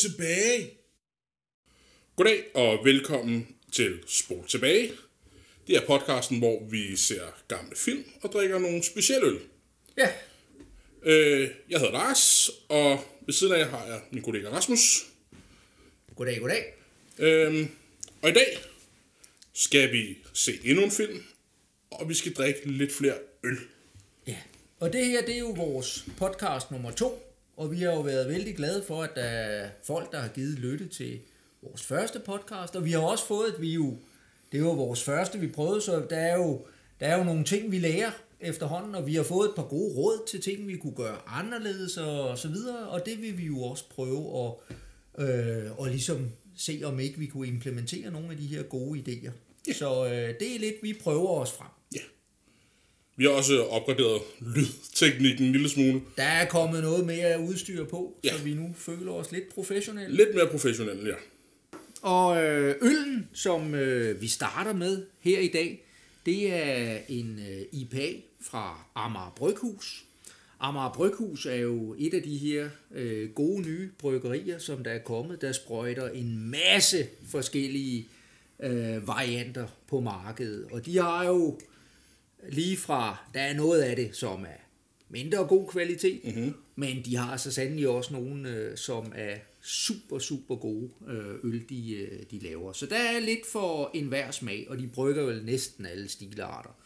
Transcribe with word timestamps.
Tilbage. 0.00 0.70
Goddag 2.16 2.44
og 2.54 2.84
velkommen 2.84 3.56
til 3.72 3.98
Spol 4.06 4.46
tilbage. 4.48 4.92
Det 5.66 5.76
er 5.76 5.86
podcasten, 5.86 6.38
hvor 6.38 6.64
vi 6.70 6.96
ser 6.96 7.42
gamle 7.48 7.76
film 7.76 8.04
og 8.22 8.32
drikker 8.32 8.58
nogle 8.58 8.82
specielle 8.82 9.26
øl. 9.26 9.40
Ja, 9.98 10.08
Øh, 11.02 11.50
jeg 11.70 11.78
hedder 11.80 11.92
Lars, 11.92 12.50
og 12.68 13.04
ved 13.26 13.34
siden 13.34 13.52
af 13.52 13.66
har 13.66 13.86
jeg 13.86 14.00
min 14.10 14.22
kollega 14.22 14.48
Rasmus. 14.48 15.06
goddag, 16.16 16.40
goddag. 16.40 16.74
Øhm, 17.18 17.68
og 18.22 18.30
i 18.30 18.32
dag 18.32 18.58
skal 19.52 19.92
vi 19.92 20.18
se 20.34 20.58
endnu 20.64 20.84
en 20.84 20.90
film, 20.90 21.22
og 21.90 22.08
vi 22.08 22.14
skal 22.14 22.32
drikke 22.34 22.60
lidt 22.70 22.92
flere 22.92 23.18
øl. 23.44 23.58
Ja, 24.26 24.36
og 24.80 24.92
det 24.92 25.06
her, 25.06 25.26
det 25.26 25.34
er 25.34 25.38
jo 25.38 25.50
vores 25.50 26.04
podcast 26.16 26.70
nummer 26.70 26.90
to, 26.90 27.29
og 27.60 27.72
vi 27.72 27.80
har 27.80 27.92
jo 27.92 28.00
været 28.00 28.28
vældig 28.28 28.56
glade 28.56 28.82
for, 28.86 29.02
at 29.02 29.10
der 29.14 29.22
er 29.22 29.68
folk, 29.82 30.12
der 30.12 30.18
har 30.18 30.28
givet 30.28 30.58
lytte 30.58 30.88
til 30.88 31.18
vores 31.62 31.82
første 31.82 32.18
podcast, 32.18 32.76
og 32.76 32.84
vi 32.84 32.92
har 32.92 33.00
også 33.00 33.26
fået, 33.26 33.52
at 33.52 33.62
vi 33.62 33.74
jo, 33.74 33.96
det 34.52 34.64
var 34.64 34.74
vores 34.74 35.02
første, 35.02 35.38
vi 35.38 35.48
prøvede, 35.48 35.80
så 35.80 36.06
der 36.10 36.16
er 36.16 36.36
jo, 36.36 36.60
der 37.00 37.06
er 37.06 37.18
jo 37.18 37.24
nogle 37.24 37.44
ting, 37.44 37.72
vi 37.72 37.78
lærer 37.78 38.10
efterhånden, 38.40 38.94
og 38.94 39.06
vi 39.06 39.14
har 39.14 39.22
fået 39.22 39.48
et 39.48 39.54
par 39.56 39.62
gode 39.62 39.94
råd 39.94 40.26
til 40.28 40.40
ting, 40.40 40.68
vi 40.68 40.76
kunne 40.76 40.94
gøre 40.94 41.16
anderledes 41.26 41.96
og 41.96 42.38
så 42.38 42.48
videre, 42.48 42.88
og 42.88 43.06
det 43.06 43.22
vil 43.22 43.38
vi 43.38 43.46
jo 43.46 43.62
også 43.62 43.84
prøve 43.88 44.46
at, 44.46 44.52
øh, 45.28 45.78
og 45.78 45.88
ligesom 45.88 46.30
se, 46.56 46.80
om 46.84 47.00
ikke 47.00 47.18
vi 47.18 47.26
kunne 47.26 47.48
implementere 47.48 48.10
nogle 48.10 48.30
af 48.30 48.36
de 48.36 48.46
her 48.46 48.62
gode 48.62 49.00
idéer. 49.00 49.30
Så 49.72 50.06
øh, 50.06 50.34
det 50.40 50.54
er 50.54 50.58
lidt, 50.58 50.76
vi 50.82 50.98
prøver 51.02 51.28
os 51.28 51.52
frem. 51.52 51.79
Vi 53.20 53.24
har 53.24 53.32
også 53.32 53.64
opgraderet 53.64 54.22
lydteknikken 54.40 55.46
en 55.46 55.52
lille 55.52 55.68
smule. 55.68 56.00
Der 56.16 56.22
er 56.22 56.46
kommet 56.46 56.82
noget 56.82 57.06
mere 57.06 57.40
udstyr 57.40 57.84
på. 57.84 58.18
Ja. 58.24 58.36
så 58.36 58.42
vi 58.44 58.54
nu 58.54 58.74
føler 58.76 59.12
os 59.12 59.32
lidt 59.32 59.54
professionelle. 59.54 60.16
Lidt 60.16 60.34
mere 60.34 60.46
professionelle, 60.46 61.08
ja. 61.08 61.14
Og 62.02 62.44
øh, 62.44 62.74
øllen, 62.82 63.28
som 63.32 63.74
øh, 63.74 64.20
vi 64.20 64.28
starter 64.28 64.72
med 64.72 65.06
her 65.20 65.38
i 65.38 65.48
dag, 65.48 65.84
det 66.26 66.52
er 66.52 66.98
en 67.08 67.40
øh, 67.50 67.80
IPA 67.80 68.12
fra 68.40 68.86
Amager 68.94 69.32
Bryghus. 69.36 70.04
Amager 70.60 70.92
Bryghus 70.92 71.46
er 71.46 71.54
jo 71.54 71.94
et 71.98 72.14
af 72.14 72.22
de 72.22 72.36
her 72.36 72.68
øh, 72.94 73.30
gode 73.30 73.62
nye 73.62 73.90
bryggerier, 73.98 74.58
som 74.58 74.84
der 74.84 74.90
er 74.90 74.98
kommet, 74.98 75.40
der 75.40 75.52
sprøjter 75.52 76.08
en 76.08 76.50
masse 76.50 77.06
forskellige 77.30 78.08
øh, 78.62 79.08
varianter 79.08 79.66
på 79.88 80.00
markedet. 80.00 80.66
Og 80.72 80.86
de 80.86 80.98
har 80.98 81.26
jo 81.26 81.58
lige 82.48 82.76
fra, 82.76 83.16
der 83.34 83.40
er 83.40 83.54
noget 83.54 83.80
af 83.80 83.96
det, 83.96 84.16
som 84.16 84.42
er 84.42 84.60
mindre 85.08 85.44
god 85.44 85.68
kvalitet, 85.68 86.20
mm-hmm. 86.24 86.54
men 86.76 87.04
de 87.04 87.16
har 87.16 87.36
så 87.36 87.52
sandelig 87.52 87.88
også 87.88 88.12
nogle, 88.12 88.48
øh, 88.48 88.76
som 88.76 89.12
er 89.14 89.36
super, 89.62 90.18
super 90.18 90.56
gode 90.56 90.90
øh, 91.08 91.34
øl, 91.44 91.68
de, 91.68 91.94
øh, 91.94 92.22
de 92.30 92.38
laver. 92.38 92.72
Så 92.72 92.86
der 92.86 92.96
er 92.96 93.20
lidt 93.20 93.46
for 93.46 93.90
enhver 93.94 94.30
smag, 94.30 94.66
og 94.70 94.78
de 94.78 94.86
brygger 94.86 95.24
vel 95.24 95.44
næsten 95.44 95.86
alle 95.86 96.08
stilarter. 96.08 96.76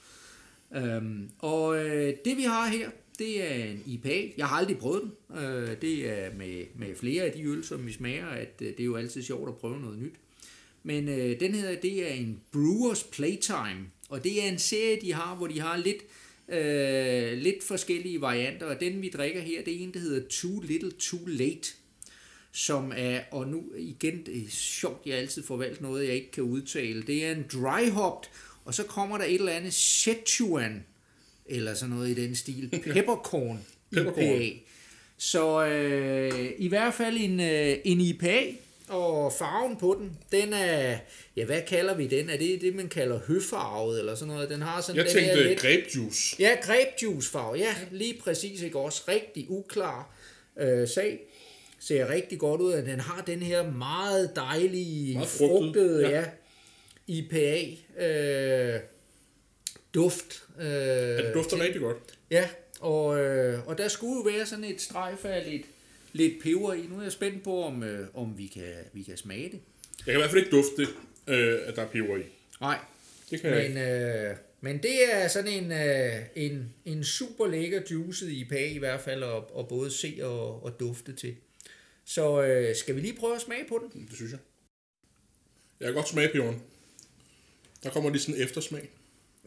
Øhm, 0.75 1.31
og 1.39 1.85
øh, 1.85 2.15
det 2.25 2.37
vi 2.37 2.43
har 2.43 2.69
her, 2.69 2.91
det 3.19 3.53
er 3.53 3.65
en 3.65 3.83
IPA. 3.87 4.33
Jeg 4.37 4.47
har 4.47 4.57
aldrig 4.57 4.79
prøvet 4.79 5.03
den. 5.03 5.39
Øh, 5.39 5.81
det 5.81 6.11
er 6.11 6.35
med, 6.35 6.65
med 6.75 6.97
flere 6.97 7.25
af 7.25 7.33
de 7.33 7.45
øl, 7.45 7.65
som 7.65 7.87
vi 7.87 7.93
smager, 7.93 8.27
at 8.27 8.55
øh, 8.61 8.69
det 8.69 8.81
er 8.81 8.85
jo 8.85 8.97
altid 8.97 9.23
sjovt 9.23 9.49
at 9.49 9.57
prøve 9.57 9.81
noget 9.81 9.99
nyt. 9.99 10.15
Men 10.83 11.09
øh, 11.09 11.41
den 11.41 11.55
her, 11.55 11.81
det 11.81 12.11
er 12.11 12.15
en 12.15 12.41
Brewers 12.53 13.05
Playtime, 13.05 13.87
og 14.09 14.25
det 14.25 14.45
er 14.45 14.49
en 14.49 14.59
serie, 14.59 15.01
de 15.01 15.13
har, 15.13 15.35
hvor 15.35 15.47
de 15.47 15.61
har 15.61 15.77
lidt, 15.77 16.03
øh, 16.49 17.39
lidt 17.39 17.65
forskellige 17.65 18.21
varianter, 18.21 18.67
og 18.67 18.81
den 18.81 19.03
vi 19.03 19.09
drikker 19.09 19.41
her, 19.41 19.65
det 19.65 19.75
er 19.75 19.79
en, 19.79 19.95
der 19.95 20.01
hedder 20.01 20.29
Too 20.29 20.61
Little 20.61 20.93
Too 20.93 21.27
Late, 21.27 21.69
som 22.53 22.93
er, 22.97 23.21
og 23.31 23.49
nu 23.49 23.63
igen, 23.77 24.27
det 24.27 24.37
er 24.37 24.51
sjovt, 24.51 25.07
jeg 25.07 25.19
altid 25.19 25.43
får 25.43 25.57
valgt 25.57 25.81
noget, 25.81 26.07
jeg 26.07 26.15
ikke 26.15 26.31
kan 26.31 26.43
udtale, 26.43 27.03
det 27.03 27.25
er 27.25 27.33
en 27.33 27.47
dry 27.53 27.91
hopped, 27.91 28.31
og 28.65 28.75
så 28.75 28.83
kommer 28.83 29.19
der 29.19 29.25
et 29.25 29.35
eller 29.35 29.53
andet 29.53 29.75
Sichuan, 29.75 30.85
eller 31.47 31.75
sådan 31.75 31.95
noget 31.95 32.19
i 32.19 32.23
den 32.23 32.35
stil, 32.35 32.69
peppercorn, 32.93 33.59
Peppercorn. 33.91 34.43
IPA. 34.43 34.59
Så 35.17 35.67
øh, 35.67 36.51
i 36.59 36.69
hvert 36.69 36.95
fald 36.95 37.17
en, 37.21 37.41
øh, 37.41 37.77
en 37.85 38.01
IPA, 38.01 38.43
og 38.89 39.33
farven 39.33 39.77
på 39.77 39.97
den, 40.01 40.19
den 40.33 40.53
er, 40.53 40.99
ja 41.37 41.45
hvad 41.45 41.63
kalder 41.63 41.95
vi 41.95 42.07
den? 42.07 42.31
Er 42.31 42.37
det 42.37 42.61
det, 42.61 42.75
man 42.75 42.89
kalder 42.89 43.19
høfarvet 43.27 43.99
eller 43.99 44.15
sådan 44.15 44.35
noget? 44.35 44.51
Den 44.51 44.63
har 44.63 44.81
sådan 44.81 44.97
Jeg 44.97 45.05
den 45.15 45.23
her 45.23 45.35
tænkte 45.35 45.49
lidt- 45.49 45.61
grapejuice. 45.61 46.37
Ja, 46.39 46.57
grapejuicefarve. 46.63 47.57
Ja, 47.59 47.75
lige 47.91 48.21
præcis. 48.25 48.63
Ikke 48.63 48.79
også 48.79 49.03
rigtig 49.09 49.47
uklar 49.49 50.15
øh, 50.59 50.89
sag. 50.89 51.21
Ser 51.79 52.09
rigtig 52.11 52.39
godt 52.39 52.61
ud, 52.61 52.73
at 52.73 52.87
den 52.87 53.01
har 53.01 53.23
den 53.27 53.43
her 53.43 53.71
meget 53.73 54.37
dejlige, 54.37 55.15
Meget 55.15 55.29
frugtede, 55.29 56.09
ja. 56.09 56.19
ja. 56.21 56.25
IPA 57.07 57.67
øh, 58.07 58.81
duft. 59.95 60.43
Øh, 60.61 60.67
Ja, 60.67 61.17
det 61.27 61.35
dufter 61.35 61.61
rigtig 61.61 61.81
godt. 61.81 61.97
Ja, 62.31 62.49
og, 62.81 63.21
øh, 63.21 63.67
og 63.69 63.79
der 63.79 63.89
skulle 63.89 64.15
jo 64.17 64.37
være 64.37 64.47
sådan 64.47 64.65
et 64.65 64.81
strejf 64.81 65.25
af 65.25 65.51
lidt, 65.51 65.63
lidt 66.15 66.43
peber 66.43 66.73
i. 66.73 66.87
Nu 66.87 66.99
er 66.99 67.03
jeg 67.03 67.13
spændt 67.13 67.45
på, 67.45 67.63
om, 67.65 67.83
øh, 67.83 68.09
om 68.15 68.39
vi, 68.39 68.47
kan, 68.47 68.73
vi 68.93 69.03
kan 69.03 69.17
smage 69.17 69.45
det. 69.51 69.61
Jeg 69.99 70.05
kan 70.05 70.15
i 70.15 70.17
hvert 70.17 70.31
fald 70.31 70.45
ikke 70.45 70.57
dufte, 70.57 70.83
øh, 71.27 71.59
at 71.65 71.77
der 71.77 71.83
er 71.83 71.89
peber 71.89 72.17
i. 72.17 72.23
Nej, 72.61 72.79
Det 73.31 73.41
kan 73.41 73.51
jeg 73.51 73.59
men, 73.59 73.67
ikke. 73.83 74.29
øh, 74.31 74.37
men 74.61 74.83
det 74.83 75.15
er 75.15 75.29
sådan 75.29 75.65
en, 75.65 75.73
øh, 75.73 76.23
en, 76.37 76.73
en 76.85 77.05
super 77.05 77.47
lækker 77.47 77.83
juicet 77.91 78.31
IPA 78.31 78.67
i 78.69 78.79
hvert 78.79 79.01
fald, 79.01 79.23
at, 79.23 79.43
at 79.59 79.69
både 79.69 79.91
se 79.91 80.19
og, 80.23 80.65
og 80.65 80.81
dufte 80.81 81.13
til. 81.13 81.35
Så 82.05 82.43
øh, 82.43 82.77
skal 82.77 82.97
vi 82.97 83.01
lige 83.01 83.17
prøve 83.17 83.35
at 83.35 83.41
smage 83.43 83.65
på 83.69 83.89
den? 83.93 84.07
Det 84.09 84.17
synes 84.17 84.31
jeg. 84.33 84.41
Jeg 85.81 85.87
kan 85.87 85.95
godt 85.95 86.09
smage 86.09 86.29
peberen. 86.33 86.63
Der 87.83 87.91
kommer 87.91 88.11
lige 88.11 88.23
sådan 88.23 88.35
en 88.35 88.43
eftersmag. 88.43 88.89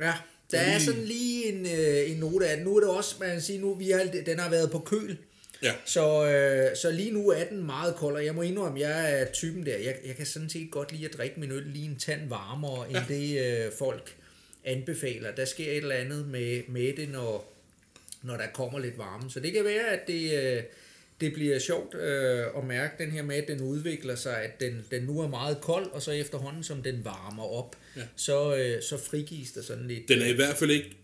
Ja, 0.02 0.14
der 0.52 0.60
er 0.60 0.80
sådan 0.80 1.04
lige 1.04 1.46
en, 1.46 1.66
øh, 1.66 2.12
en 2.12 2.18
note 2.18 2.48
af 2.48 2.58
den. 2.58 2.66
Nu 2.66 2.76
er 2.76 2.80
det 2.80 2.90
også, 2.90 3.16
man 3.20 3.30
kan 3.30 3.42
sige, 3.42 3.60
nu 3.60 3.74
vi 3.74 3.90
har, 3.92 4.04
den 4.26 4.40
har 4.40 4.50
været 4.50 4.72
på 4.72 4.80
køl. 4.80 5.18
Ja. 5.64 5.74
Så, 5.86 6.26
øh, 6.28 6.78
så 6.78 6.92
lige 6.92 7.12
nu 7.12 7.30
er 7.30 7.44
den 7.44 7.66
meget 7.66 7.96
kold, 7.96 8.16
og 8.16 8.26
jeg 8.26 8.36
må 8.36 8.42
indrømme, 8.42 8.80
jeg 8.80 9.22
er 9.22 9.26
typen 9.34 9.66
der. 9.66 9.78
Jeg, 9.78 9.96
jeg 10.06 10.16
kan 10.16 10.26
sådan 10.26 10.50
set 10.50 10.72
godt 10.72 10.92
lide 10.92 11.06
at 11.06 11.14
drikke 11.14 11.40
min 11.40 11.52
øl 11.52 11.64
lige 11.66 11.86
en 11.86 11.96
tand 11.96 12.30
varmere, 12.30 12.90
end 12.90 12.98
det 13.08 13.66
øh, 13.66 13.72
folk 13.78 14.16
anbefaler. 14.66 15.32
Der 15.32 15.46
sker 15.46 15.72
et 15.72 15.78
eller 15.78 15.96
andet 15.96 16.28
med, 16.28 16.62
med 16.68 16.94
det, 16.98 17.10
når, 17.10 17.54
når 18.24 18.38
der 18.38 18.48
kommer 18.54 18.80
lidt 18.80 18.98
varme. 18.98 19.32
Så 19.32 19.40
det 19.40 19.54
kan 19.54 19.64
være, 19.64 19.88
at 19.88 20.08
det, 20.08 20.44
øh, 20.44 20.64
det 21.22 21.34
bliver 21.34 21.60
sjovt 21.60 21.96
øh, 21.96 22.46
at 22.58 22.64
mærke 22.64 23.04
den 23.04 23.12
her 23.12 23.24
med, 23.24 23.36
at 23.36 23.48
den 23.48 23.62
udvikler 23.62 24.16
sig, 24.16 24.42
at 24.42 24.60
den, 24.60 24.86
den 24.92 25.04
nu 25.04 25.20
er 25.20 25.28
meget 25.28 25.62
kold, 25.62 25.92
og 25.92 26.02
så 26.02 26.12
efterhånden, 26.12 26.64
som 26.64 26.84
den 26.84 27.06
varmer 27.06 27.44
op, 27.44 27.76
ja. 27.96 28.02
så, 28.16 28.56
øh, 28.56 28.82
så 28.82 28.98
frigives 28.98 29.52
der 29.52 29.62
sådan 29.62 29.88
lidt... 29.88 30.08
Den 30.10 30.22
er 30.22 30.28
i 30.28 30.36
hvert 30.36 30.58
fald 30.58 30.72
ikke... 30.72 30.98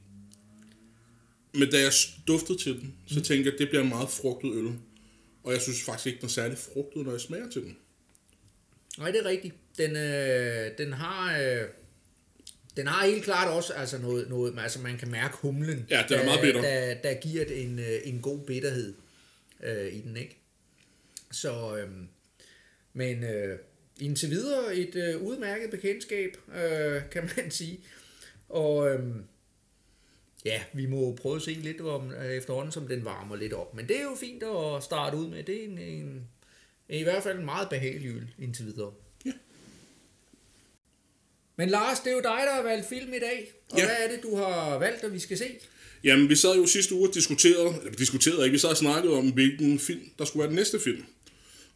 Men 1.53 1.71
da 1.71 1.79
jeg 1.79 1.91
duftede 2.27 2.57
til 2.57 2.73
den, 2.81 2.95
så 3.07 3.15
Mm. 3.19 3.23
tænkte 3.23 3.45
jeg, 3.47 3.53
at 3.53 3.59
det 3.59 3.69
bliver 3.69 3.83
en 3.83 3.89
meget 3.89 4.09
frugtet 4.09 4.55
øl. 4.55 4.71
Og 5.43 5.53
jeg 5.53 5.61
synes 5.61 5.81
faktisk 5.83 6.07
ikke, 6.07 6.17
den 6.19 6.25
er 6.25 6.29
særlig 6.29 6.57
frugtet, 6.57 7.05
når 7.05 7.11
jeg 7.11 7.21
smager 7.21 7.49
til 7.49 7.61
den. 7.61 7.77
Nej, 8.97 9.11
det 9.11 9.19
er 9.19 9.25
rigtigt. 9.25 9.55
Den, 9.77 9.95
øh, 9.95 10.71
den 10.77 10.93
har... 10.93 11.39
Øh, 11.39 11.61
den 12.77 12.87
har 12.87 13.05
helt 13.05 13.23
klart 13.23 13.53
også 13.53 13.73
altså 13.73 13.97
noget, 13.97 14.29
noget, 14.29 14.55
altså 14.59 14.79
man 14.79 14.97
kan 14.97 15.11
mærke 15.11 15.37
humlen, 15.37 15.85
Ja, 15.89 16.03
den 16.09 16.13
er 16.13 16.17
der, 16.19 16.25
meget 16.25 16.41
bitter. 16.41 16.61
Der, 16.61 16.93
der 16.93 17.13
giver 17.13 17.45
det 17.45 17.61
en, 17.63 17.79
øh, 17.79 17.99
en 18.03 18.21
god 18.21 18.39
bitterhed 18.45 18.93
øh, 19.63 19.93
i 19.93 20.01
den, 20.01 20.17
ikke? 20.17 20.37
Så, 21.31 21.77
øh, 21.77 21.89
men 22.93 23.23
øh, 23.23 23.59
indtil 23.99 24.29
videre 24.29 24.75
et 24.75 24.95
øh, 24.95 25.21
udmærket 25.21 25.69
bekendtskab, 25.69 26.37
øh, 26.55 27.01
kan 27.11 27.29
man 27.37 27.51
sige. 27.51 27.79
Og 28.49 28.89
øh, 28.89 28.99
ja, 30.45 30.63
vi 30.73 30.85
må 30.85 31.15
prøve 31.21 31.35
at 31.35 31.41
se 31.41 31.51
lidt 31.51 31.81
om 31.81 32.11
øh, 32.11 32.25
efterhånden, 32.31 32.71
som 32.71 32.87
den 32.87 33.05
varmer 33.05 33.35
lidt 33.35 33.53
op. 33.53 33.75
Men 33.75 33.87
det 33.87 33.97
er 33.99 34.03
jo 34.03 34.17
fint 34.19 34.43
at 34.43 34.83
starte 34.83 35.17
ud 35.17 35.27
med. 35.27 35.43
Det 35.43 35.61
er 35.61 35.65
en, 35.65 35.77
en, 35.77 36.27
i 36.89 37.03
hvert 37.03 37.23
fald 37.23 37.39
en 37.39 37.45
meget 37.45 37.69
behagelig 37.69 38.09
øl 38.09 38.27
indtil 38.39 38.65
videre. 38.65 38.91
Ja. 39.25 39.31
Men 41.55 41.69
Lars, 41.69 41.99
det 41.99 42.07
er 42.07 42.13
jo 42.15 42.21
dig, 42.21 42.41
der 42.47 42.53
har 42.53 42.63
valgt 42.63 42.89
film 42.89 43.13
i 43.13 43.19
dag. 43.19 43.51
Og 43.71 43.77
Ja. 43.77 43.85
hvad 43.85 43.95
er 43.99 44.11
det, 44.11 44.23
du 44.23 44.35
har 44.35 44.77
valgt, 44.77 45.03
at 45.03 45.13
vi 45.13 45.19
skal 45.19 45.37
se? 45.37 45.45
Jamen, 46.03 46.29
vi 46.29 46.35
sad 46.35 46.55
jo 46.55 46.65
sidste 46.65 46.95
uge 46.95 47.09
og 47.09 47.13
diskuterede, 47.13 47.67
eller 47.77 47.89
vi 47.89 47.95
diskuterede 47.95 48.43
ikke, 48.43 48.51
vi 48.53 48.57
sad 48.57 48.69
og 48.69 48.77
snakkede 48.77 49.13
om, 49.13 49.31
hvilken 49.31 49.79
film, 49.79 50.09
der 50.19 50.25
skulle 50.25 50.39
være 50.41 50.47
den 50.49 50.55
næste 50.55 50.79
film. 50.79 51.05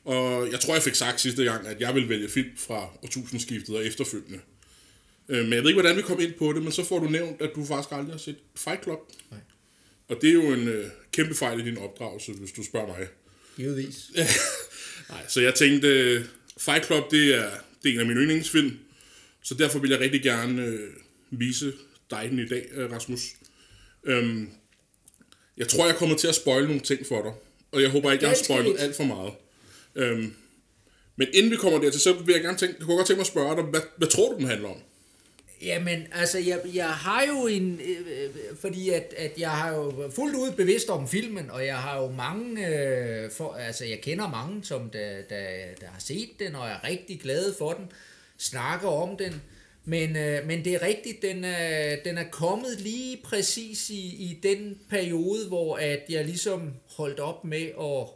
Og 0.05 0.51
jeg 0.51 0.59
tror, 0.59 0.73
jeg 0.73 0.83
fik 0.83 0.95
sagt 0.95 1.21
sidste 1.21 1.43
gang, 1.43 1.67
at 1.67 1.81
jeg 1.81 1.93
ville 1.93 2.09
vælge 2.09 2.29
film 2.29 2.57
fra 2.57 2.89
årtusindskiftet 3.03 3.75
og 3.75 3.85
efterfølgende. 3.85 4.39
Øh, 5.29 5.43
Men 5.43 5.53
jeg 5.53 5.63
ved 5.63 5.69
ikke, 5.69 5.81
hvordan 5.81 5.97
vi 5.97 6.01
kom 6.01 6.19
ind 6.19 6.33
på 6.33 6.53
det, 6.53 6.63
men 6.63 6.71
så 6.71 6.83
får 6.83 6.99
du 6.99 7.05
nævnt, 7.09 7.41
at 7.41 7.49
du 7.55 7.65
faktisk 7.65 7.91
aldrig 7.91 8.13
har 8.13 8.19
set 8.19 8.37
Fight 8.55 8.83
Club. 8.83 8.99
Nej. 9.31 9.39
Og 10.07 10.17
det 10.21 10.29
er 10.29 10.33
jo 10.33 10.53
en 10.53 10.67
øh, 10.67 10.85
kæmpe 11.11 11.35
fejl 11.35 11.59
i 11.59 11.63
din 11.63 11.77
opdragelse, 11.77 12.31
hvis 12.31 12.51
du 12.51 12.63
spørger 12.63 12.87
mig. 12.87 13.07
Givetvis. 13.55 14.11
Nej, 15.09 15.25
så 15.27 15.41
jeg 15.41 15.55
tænkte, 15.55 16.23
Fight 16.59 16.85
Club, 16.85 17.11
det 17.11 17.35
er, 17.35 17.49
det 17.83 17.89
er 17.89 17.93
en 17.93 17.99
af 17.99 18.05
mine 18.05 18.19
yndlingsfilm. 18.19 18.77
Så 19.43 19.53
derfor 19.53 19.79
vil 19.79 19.89
jeg 19.89 19.99
rigtig 19.99 20.21
gerne 20.23 20.65
øh, 20.65 20.89
vise 21.31 21.73
dig 22.11 22.27
den 22.29 22.39
i 22.39 22.47
dag, 22.47 22.65
øh, 22.71 22.91
Rasmus. 22.91 23.21
Øhm, 24.03 24.49
jeg 25.57 25.67
tror, 25.67 25.85
jeg 25.85 25.95
kommer 25.95 26.17
til 26.17 26.27
at 26.27 26.35
spoile 26.35 26.67
nogle 26.67 26.81
ting 26.81 27.05
for 27.07 27.21
dig. 27.23 27.31
Og 27.71 27.81
jeg 27.81 27.89
håber 27.89 28.11
ikke, 28.11 28.23
jeg 28.23 28.29
har 28.29 28.43
spoilet 28.43 28.75
alt 28.79 28.95
for 28.95 29.03
meget. 29.03 29.33
Øhm, 29.95 30.33
Men 31.15 31.27
inden 31.33 31.51
vi 31.51 31.55
kommer 31.55 31.79
dertil, 31.79 31.99
så 32.01 32.13
vil 32.13 32.33
jeg 32.33 32.41
gerne 32.41 32.57
tænke, 32.57 32.75
jeg 32.79 32.85
kunne 32.85 32.97
godt 32.97 33.07
tænke 33.07 33.17
mig 33.17 33.23
at 33.23 33.27
spørge 33.27 33.55
dig, 33.55 33.63
hvad, 33.63 33.81
hvad 33.97 34.07
tror 34.07 34.31
du, 34.33 34.39
den 34.39 34.47
handler 34.47 34.69
om? 34.69 34.77
Jamen, 35.61 36.07
altså, 36.11 36.39
jeg, 36.39 36.61
jeg 36.73 36.89
har 36.89 37.23
jo 37.23 37.47
en... 37.47 37.79
Øh, 37.83 37.97
øh, 37.99 38.57
fordi 38.61 38.89
at, 38.89 39.13
at 39.17 39.31
jeg 39.37 39.51
har 39.51 39.73
jo 39.73 40.11
fuldt 40.15 40.35
ud 40.35 40.51
bevidst 40.51 40.89
om 40.89 41.07
filmen, 41.07 41.49
og 41.51 41.65
jeg 41.65 41.77
har 41.77 42.01
jo 42.01 42.11
mange... 42.11 42.67
Øh, 42.67 43.31
for, 43.31 43.53
altså, 43.53 43.85
jeg 43.85 44.01
kender 44.01 44.29
mange, 44.29 44.63
som 44.63 44.89
der, 44.89 45.21
der, 45.29 45.45
der 45.81 45.87
har 45.87 45.99
set 45.99 46.29
den, 46.39 46.55
og 46.55 46.67
er 46.67 46.83
rigtig 46.83 47.19
glade 47.21 47.55
for 47.57 47.73
den, 47.73 47.91
snakker 48.37 48.87
om 48.87 49.17
den. 49.17 49.41
Men, 49.85 50.15
øh, 50.15 50.47
men 50.47 50.65
det 50.65 50.73
er 50.73 50.81
rigtigt, 50.81 51.21
den 51.21 51.43
er, 51.43 51.95
den 52.05 52.17
er 52.17 52.29
kommet 52.31 52.79
lige 52.79 53.17
præcis 53.23 53.89
i, 53.89 54.01
i 54.05 54.39
den 54.43 54.77
periode, 54.89 55.47
hvor 55.47 55.77
at 55.77 56.05
jeg 56.09 56.25
ligesom 56.25 56.73
holdt 56.97 57.19
op 57.19 57.43
med 57.43 57.65
at 57.81 58.07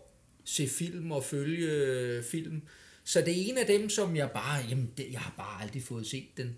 se 0.46 0.68
film 0.68 1.12
og 1.12 1.24
følge 1.24 1.68
øh, 1.68 2.24
film. 2.24 2.62
Så 3.04 3.22
det 3.22 3.30
er 3.30 3.52
en 3.52 3.58
af 3.58 3.66
dem, 3.66 3.90
som 3.90 4.16
jeg 4.16 4.32
bare... 4.32 4.66
Jamen, 4.70 4.92
det, 4.98 5.08
jeg 5.12 5.20
har 5.20 5.34
bare 5.38 5.62
aldrig 5.62 5.84
fået 5.84 6.08
set 6.08 6.38
den. 6.38 6.58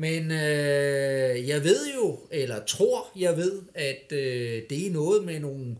Men 0.00 0.30
øh, 0.30 1.48
jeg 1.48 1.64
ved 1.64 1.94
jo, 1.94 2.18
eller 2.30 2.64
tror 2.64 3.12
jeg 3.16 3.36
ved, 3.36 3.62
at 3.74 4.12
øh, 4.12 4.62
det 4.70 4.86
er 4.86 4.90
noget 4.90 5.24
med 5.24 5.40
nogle 5.40 5.76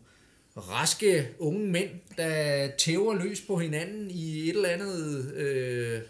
raske 0.56 1.28
unge 1.38 1.66
mænd, 1.66 1.90
der 2.16 2.68
tæver 2.78 3.14
løs 3.14 3.40
på 3.40 3.56
hinanden 3.56 4.10
i 4.10 4.48
et 4.48 4.56
eller 4.56 4.68
andet 4.68 5.32
øh, 5.34 6.00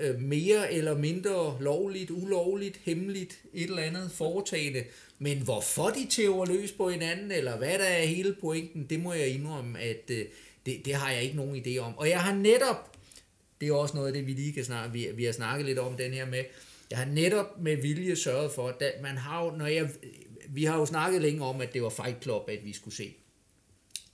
øh, 0.00 0.20
mere 0.20 0.72
eller 0.72 0.98
mindre 0.98 1.58
lovligt, 1.60 2.10
ulovligt, 2.10 2.80
hemmeligt, 2.82 3.38
et 3.54 3.68
eller 3.68 3.82
andet 3.82 4.10
foretagende. 4.12 4.84
Men 5.18 5.38
hvorfor 5.38 5.88
de 5.88 6.06
tæver 6.10 6.46
løs 6.46 6.72
på 6.72 6.90
hinanden, 6.90 7.30
eller 7.30 7.56
hvad 7.56 7.78
der 7.78 7.84
er 7.84 8.06
hele 8.06 8.36
pointen, 8.40 8.86
det 8.90 9.00
må 9.00 9.12
jeg 9.12 9.28
indrømme, 9.28 9.80
at 9.80 10.10
øh, 10.10 10.24
det, 10.66 10.84
det 10.84 10.94
har 10.94 11.10
jeg 11.10 11.22
ikke 11.22 11.36
nogen 11.36 11.64
idé 11.66 11.78
om. 11.78 11.98
Og 11.98 12.08
jeg 12.08 12.20
har 12.20 12.34
netop, 12.34 12.96
det 13.60 13.68
er 13.68 13.74
også 13.74 13.94
noget 13.94 14.08
af 14.08 14.14
det, 14.14 14.26
vi 14.26 14.32
lige 14.32 14.52
kan 14.52 14.64
snakke, 14.64 14.92
vi, 14.92 15.08
vi 15.14 15.24
har 15.24 15.32
snakket 15.32 15.66
lidt 15.66 15.78
om 15.78 15.96
den 15.96 16.12
her 16.12 16.26
med, 16.26 16.44
jeg 16.94 17.02
har 17.02 17.12
netop 17.12 17.60
med 17.60 17.76
vilje 17.76 18.16
sørget 18.16 18.52
for, 18.52 18.68
at 18.68 19.02
man 19.02 19.16
har 19.16 19.44
jo, 19.44 19.50
når 19.50 19.66
jeg, 19.66 19.90
vi 20.48 20.64
har 20.64 20.78
jo 20.78 20.86
snakket 20.86 21.22
længe 21.22 21.44
om, 21.44 21.60
at 21.60 21.72
det 21.74 21.82
var 21.82 21.88
Fight 21.88 22.22
Club, 22.22 22.48
at 22.48 22.64
vi 22.64 22.72
skulle 22.72 22.96
se. 22.96 23.14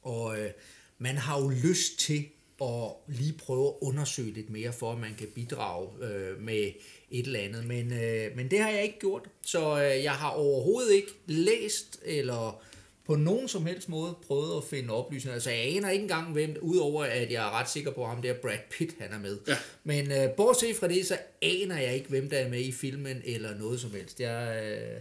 Og 0.02 0.38
øh, 0.38 0.50
man 0.98 1.16
har 1.16 1.40
jo 1.40 1.48
lyst 1.48 1.98
til 1.98 2.28
at 2.62 2.90
lige 3.08 3.32
prøve 3.32 3.68
at 3.68 3.74
undersøge 3.80 4.32
lidt 4.32 4.50
mere, 4.50 4.72
for 4.72 4.92
at 4.92 4.98
man 4.98 5.14
kan 5.14 5.28
bidrage 5.34 5.88
øh, 6.02 6.42
med 6.42 6.72
et 7.10 7.26
eller 7.26 7.40
andet. 7.40 7.66
Men, 7.66 7.92
øh, 7.92 8.36
men 8.36 8.50
det 8.50 8.58
har 8.58 8.70
jeg 8.70 8.82
ikke 8.82 8.98
gjort, 8.98 9.28
så 9.42 9.82
øh, 9.82 10.04
jeg 10.04 10.12
har 10.12 10.30
overhovedet 10.30 10.92
ikke 10.92 11.12
læst 11.26 12.00
eller 12.04 12.62
på 13.06 13.16
nogen 13.16 13.48
som 13.48 13.66
helst 13.66 13.88
måde 13.88 14.16
prøvet 14.26 14.56
at 14.56 14.64
finde 14.70 14.90
oplysninger. 14.94 15.34
Altså, 15.34 15.50
jeg 15.50 15.76
aner 15.76 15.90
ikke 15.90 16.02
engang, 16.02 16.32
hvem, 16.32 16.56
udover 16.60 17.04
at 17.04 17.30
jeg 17.30 17.46
er 17.46 17.60
ret 17.60 17.70
sikker 17.70 17.90
på, 17.90 18.04
ham 18.06 18.22
der 18.22 18.34
Brad 18.34 18.58
Pitt, 18.70 18.94
han 19.00 19.12
er 19.12 19.18
med. 19.18 19.38
Ja. 19.48 19.56
Men 19.84 20.12
øh, 20.12 20.28
bortset 20.36 20.76
fra 20.76 20.88
det, 20.88 21.06
så 21.06 21.16
aner 21.42 21.78
jeg 21.80 21.94
ikke, 21.94 22.08
hvem 22.08 22.30
der 22.30 22.36
er 22.38 22.48
med 22.48 22.60
i 22.60 22.72
filmen, 22.72 23.22
eller 23.24 23.58
noget 23.58 23.80
som 23.80 23.90
helst. 23.90 24.20
Jeg, 24.20 24.62
øh, 24.64 25.00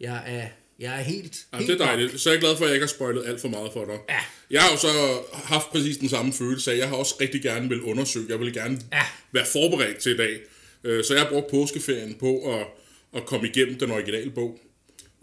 jeg, 0.00 0.22
er, 0.26 0.46
jeg 0.78 0.98
er 0.98 1.02
helt... 1.02 1.36
Ja, 1.52 1.58
helt 1.58 1.70
det 1.70 1.80
er 1.80 1.84
dejligt. 1.84 2.20
Så 2.20 2.28
er 2.30 2.34
jeg 2.34 2.40
glad 2.40 2.56
for, 2.56 2.64
at 2.64 2.68
jeg 2.68 2.74
ikke 2.74 2.84
har 2.86 2.88
spoilet 2.94 3.26
alt 3.26 3.40
for 3.40 3.48
meget 3.48 3.72
for 3.72 3.84
dig. 3.84 3.98
Ja. 4.08 4.18
Jeg 4.50 4.62
har 4.62 4.70
jo 4.70 4.76
så 4.76 4.88
haft 5.32 5.70
præcis 5.70 5.96
den 5.96 6.08
samme 6.08 6.32
følelse 6.32 6.72
af, 6.72 6.78
jeg 6.78 6.88
har 6.88 6.96
også 6.96 7.14
rigtig 7.20 7.42
gerne 7.42 7.68
vil 7.68 7.82
undersøge, 7.82 8.26
jeg 8.28 8.40
vil 8.40 8.52
gerne 8.52 8.80
Ja. 8.92 9.02
være 9.32 9.46
forberedt 9.46 9.98
til 9.98 10.12
i 10.14 10.16
dag. 10.16 10.38
Øh, 10.84 11.04
Så 11.04 11.14
jeg 11.14 11.22
har 11.22 11.30
brugt 11.30 11.50
påskeferien 11.50 12.14
på 12.14 12.54
at, 12.58 12.66
at 13.16 13.26
komme 13.26 13.48
igennem 13.48 13.78
den 13.78 13.90
originale 13.90 14.30
bog, 14.30 14.58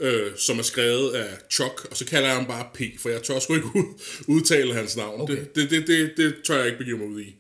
øh, 0.03 0.31
som 0.37 0.59
er 0.59 0.63
skrevet 0.63 1.11
af 1.11 1.37
Chuck, 1.51 1.85
og 1.91 1.97
så 1.97 2.05
kalder 2.05 2.27
jeg 2.27 2.37
ham 2.37 2.47
bare 2.47 2.69
P, 2.73 2.99
for 2.99 3.09
jeg 3.09 3.23
tør 3.23 3.39
sgu 3.39 3.55
ikke 3.55 3.67
ud, 3.75 4.01
udtale 4.27 4.73
hans 4.73 4.97
navn. 4.97 5.21
Okay. 5.21 5.37
Det, 5.37 5.55
det, 5.55 5.69
det, 5.69 5.87
det, 5.87 6.13
det 6.17 6.35
tør 6.43 6.57
jeg 6.57 6.65
ikke 6.65 6.77
begive 6.77 6.97
mig 6.97 7.07
ud 7.07 7.21
i. 7.21 7.35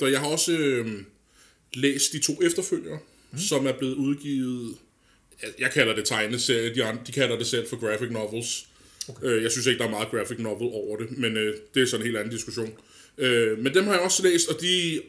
Så 0.00 0.06
jeg 0.06 0.20
har 0.20 0.28
også 0.28 0.52
øh, 0.52 1.02
læst 1.74 2.12
de 2.12 2.18
to 2.18 2.42
efterfølgere, 2.42 2.98
mm. 3.32 3.38
som 3.38 3.66
er 3.66 3.78
blevet 3.78 3.94
udgivet, 3.94 4.76
jeg, 5.42 5.50
jeg 5.58 5.70
kalder 5.70 5.94
det 5.94 6.04
tegneserie, 6.04 6.74
de, 6.74 6.84
andre, 6.84 7.02
de 7.06 7.12
kalder 7.12 7.38
det 7.38 7.46
selv 7.46 7.68
for 7.68 7.76
graphic 7.76 8.10
novels. 8.10 8.66
Okay. 9.08 9.26
Øh, 9.26 9.42
jeg 9.42 9.50
synes 9.50 9.66
ikke, 9.66 9.78
der 9.78 9.86
er 9.86 9.90
meget 9.90 10.08
graphic 10.08 10.38
novel 10.38 10.70
over 10.72 10.96
det, 10.96 11.18
men 11.18 11.36
øh, 11.36 11.56
det 11.74 11.82
er 11.82 11.86
sådan 11.86 12.00
en 12.00 12.06
helt 12.06 12.16
anden 12.16 12.32
diskussion. 12.32 12.72
Øh, 13.18 13.58
men 13.58 13.74
dem 13.74 13.84
har 13.84 13.92
jeg 13.92 14.02
også 14.02 14.22
læst, 14.22 14.48
og 14.48 14.60
de 14.60 15.02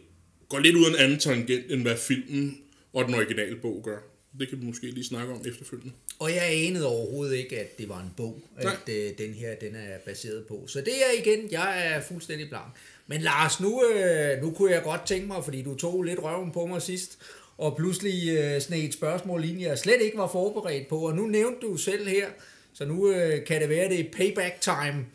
går 0.50 0.60
lidt 0.60 0.75
ud 0.75 0.86
af 0.86 0.89
en 0.89 0.95
anden 0.95 1.19
tangent, 1.19 1.72
end 1.72 1.81
hvad 1.81 1.98
filmen 1.98 2.62
og 2.94 3.06
den 3.06 3.13
originale 3.13 3.56
bog 3.56 3.81
gør. 3.83 4.14
Det 4.40 4.50
kan 4.50 4.62
vi 4.62 4.66
måske 4.66 4.86
lige 4.88 5.06
snakke 5.06 5.34
om 5.34 5.42
efterfølgende. 5.48 5.94
Og 6.20 6.32
jeg 6.32 6.44
anede 6.68 6.88
overhovedet 6.88 7.36
ikke, 7.36 7.60
at 7.60 7.78
det 7.78 7.90
var 7.90 8.02
en 8.02 8.12
bog, 8.18 8.42
Nej. 8.64 8.74
at 8.74 8.94
øh, 8.94 9.12
den 9.18 9.34
her 9.34 9.56
den 9.56 9.76
er 9.76 9.98
baseret 10.06 10.46
på. 10.48 10.64
Så 10.68 10.80
det 10.80 10.94
er 10.94 11.22
igen, 11.22 11.52
jeg 11.52 11.88
er 11.88 12.02
fuldstændig 12.02 12.50
blank. 12.50 12.74
Men 13.08 13.22
Lars, 13.22 13.60
nu, 13.60 13.84
øh, 13.86 14.42
nu 14.42 14.52
kunne 14.52 14.72
jeg 14.72 14.84
godt 14.84 15.06
tænke 15.06 15.28
mig, 15.28 15.44
fordi 15.44 15.62
du 15.62 15.76
tog 15.76 16.04
lidt 16.04 16.20
røven 16.24 16.52
på 16.52 16.66
mig 16.66 16.82
sidst, 16.82 17.18
og 17.58 17.78
pludselig 17.78 18.38
øh, 18.38 18.62
sned 18.62 18.78
et 18.80 18.94
spørgsmål 18.94 19.46
ind, 19.46 19.62
jeg 19.62 19.78
slet 19.80 20.02
ikke 20.02 20.18
var 20.18 20.28
forberedt 20.28 20.88
på, 20.88 20.98
og 21.00 21.16
nu 21.16 21.28
nævnte 21.28 21.68
du 21.68 21.78
selv 21.78 22.08
her, 22.08 22.28
så 22.74 22.86
nu 22.86 23.10
øh, 23.10 23.46
kan 23.46 23.62
det 23.62 23.70
være, 23.70 23.90
det 23.90 24.00
er 24.00 24.04
payback 24.14 24.62
time. 24.62 25.06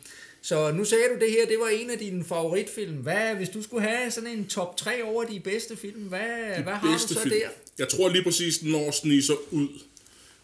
Så 0.41 0.71
nu 0.71 0.83
sagde 0.83 1.03
du 1.13 1.25
det 1.25 1.31
her, 1.31 1.45
det 1.45 1.57
var 1.59 1.67
en 1.67 1.89
af 1.89 1.97
dine 1.97 2.23
favoritfilm. 2.23 2.95
Hvad, 2.95 3.35
hvis 3.35 3.49
du 3.49 3.63
skulle 3.63 3.87
have 3.87 4.11
sådan 4.11 4.29
en 4.29 4.47
top 4.47 4.77
3 4.77 5.03
over 5.03 5.23
de 5.23 5.39
bedste 5.39 5.77
film, 5.77 6.01
hvad, 6.01 6.63
hvad 6.63 6.73
har 6.73 6.93
du 6.93 6.99
så 6.99 7.19
film. 7.19 7.35
der? 7.35 7.49
Jeg 7.79 7.89
tror 7.89 8.09
lige 8.09 8.23
præcis, 8.23 8.57
den 8.57 8.71
når 8.71 8.91
sniser 8.91 9.33
ud 9.51 9.67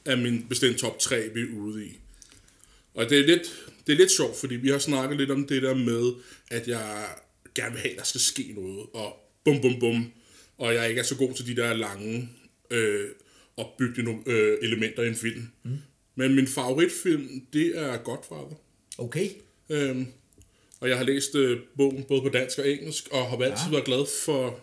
af 0.06 0.18
min 0.18 0.46
bestemt 0.50 0.78
top 0.78 1.00
3, 1.00 1.30
vi 1.34 1.42
er 1.42 1.58
ude 1.58 1.86
i. 1.86 2.00
Og 2.94 3.10
det 3.10 3.20
er 3.20 3.26
lidt, 3.26 3.70
det 3.88 3.94
er 3.94 3.98
lidt 3.98 4.12
sjovt, 4.12 4.38
fordi 4.38 4.56
vi 4.56 4.70
har 4.70 4.80
snakket 4.80 5.18
lidt 5.18 5.32
om 5.32 5.48
det 5.48 5.62
der 5.62 5.74
med, 5.74 6.14
at 6.50 6.68
jeg 6.68 7.06
gerne 7.56 7.72
vil 7.72 7.82
have, 7.82 7.92
at 7.92 7.98
der 7.98 8.04
skal 8.04 8.22
ske 8.22 8.54
noget, 8.56 8.86
og 8.94 9.32
bum 9.44 9.62
bum 9.62 9.80
bum, 9.80 10.12
og 10.58 10.74
jeg 10.74 10.90
ikke 10.90 11.00
er 11.00 11.06
så 11.06 11.16
god 11.16 11.34
til 11.34 11.48
de 11.48 11.56
der 11.56 11.74
lange 11.74 12.30
øh, 12.72 13.10
opbyggende 13.58 14.18
øh, 14.26 14.58
elementer 14.62 15.04
i 15.04 15.08
en 15.08 15.16
film. 15.16 15.48
Mm. 15.64 15.78
Men 16.16 16.36
min 16.36 16.48
favoritfilm, 16.48 17.42
det 17.54 17.78
er 17.78 17.98
Godfather. 17.98 18.62
Okay, 18.98 19.30
Øhm, 19.70 20.08
og 20.80 20.90
jeg 20.90 20.98
har 20.98 21.04
læst 21.04 21.36
øh, 21.36 21.60
bogen 21.78 22.04
både 22.04 22.22
på 22.22 22.30
dansk 22.30 22.60
og 22.60 22.70
engelsk, 22.70 23.08
og 23.12 23.26
har 23.26 23.38
altid 23.38 23.66
ja. 23.66 23.72
været 23.72 23.86
glad 23.86 24.06
for... 24.26 24.60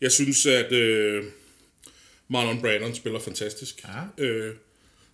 Jeg 0.00 0.12
synes, 0.12 0.46
at 0.46 0.72
øh, 0.72 1.24
Marlon 2.28 2.60
Brandon 2.60 2.94
spiller 2.94 3.20
fantastisk. 3.20 3.84
Ja. 4.18 4.24
Øh, 4.24 4.54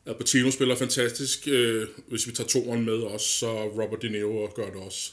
Al 0.07 0.14
Pacino 0.14 0.50
spiller 0.50 0.76
fantastisk. 0.76 1.49
Øh, 1.49 1.87
hvis 2.09 2.26
vi 2.26 2.33
tager 2.33 2.49
toeren 2.49 2.85
med 2.85 2.95
også, 2.95 3.26
så 3.28 3.62
Robert 3.64 4.02
De 4.02 4.09
Niro 4.09 4.49
gør 4.54 4.64
det 4.66 4.75
også 4.87 5.12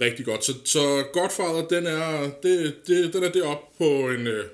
rigtig 0.00 0.24
godt. 0.24 0.44
Så, 0.44 0.52
så 0.64 1.04
Godfather, 1.12 1.66
den 1.68 1.86
er, 1.86 2.30
det, 2.42 2.74
det, 2.86 3.12
den 3.12 3.22
er 3.24 3.30
deroppe 3.32 3.66
på 3.78 4.10
en, 4.10 4.26
øh, 4.26 4.44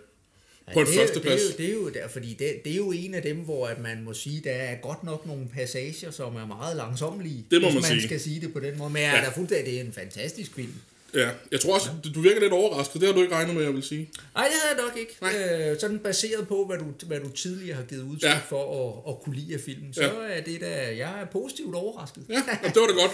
på 0.74 0.80
en 0.80 0.86
det, 0.86 0.94
førsteplads. 0.94 1.42
Det 1.56 1.68
er, 1.68 1.72
jo, 1.72 1.78
det 1.88 1.96
er 1.96 2.00
jo 2.02 2.04
der, 2.04 2.08
fordi 2.08 2.34
det, 2.38 2.60
det 2.64 2.72
er 2.72 2.76
jo 2.76 2.92
en 2.92 3.14
af 3.14 3.22
dem, 3.22 3.36
hvor 3.36 3.66
at 3.66 3.80
man 3.80 4.02
må 4.04 4.12
sige, 4.14 4.40
der 4.44 4.50
er 4.50 4.76
godt 4.82 5.04
nok 5.04 5.26
nogle 5.26 5.48
passager, 5.54 6.10
som 6.10 6.36
er 6.36 6.46
meget 6.46 6.76
langsomlige. 6.76 7.44
Det 7.50 7.62
må 7.62 7.66
hvis 7.68 7.74
man 7.74 7.82
man 7.82 7.90
sige. 7.90 8.02
skal 8.02 8.20
sige 8.20 8.40
det 8.40 8.52
på 8.52 8.60
den 8.60 8.78
måde. 8.78 8.90
Men 8.90 9.02
jeg 9.02 9.10
er 9.10 9.16
Ja. 9.18 9.24
da 9.24 9.30
fuldstændig, 9.36 9.66
det 9.72 9.80
er 9.80 9.84
en 9.84 9.92
fantastisk 9.92 10.54
film. 10.54 10.74
Ja, 11.14 11.30
jeg 11.52 11.60
tror 11.60 11.74
også, 11.74 11.88
du, 12.04 12.12
du 12.14 12.20
virker 12.20 12.40
lidt 12.40 12.52
overrasket. 12.52 13.00
Det 13.00 13.08
har 13.08 13.14
du 13.14 13.22
ikke 13.22 13.34
regnet 13.34 13.54
med, 13.54 13.62
jeg 13.64 13.74
vil 13.74 13.82
sige. 13.82 14.10
Nej, 14.34 14.44
det 14.44 14.52
havde 14.62 14.76
jeg 14.76 14.84
nok 14.84 14.98
ikke. 14.98 15.72
Øh, 15.72 15.80
sådan 15.80 15.98
baseret 15.98 16.48
på, 16.48 16.66
hvad 16.66 16.78
du, 16.78 17.06
hvad 17.06 17.20
du 17.20 17.28
tidligere 17.30 17.76
har 17.76 17.84
givet 17.84 18.02
udtryk 18.02 18.22
Ja. 18.22 18.34
ja. 18.34 18.40
for 18.48 18.62
at, 19.06 19.12
at 19.14 19.22
kunne 19.22 19.36
lide 19.36 19.54
af 19.54 19.60
filmen, 19.60 19.94
så 19.94 20.02
Ja. 20.02 20.10
er 20.38 20.40
det 20.42 20.60
der, 20.60 20.76
jeg 20.76 21.20
er 21.20 21.24
positivt 21.32 21.74
overrasket. 21.74 22.22
Ja, 22.28 22.42
og 22.64 22.74
det 22.74 22.80
var 22.80 22.86
det 22.86 22.96
godt. 22.96 23.12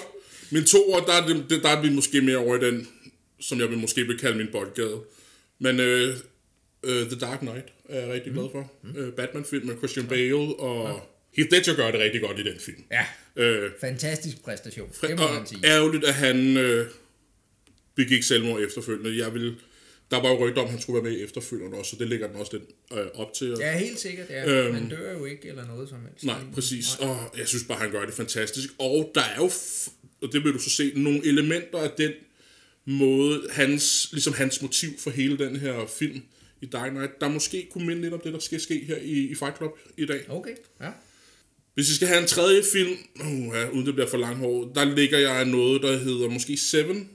Min 0.51 0.65
toer, 0.65 1.01
der 1.01 1.13
er, 1.13 1.27
det, 1.49 1.63
der 1.63 1.69
er 1.69 1.83
vi 1.83 1.91
måske 1.91 2.21
mere 2.21 2.37
over 2.37 2.57
i 2.63 2.71
den, 2.71 2.89
som 3.41 3.61
jeg 3.61 3.69
vil 3.71 3.79
måske 3.79 4.05
vil 4.07 4.19
kalde 4.19 4.37
min 4.39 4.49
boldgade. 4.53 5.01
Men 5.59 5.81
øh, 5.81 6.17
øh, 6.85 7.07
The 7.07 7.19
Dark 7.21 7.39
Knight 7.39 7.65
er 7.89 8.01
jeg 8.01 8.09
rigtig 8.13 8.33
glad 8.33 8.45
for. 8.53 8.71
Mm. 8.83 8.97
Øh, 9.01 9.13
Batman-film 9.13 9.67
med 9.67 9.77
Christian 9.79 10.07
Bale, 10.07 10.35
og 10.59 11.01
Heath 11.37 11.53
Ledger 11.53 11.75
gør 11.77 11.91
det 11.91 12.01
rigtig 12.01 12.21
godt 12.21 12.39
i 12.39 12.43
den 12.43 12.59
film. 12.61 12.83
Ja, 12.91 13.05
Øh, 13.37 13.71
fantastisk 13.81 14.45
præstation, 14.45 14.89
det 15.03 15.19
må 15.19 15.29
man 15.33 15.47
sige. 15.47 15.61
ærgerligt, 15.67 16.05
at 16.05 16.15
han 16.15 16.57
øh, 16.57 16.87
begik 18.05 18.23
selvmord 18.23 18.61
efterfølgende. 18.61 19.19
Jeg 19.19 19.35
vil, 19.35 19.55
der 20.11 20.23
var 20.23 20.29
jo 20.29 20.47
rygter 20.47 20.61
om, 20.61 20.67
at 20.67 20.73
han 20.73 20.81
skulle 20.81 21.03
være 21.03 21.13
med 21.13 21.21
i 21.21 21.23
efterfølgende 21.23 21.79
også, 21.79 21.91
så 21.91 21.97
det 21.99 22.09
ligger 22.09 22.27
den 22.27 22.37
også 22.37 22.53
lidt 22.53 22.65
øh, 22.93 23.07
op 23.15 23.33
til. 23.33 23.57
Ja, 23.61 23.79
helt 23.79 23.99
sikkert, 23.99 24.31
ja. 24.31 24.47
Øhm. 24.47 24.75
Han 24.75 24.89
dør 24.89 25.13
jo 25.13 25.25
ikke 25.25 25.49
eller 25.49 25.67
noget 25.67 25.89
som 25.89 25.99
helst. 26.09 26.25
Nej, 26.25 26.41
præcis. 26.55 26.87
Og 27.01 27.35
jeg 27.39 27.49
synes 27.49 27.65
bare, 27.65 27.79
han 27.79 27.91
gør 27.91 28.05
det 28.05 28.15
fantastisk. 28.15 28.69
Og 28.79 29.11
der 29.15 29.21
er 29.21 29.37
jo, 29.37 29.51
og 30.23 30.33
det 30.33 30.45
vil 30.45 30.53
du 30.53 30.59
så 30.59 30.71
se, 30.71 30.93
nogle 30.97 31.27
elementer 31.27 31.79
af 31.79 31.91
den 31.91 32.13
måde, 32.85 33.43
hans, 33.51 34.09
ligesom 34.13 34.33
hans 34.33 34.63
motiv 34.63 34.91
for 34.99 35.11
hele 35.11 35.39
den 35.39 35.57
her 35.57 35.87
film 35.99 36.23
i 36.61 36.67
Dark 36.67 36.91
Knight, 36.91 37.21
der 37.21 37.29
måske 37.29 37.69
kunne 37.71 37.87
minde 37.87 38.03
lidt 38.03 38.15
om 38.15 38.21
det, 38.21 38.33
der 38.33 38.39
skal 38.39 38.61
ske 38.61 38.85
her 38.85 38.97
i, 38.97 39.13
i 39.13 39.35
Fight 39.35 39.57
Club 39.57 39.79
i 39.97 40.07
dag. 40.07 40.31
Okay, 40.31 40.55
ja. 40.81 40.91
Hvis 41.75 41.89
vi 41.89 41.95
skal 41.95 42.09
have 42.09 42.21
en 42.21 42.27
tredje 42.27 42.63
film, 42.73 42.97
uh, 43.21 43.75
uden 43.75 43.87
det 43.87 43.95
bliver 43.95 44.09
for 44.09 44.17
langhåret, 44.17 44.75
der 44.75 44.85
ligger 44.85 45.19
jeg 45.19 45.45
noget, 45.45 45.83
der 45.83 45.99
hedder 45.99 46.29
måske 46.29 46.57
Seven, 46.57 47.09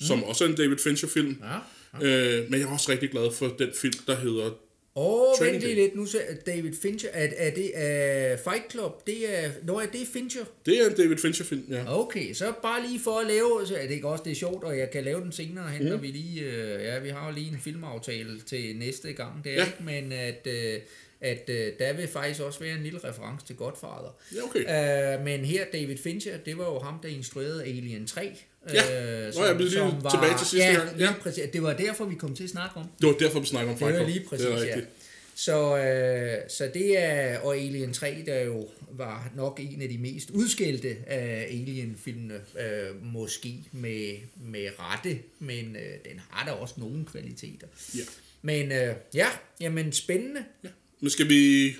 mm. 0.00 0.06
som 0.06 0.24
også 0.24 0.44
er 0.44 0.48
en 0.48 0.54
David 0.54 0.78
Fincher-film. 0.78 1.42
ja. 1.42 1.58
Øh, 2.02 2.50
men 2.50 2.60
jeg 2.60 2.66
er 2.68 2.72
også 2.72 2.92
rigtig 2.92 3.10
glad 3.10 3.32
for 3.32 3.46
den 3.58 3.68
film, 3.80 3.94
der 4.06 4.16
hedder 4.16 4.50
Åh, 4.98 5.30
oh, 5.40 5.46
vent 5.46 5.60
lige 5.60 5.74
lidt. 5.74 5.96
Nu 5.96 6.06
ser 6.06 6.20
David 6.46 6.72
Fincher. 6.82 7.10
Er, 7.12 7.28
er 7.36 7.50
det 7.50 7.64
uh, 7.64 8.52
Fight 8.52 8.70
Club? 8.70 9.06
Det 9.06 9.44
er, 9.44 9.50
nå, 9.62 9.78
er 9.80 9.86
det 9.86 10.06
Fincher? 10.12 10.44
Det 10.66 10.80
er 10.80 10.86
en 10.90 10.96
David 10.96 11.16
Fincher-film, 11.16 11.64
ja. 11.70 12.00
Okay, 12.00 12.34
så 12.34 12.52
bare 12.62 12.86
lige 12.86 13.00
for 13.00 13.18
at 13.18 13.26
lave, 13.26 13.66
så 13.66 13.76
er 13.76 13.82
det 13.86 13.94
ikke 13.94 14.08
også 14.08 14.24
det 14.24 14.30
er 14.30 14.34
sjovt, 14.34 14.64
og 14.64 14.78
jeg 14.78 14.90
kan 14.90 15.04
lave 15.04 15.20
den 15.20 15.32
senere 15.32 15.68
hen, 15.68 15.86
når 15.86 15.96
vi 15.96 16.06
lige, 16.06 16.40
øh, 16.40 16.82
ja, 16.84 16.98
vi 16.98 17.08
har 17.08 17.28
jo 17.28 17.34
lige 17.34 17.48
en 17.52 17.58
filmaftale 17.64 18.40
til 18.40 18.76
næste 18.76 19.12
gang, 19.12 19.44
det 19.44 19.52
er 19.52 19.56
Ja. 19.56 19.64
ikke, 19.66 19.78
men 19.84 20.12
at, 20.12 20.46
øh, 20.46 20.80
at 21.20 21.44
øh, 21.48 21.72
der 21.78 21.92
vil 21.92 22.08
faktisk 22.08 22.40
også 22.40 22.60
være 22.60 22.76
en 22.76 22.82
lille 22.82 22.98
reference 23.04 23.46
til 23.46 23.56
Godfather. 23.56 24.16
Ja, 24.34 24.42
okay. 24.42 25.18
Uh, 25.18 25.24
men 25.24 25.44
her, 25.44 25.64
David 25.72 25.96
Fincher, 25.96 26.36
det 26.36 26.58
var 26.58 26.64
jo 26.64 26.78
ham, 26.78 26.94
der 27.02 27.08
instruerede 27.08 27.64
Alien 27.64 28.06
3. 28.06 28.36
Ja. 28.72 29.26
øh, 29.26 29.34
Nå, 29.34 29.44
jeg 29.44 29.56
blev 29.56 29.68
lige 29.68 29.80
tilbage 30.10 30.38
til 30.38 30.46
sidste 30.46 30.66
ja, 30.66 30.74
gang. 30.74 30.98
Ja. 30.98 31.14
præcis. 31.22 31.44
Det 31.52 31.62
var 31.62 31.72
derfor, 31.72 32.04
vi 32.04 32.14
kom 32.14 32.34
til 32.34 32.44
at 32.44 32.50
snakke 32.50 32.76
om. 32.76 32.86
Det 33.00 33.06
var 33.06 33.12
derfor, 33.14 33.40
vi 33.40 33.46
snakker 33.46 33.72
om 33.72 33.78
Det 33.78 33.86
Fight 33.86 34.00
var 34.00 34.06
lige 34.06 34.24
præcis, 34.28 34.46
det 34.46 34.54
er 34.54 34.58
ja. 34.58 34.64
rigtigt. 34.64 34.88
Så, 35.34 35.76
øh, 35.78 36.50
så 36.50 36.70
det 36.74 36.98
er, 36.98 37.38
og 37.38 37.56
Alien 37.56 37.92
3, 37.92 38.22
der 38.26 38.40
jo 38.40 38.68
var 38.90 39.30
nok 39.36 39.60
en 39.62 39.82
af 39.82 39.88
de 39.88 39.98
mest 39.98 40.30
udskældte 40.30 40.96
af 41.06 41.46
Alien-filmene, 41.50 42.34
øh, 42.34 43.04
måske 43.04 43.64
med, 43.72 44.14
med 44.36 44.68
rette, 44.78 45.18
men 45.38 45.76
øh, 45.76 46.10
den 46.10 46.20
har 46.30 46.46
da 46.46 46.52
også 46.52 46.74
nogle 46.76 47.04
kvaliteter. 47.04 47.66
Ja. 47.96 48.02
Men 48.42 48.72
øh, 48.72 48.94
ja, 49.14 49.26
jamen 49.60 49.92
spændende. 49.92 50.44
ja. 50.64 50.68
Men 51.00 51.10
skal 51.10 51.28
vi 51.28 51.72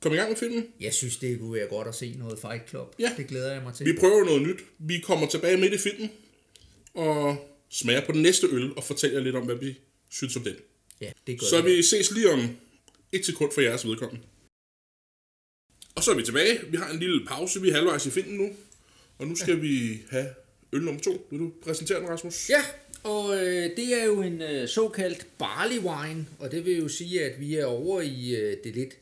komme 0.00 0.16
i 0.16 0.18
gang 0.18 0.30
med 0.30 0.36
filmen? 0.36 0.66
Jeg 0.80 0.94
synes, 0.94 1.16
det 1.16 1.38
kunne 1.38 1.54
være 1.54 1.66
godt 1.68 1.88
at 1.88 1.94
se 1.94 2.14
noget 2.18 2.38
Fight 2.38 2.68
Club. 2.68 2.94
Ja. 2.98 3.12
Det 3.16 3.26
glæder 3.26 3.52
jeg 3.52 3.62
mig 3.62 3.74
til. 3.74 3.86
Vi 3.86 3.92
prøver 4.00 4.24
noget 4.24 4.42
nyt. 4.42 4.58
Vi 4.78 4.98
kommer 5.00 5.26
tilbage 5.28 5.56
midt 5.56 5.72
i 5.72 5.78
filmen 5.78 6.10
og 6.94 7.36
smager 7.70 8.06
på 8.06 8.12
den 8.12 8.22
næste 8.22 8.46
øl 8.50 8.72
og 8.76 8.84
fortæller 8.84 9.20
lidt 9.20 9.36
om, 9.36 9.44
hvad 9.44 9.56
vi 9.56 9.78
synes 10.10 10.36
om 10.36 10.42
den. 10.42 10.54
Ja, 11.00 11.12
det 11.26 11.40
gør 11.40 11.46
Så 11.46 11.62
vi. 11.62 11.74
vi 11.76 11.82
ses 11.82 12.10
lige 12.10 12.30
om 12.30 12.56
et 13.12 13.26
sekund 13.26 13.52
for 13.52 13.60
jeres 13.60 13.86
vedkommende. 13.86 14.22
Og 15.94 16.04
så 16.04 16.10
er 16.10 16.14
vi 16.16 16.22
tilbage. 16.22 16.58
Vi 16.70 16.76
har 16.76 16.90
en 16.90 16.98
lille 16.98 17.26
pause. 17.26 17.62
Vi 17.62 17.68
er 17.68 17.74
halvvejs 17.74 18.06
i 18.06 18.10
filmen 18.10 18.36
nu. 18.36 18.50
Og 19.18 19.26
nu 19.26 19.36
skal 19.36 19.62
vi 19.62 20.02
have 20.10 20.26
øl 20.72 20.82
nummer 20.82 21.00
to. 21.00 21.26
Vil 21.30 21.40
du 21.40 21.52
præsentere 21.62 22.00
den, 22.00 22.08
Rasmus? 22.08 22.50
Ja, 22.50 22.64
og 23.02 23.36
øh, 23.36 23.76
det 23.76 23.94
er 24.02 24.04
jo 24.04 24.22
en 24.22 24.42
øh, 24.42 24.68
såkaldt 24.68 25.26
barley 25.38 25.78
wine, 25.78 26.26
og 26.38 26.50
det 26.52 26.64
vil 26.64 26.76
jo 26.78 26.88
sige, 26.88 27.24
at 27.24 27.40
vi 27.40 27.54
er 27.54 27.64
over 27.64 28.00
i 28.00 28.34
øh, 28.34 28.56
det 28.64 28.74
lidt 28.74 28.94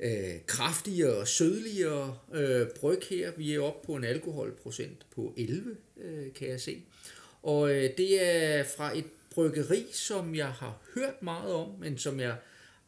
øh, 0.00 0.34
kraftigere 0.46 1.16
og 1.16 1.28
sødligere 1.28 2.18
øh, 2.34 2.66
bryg 2.80 3.02
her. 3.10 3.32
Vi 3.36 3.54
er 3.54 3.60
oppe 3.60 3.86
på 3.86 3.94
en 3.94 4.04
alkoholprocent 4.04 5.06
på 5.14 5.34
11, 5.36 5.76
øh, 6.00 6.32
kan 6.34 6.48
jeg 6.48 6.60
se. 6.60 6.82
Og 7.42 7.70
øh, 7.74 7.90
det 7.96 8.26
er 8.26 8.64
fra 8.64 8.98
et 8.98 9.04
bryggeri, 9.30 9.86
som 9.92 10.34
jeg 10.34 10.48
har 10.48 10.82
hørt 10.94 11.22
meget 11.22 11.52
om, 11.52 11.68
men 11.80 11.98
som 11.98 12.20
jeg 12.20 12.36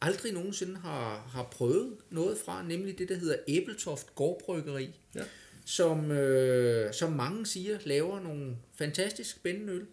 aldrig 0.01 0.33
nogensinde 0.33 0.77
har, 0.77 1.29
har 1.33 1.43
prøvet 1.53 1.97
noget 2.11 2.39
fra, 2.45 2.63
nemlig 2.69 2.99
det, 2.99 3.09
der 3.09 3.15
hedder 3.15 3.37
Æbeltoft 3.49 4.15
Gårdbryggeri 4.15 4.91
Ja. 5.15 5.21
som, 5.67 6.11
øh, 6.11 6.93
som 6.95 7.13
mange 7.13 7.47
siger 7.47 7.79
laver 7.85 8.21
nogle 8.21 8.57
fantastisk 8.79 9.31
spændende 9.31 9.73
øl. 9.73 9.87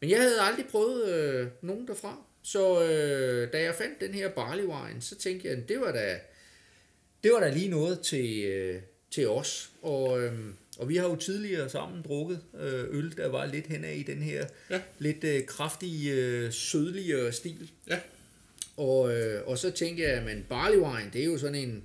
Men 0.00 0.10
jeg 0.10 0.20
havde 0.22 0.40
aldrig 0.40 0.66
prøvet 0.70 1.08
øh, 1.08 1.46
nogen 1.62 1.88
derfra. 1.88 2.18
Så 2.42 2.82
øh, 2.84 3.52
da 3.52 3.62
jeg 3.62 3.74
fandt 3.74 4.00
den 4.00 4.14
her 4.14 4.28
barley 4.28 4.64
wine, 4.64 5.00
så 5.02 5.18
tænkte 5.18 5.48
jeg, 5.48 5.56
at 5.56 5.68
det 5.68 5.80
var 5.80 5.92
da, 5.92 6.18
det 7.24 7.32
var 7.32 7.40
da 7.40 7.50
lige 7.54 7.68
noget 7.68 8.00
til, 8.00 8.44
øh, 8.44 8.82
til 9.10 9.28
os. 9.28 9.70
Og, 9.82 10.22
øh, 10.22 10.32
og 10.78 10.88
vi 10.88 10.96
har 10.96 11.04
jo 11.08 11.16
tidligere 11.16 11.68
sammen 11.68 12.02
drukket 12.02 12.40
øh, 12.60 12.84
øl, 12.98 13.16
der 13.16 13.28
var 13.28 13.46
lidt 13.46 13.66
henad 13.66 13.94
i 13.94 14.02
den 14.02 14.22
her 14.22 14.46
Ja. 14.70 14.80
lidt 14.98 15.24
øh, 15.24 15.46
kraftige, 15.46 16.12
øh, 16.12 16.52
sødligere 16.52 17.32
stil. 17.32 17.70
Ja. 17.88 17.98
Og, 18.76 19.14
øh, 19.16 19.46
og 19.48 19.58
så 19.58 19.70
tænkte 19.70 20.02
jeg, 20.02 20.10
at 20.12 20.44
barley 20.48 20.78
wine, 20.78 21.10
det 21.12 21.20
er 21.20 21.24
jo 21.24 21.38
sådan 21.38 21.54
en 21.54 21.84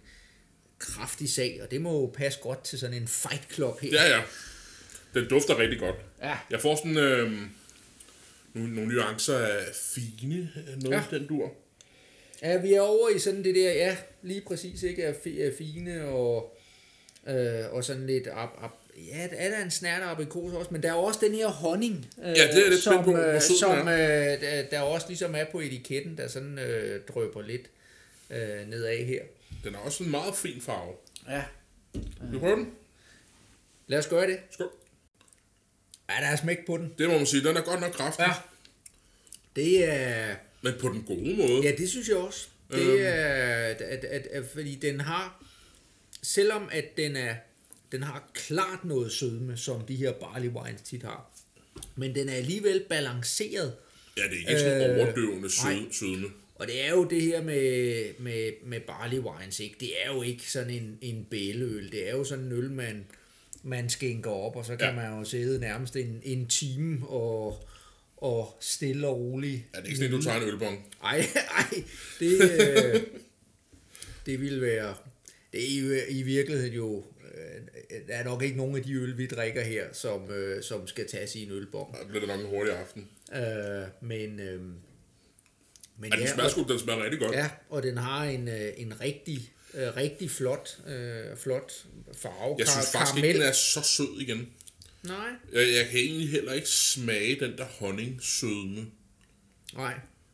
kraftig 0.79 1.29
sag, 1.29 1.59
og 1.63 1.71
det 1.71 1.81
må 1.81 1.99
jo 2.01 2.05
passe 2.07 2.39
godt 2.41 2.63
til 2.63 2.79
sådan 2.79 3.01
en 3.01 3.07
fight 3.07 3.53
club 3.53 3.79
her. 3.79 3.89
Ja, 3.91 4.17
ja. 4.17 4.23
Den 5.13 5.29
dufter 5.29 5.57
rigtig 5.59 5.79
godt. 5.79 5.95
Ja. 6.21 6.37
Jeg 6.49 6.61
får 6.61 6.75
sådan 6.75 6.97
øh, 6.97 7.31
nogle, 8.53 8.75
nogle 8.75 8.93
nuancer 8.95 9.37
af 9.37 9.63
fine, 9.75 10.51
øh, 10.57 10.83
noget 10.83 10.95
Ja. 10.97 11.03
ja. 11.11 11.17
den 11.17 11.27
dur. 11.27 11.51
Ja, 12.41 12.57
vi 12.57 12.73
er 12.73 12.81
over 12.81 13.09
i 13.09 13.19
sådan 13.19 13.43
det 13.43 13.55
der, 13.55 13.73
ja, 13.73 13.97
lige 14.21 14.41
præcis, 14.41 14.83
ikke, 14.83 15.03
er, 15.03 15.13
fi, 15.23 15.41
er 15.41 15.51
fine 15.57 16.05
og, 16.05 16.57
øh, 17.27 17.65
og 17.71 17.83
sådan 17.83 18.07
lidt, 18.07 18.27
op, 18.27 18.49
op, 18.61 18.77
ja, 18.97 19.27
er 19.31 19.49
der 19.49 19.63
en 19.63 19.71
snært 19.71 20.01
af 20.01 20.07
aprikos 20.07 20.53
også, 20.53 20.71
men 20.71 20.83
der 20.83 20.89
er 20.89 20.93
også 20.93 21.19
den 21.23 21.33
her 21.33 21.47
honning, 21.47 22.07
øh, 22.23 22.27
Ja, 22.27 22.31
det 22.31 22.65
er 22.65 22.69
lidt 22.69 22.83
som, 22.83 22.93
spændt 22.93 23.05
på, 23.05 23.17
øh, 23.17 23.41
som 23.41 23.87
øh, 23.87 24.41
der, 24.41 24.63
der 24.71 24.79
også 24.79 25.07
ligesom 25.07 25.35
er 25.35 25.45
på 25.51 25.59
etiketten, 25.59 26.17
der 26.17 26.27
sådan 26.27 26.59
øh, 26.59 27.01
drøber 27.07 27.41
lidt 27.41 27.69
øh, 28.29 28.69
nedad 28.69 29.05
her. 29.05 29.21
Den 29.63 29.75
har 29.75 29.81
også 29.81 30.03
en 30.03 30.11
meget 30.11 30.35
fin 30.35 30.61
farve. 30.61 30.93
Ja. 31.29 31.43
Vil 31.93 32.33
du 32.33 32.39
prøve 32.39 32.55
den? 32.55 32.71
Lad 33.87 33.99
os 33.99 34.07
gøre 34.07 34.27
det. 34.27 34.39
Skål. 34.51 34.71
Ja, 36.09 36.13
der 36.13 36.27
er 36.27 36.35
smæk 36.35 36.65
på 36.65 36.77
den. 36.77 36.93
Det 36.97 37.09
må 37.09 37.17
man 37.17 37.25
sige. 37.25 37.43
Den 37.43 37.57
er 37.57 37.61
godt 37.61 37.81
nok 37.81 37.91
kraftig. 37.91 38.25
Ja. 38.25 38.33
Det 39.55 39.89
er... 39.93 40.35
Men 40.61 40.73
på 40.79 40.89
den 40.89 41.03
gode 41.03 41.35
måde. 41.35 41.61
Ja, 41.63 41.71
det 41.77 41.89
synes 41.89 42.07
jeg 42.09 42.17
også. 42.17 42.47
Det 42.71 42.79
Øhm. 42.81 42.97
er, 42.99 43.13
at, 43.13 43.81
at, 43.81 44.03
at, 44.05 44.27
at, 44.31 44.43
fordi 44.53 44.75
den 44.75 44.99
har, 45.01 45.43
selvom 46.23 46.69
at 46.71 46.97
den 46.97 47.15
er, 47.15 47.35
den 47.91 48.03
har 48.03 48.31
klart 48.33 48.85
noget 48.85 49.11
sødme, 49.11 49.57
som 49.57 49.81
de 49.81 49.95
her 49.95 50.11
barley 50.11 50.49
wines 50.49 50.81
tit 50.81 51.03
har, 51.03 51.31
men 51.95 52.15
den 52.15 52.29
er 52.29 52.33
alligevel 52.33 52.83
balanceret. 52.89 53.73
Ja, 54.17 54.21
det 54.23 54.31
er 54.45 54.49
ikke 54.49 54.59
sådan 54.61 54.91
Øh, 54.91 54.97
overdøvende 54.99 55.41
nej. 55.41 55.49
sød, 55.49 55.91
sødme. 55.93 56.27
Og 56.55 56.67
det 56.67 56.85
er 56.85 56.89
jo 56.89 57.03
det 57.03 57.21
her 57.21 57.41
med, 57.43 58.03
med, 58.19 58.51
med 58.65 58.79
barley 58.79 59.19
wines, 59.19 59.59
ikke? 59.59 59.75
Det 59.79 59.89
er 60.05 60.13
jo 60.15 60.21
ikke 60.21 60.51
sådan 60.51 60.69
en, 60.69 60.97
en 61.01 61.27
bæleøl. 61.29 61.91
Det 61.91 62.09
er 62.09 62.11
jo 62.15 62.23
sådan 62.23 62.45
en 62.45 62.51
øl, 62.51 62.71
man, 62.71 63.05
man 63.63 63.89
skænker 63.89 64.31
op, 64.31 64.55
og 64.55 64.65
så 64.65 64.75
kan 64.75 64.87
Ja. 64.87 64.95
man 64.95 65.19
jo 65.19 65.23
sidde 65.25 65.59
nærmest 65.59 65.95
en, 65.95 66.21
en 66.23 66.47
time 66.47 67.07
og, 67.07 67.67
og 68.17 68.57
stille 68.61 69.07
og 69.07 69.17
roligt. 69.19 69.63
Ja, 69.73 69.77
det 69.79 69.83
er 69.85 69.87
ikke 69.89 69.97
sådan, 69.97 70.11
du 70.11 70.21
tager 70.21 70.37
en 70.41 70.47
ølbong. 70.49 70.85
Ej, 71.03 71.25
ej, 71.57 71.83
det, 72.19 72.41
øh, 72.41 73.01
det 74.25 74.41
ville 74.41 74.61
være... 74.61 74.95
Det 75.53 75.63
er 75.63 75.67
i, 75.67 76.09
i 76.19 76.21
virkeligheden 76.23 76.73
jo... 76.73 77.05
Øh, 77.23 77.61
der 78.07 78.13
er 78.15 78.23
nok 78.23 78.43
ikke 78.43 78.57
nogen 78.57 78.75
af 78.75 78.83
de 78.83 78.93
øl, 78.93 79.17
vi 79.17 79.27
drikker 79.27 79.61
her, 79.63 79.85
som, 79.93 80.31
øh, 80.31 80.63
som 80.63 80.87
skal 80.87 81.07
tages 81.07 81.35
i 81.35 81.43
en 81.43 81.51
ølbong. 81.51 81.93
Der 81.93 82.07
bliver 82.07 82.19
det 82.19 82.29
nok 82.29 82.39
en 82.39 82.45
hurtig 82.45 82.73
aften. 82.73 83.07
Øh, 83.35 83.87
men... 84.01 84.39
Øh, 84.39 84.61
men 85.99 86.13
Ja, 86.13 86.19
den 86.19 86.27
smager 86.27 86.49
sgu, 86.49 86.63
den 86.63 86.79
smager 86.79 87.03
rigtig 87.03 87.19
godt. 87.19 87.35
ja, 87.35 87.49
og 87.69 87.83
den 87.83 87.97
har 87.97 88.23
en, 88.23 88.47
øh, 88.47 88.73
en 88.77 89.01
rigtig, 89.01 89.51
øh, 89.73 89.95
rigtig 89.95 90.31
flot, 90.31 90.77
øh, 90.87 91.37
flot 91.37 91.71
farve. 92.13 92.55
Jeg 92.59 92.67
synes 92.67 92.91
faktisk 92.91 93.17
ikke, 93.25 93.39
den 93.39 93.47
er 93.47 93.51
så 93.51 93.81
sød 93.83 94.21
igen. 94.21 94.47
Nej, 95.07 95.27
Jeg, 95.53 95.73
jeg 95.73 95.87
kan 95.91 95.99
egentlig 95.99 96.29
heller 96.29 96.53
ikke 96.53 96.69
smage 96.69 97.39
den 97.39 97.57
der 97.57 97.65
honning-sødme. 97.65 98.85
nej. 99.75 99.93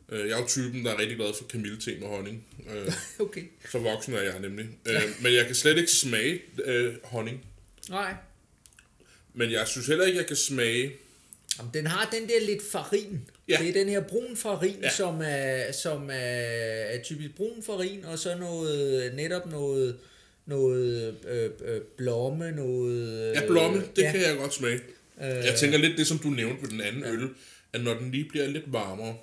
Øh, 0.10 0.20
Jeg 0.30 0.36
er 0.38 0.42
jo 0.42 0.48
typen, 0.48 0.86
der 0.86 0.92
er 0.94 1.00
rigtig 1.00 1.18
glad 1.18 1.34
for 1.38 1.44
kamillete 1.48 1.96
med 2.00 2.08
honning. 2.08 2.46
Øh, 2.76 2.94
Okay. 3.26 3.44
Så 3.72 3.78
voksen 3.80 4.14
er 4.14 4.22
jeg 4.22 4.40
nemlig. 4.40 4.66
Øh, 4.86 5.02
Men 5.22 5.34
jeg 5.34 5.46
kan 5.46 5.56
slet 5.56 5.78
ikke 5.78 5.92
smage 5.92 6.42
øh, 6.66 6.94
honning. 7.04 7.46
Nej. 7.90 8.14
Men 9.34 9.52
jeg 9.52 9.68
synes 9.68 9.88
heller 9.88 10.06
ikke, 10.06 10.18
jeg 10.20 10.28
kan 10.28 10.36
smage... 10.36 10.92
Jamen, 11.58 11.72
den 11.74 11.88
har 11.88 12.10
den 12.14 12.28
der 12.30 12.46
lidt 12.46 12.62
farin. 12.72 13.22
Ja. 13.48 13.58
Det 13.62 13.70
er 13.70 13.74
den 13.74 13.90
her 13.90 14.02
brun 14.02 14.38
farin. 14.38 14.80
Ja. 14.82 14.90
som, 14.90 15.22
er, 15.24 15.72
som 15.72 16.10
er, 16.10 16.14
er 16.14 17.04
typisk 17.04 17.36
brun 17.36 17.64
farin, 17.64 18.06
og 18.06 18.20
så 18.20 18.36
noget, 18.38 19.14
netop 19.16 19.52
noget, 19.52 19.98
noget 20.46 21.18
øh, 21.28 21.50
øh, 21.66 21.82
blomme, 21.98 22.52
noget... 22.52 23.34
Ja, 23.36 23.48
blomme, 23.48 23.82
det 23.96 24.02
ja. 24.02 24.12
kan 24.12 24.22
jeg 24.22 24.38
godt 24.38 24.54
smage. 24.54 24.76
Øh. 25.22 25.28
Jeg 25.28 25.56
tænker 25.60 25.78
lidt 25.78 25.98
det, 25.98 26.08
som 26.08 26.18
du 26.18 26.28
nævnte 26.30 26.62
på 26.62 26.70
den 26.70 26.82
anden 26.82 27.04
øl, 27.04 27.30
at 27.74 27.84
når 27.84 27.94
den 27.94 28.12
lige 28.12 28.30
bliver 28.30 28.48
lidt 28.48 28.74
varmere, 28.74 29.18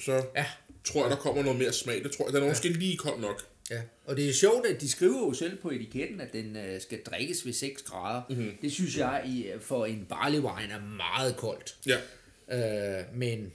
så 0.00 0.24
Ja. 0.36 0.46
tror 0.84 1.02
jeg, 1.02 1.10
der 1.10 1.16
kommer 1.16 1.42
noget 1.42 1.58
mere 1.58 1.72
smag. 1.72 2.02
Det 2.04 2.10
tror 2.12 2.26
jeg, 2.26 2.32
den 2.34 2.42
er 2.42 2.48
måske 2.48 2.68
lige 2.68 2.96
kold 2.96 3.20
nok. 3.20 3.42
Ja, 3.70 3.80
og 4.04 4.16
det 4.16 4.28
er 4.28 4.32
sjovt, 4.32 4.66
at 4.66 4.80
de 4.80 4.88
skriver 4.90 5.18
jo 5.26 5.32
selv 5.32 5.56
på 5.58 5.70
etiketten, 5.70 6.20
at 6.20 6.32
den 6.32 6.56
øh, 6.56 6.80
skal 6.80 6.98
drikkes 7.02 7.46
ved 7.46 7.52
6 7.52 7.82
grader. 7.82 8.22
Mhm. 8.30 8.38
Mm-hmm. 8.38 8.56
Det 8.62 8.72
synes 8.72 8.98
jeg 8.98 9.22
i, 9.26 9.46
for 9.60 9.86
en 9.86 10.06
barley 10.08 10.38
wine 10.38 10.72
er 10.72 10.80
meget 10.96 11.36
koldt. 11.36 11.76
Ja, 11.86 11.96
Øh, 12.52 13.04
men 13.18 13.52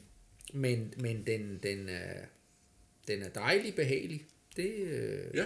men, 0.53 0.93
men 0.97 1.23
den, 1.27 1.59
den, 1.63 1.89
er, 1.89 2.13
den 3.07 3.23
er 3.23 3.29
dejlig 3.29 3.75
behagelig. 3.75 4.25
Det, 4.55 4.71
øh, 4.75 5.17
ja. 5.35 5.45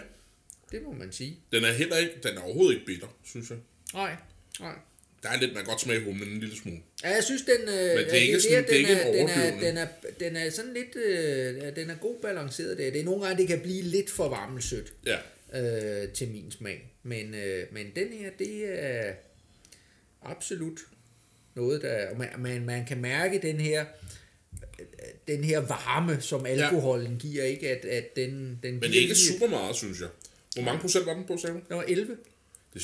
Det 0.73 0.83
må 0.83 0.91
man 0.93 1.11
sige. 1.11 1.39
Den 1.51 1.63
er 1.63 1.71
heller 1.71 1.97
ikke, 1.97 2.13
den 2.23 2.37
er 2.37 2.41
overhovedet 2.41 2.73
ikke 2.73 2.85
bitter, 2.85 3.07
synes 3.25 3.49
jeg. 3.49 3.57
Nej, 3.93 4.15
nej. 4.59 4.73
Der 5.23 5.29
er 5.29 5.39
lidt, 5.39 5.53
man 5.53 5.63
godt 5.65 5.81
smage 5.81 6.03
humlen 6.03 6.29
en 6.29 6.39
lille 6.39 6.55
smule. 6.55 6.77
Ja, 7.03 7.09
jeg 7.09 7.23
synes, 7.23 7.41
den, 7.41 7.61
øh, 7.61 7.73
det 7.73 8.11
er 8.11 8.13
ikke 8.15 8.39
sådan- 8.41 8.63
det 8.63 8.73
er 8.73 8.77
ikke 8.77 8.93
den, 8.93 9.15
en 9.15 9.29
er, 9.29 9.51
den, 9.51 9.53
er, 9.57 9.59
den, 9.69 9.77
er, 9.77 9.87
den 10.19 10.35
er 10.35 10.49
sådan 10.49 10.73
lidt, 10.73 10.95
øh, 10.95 11.75
den 11.75 11.89
er 11.89 11.95
god 11.95 12.15
balanceret 12.21 12.77
der. 12.77 12.91
Det 12.91 12.99
er 13.01 13.03
nogle 13.05 13.25
gange, 13.25 13.41
det 13.41 13.47
kan 13.47 13.59
blive 13.61 13.81
lidt 13.81 14.09
for 14.09 14.29
varmelsødt 14.29 14.93
Ja, 15.05 15.17
øh, 16.03 16.09
til 16.13 16.27
min 16.27 16.51
smag. 16.51 16.91
Men, 17.03 17.33
øh, 17.35 17.65
men 17.71 17.91
den 17.95 18.07
her, 18.13 18.29
det 18.39 18.83
er 18.83 19.13
absolut 20.21 20.79
noget, 21.55 21.81
der... 21.81 22.17
Man, 22.17 22.29
man, 22.37 22.65
man 22.65 22.85
kan 22.85 22.97
mærke 23.01 23.39
den 23.41 23.59
her... 23.59 23.85
den 25.27 25.43
her 25.43 25.59
varme, 25.59 26.21
som 26.21 26.45
alkoholen 26.45 27.11
ja. 27.13 27.17
giver, 27.19 27.43
ikke? 27.43 27.69
At, 27.69 27.85
at 27.85 28.15
den, 28.15 28.31
den 28.63 28.73
Men 28.73 28.81
giver 28.81 29.01
ikke 29.01 29.13
lige- 29.13 29.33
super 29.33 29.47
meget, 29.47 29.75
synes 29.75 29.99
jeg. 29.99 30.09
Hvor 30.55 30.63
mange 30.63 30.81
procent 30.81 31.05
var 31.05 31.13
den 31.13 31.23
på, 31.25 31.37
sagde 31.37 31.55
du? 31.55 31.59
Det 31.69 31.77
var 31.77 31.83
11. 31.87 32.17
Det, 32.73 32.81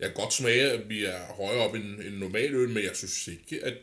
jeg 0.00 0.08
kan 0.08 0.14
godt 0.14 0.32
smage, 0.32 0.70
at 0.70 0.88
vi 0.88 1.04
er 1.04 1.18
højere 1.36 1.60
op 1.68 1.74
end 1.74 1.84
en 1.84 2.12
normal 2.12 2.54
øl, 2.54 2.68
men 2.68 2.84
jeg 2.84 2.90
synes 2.94 3.28
ikke, 3.28 3.64
at... 3.64 3.74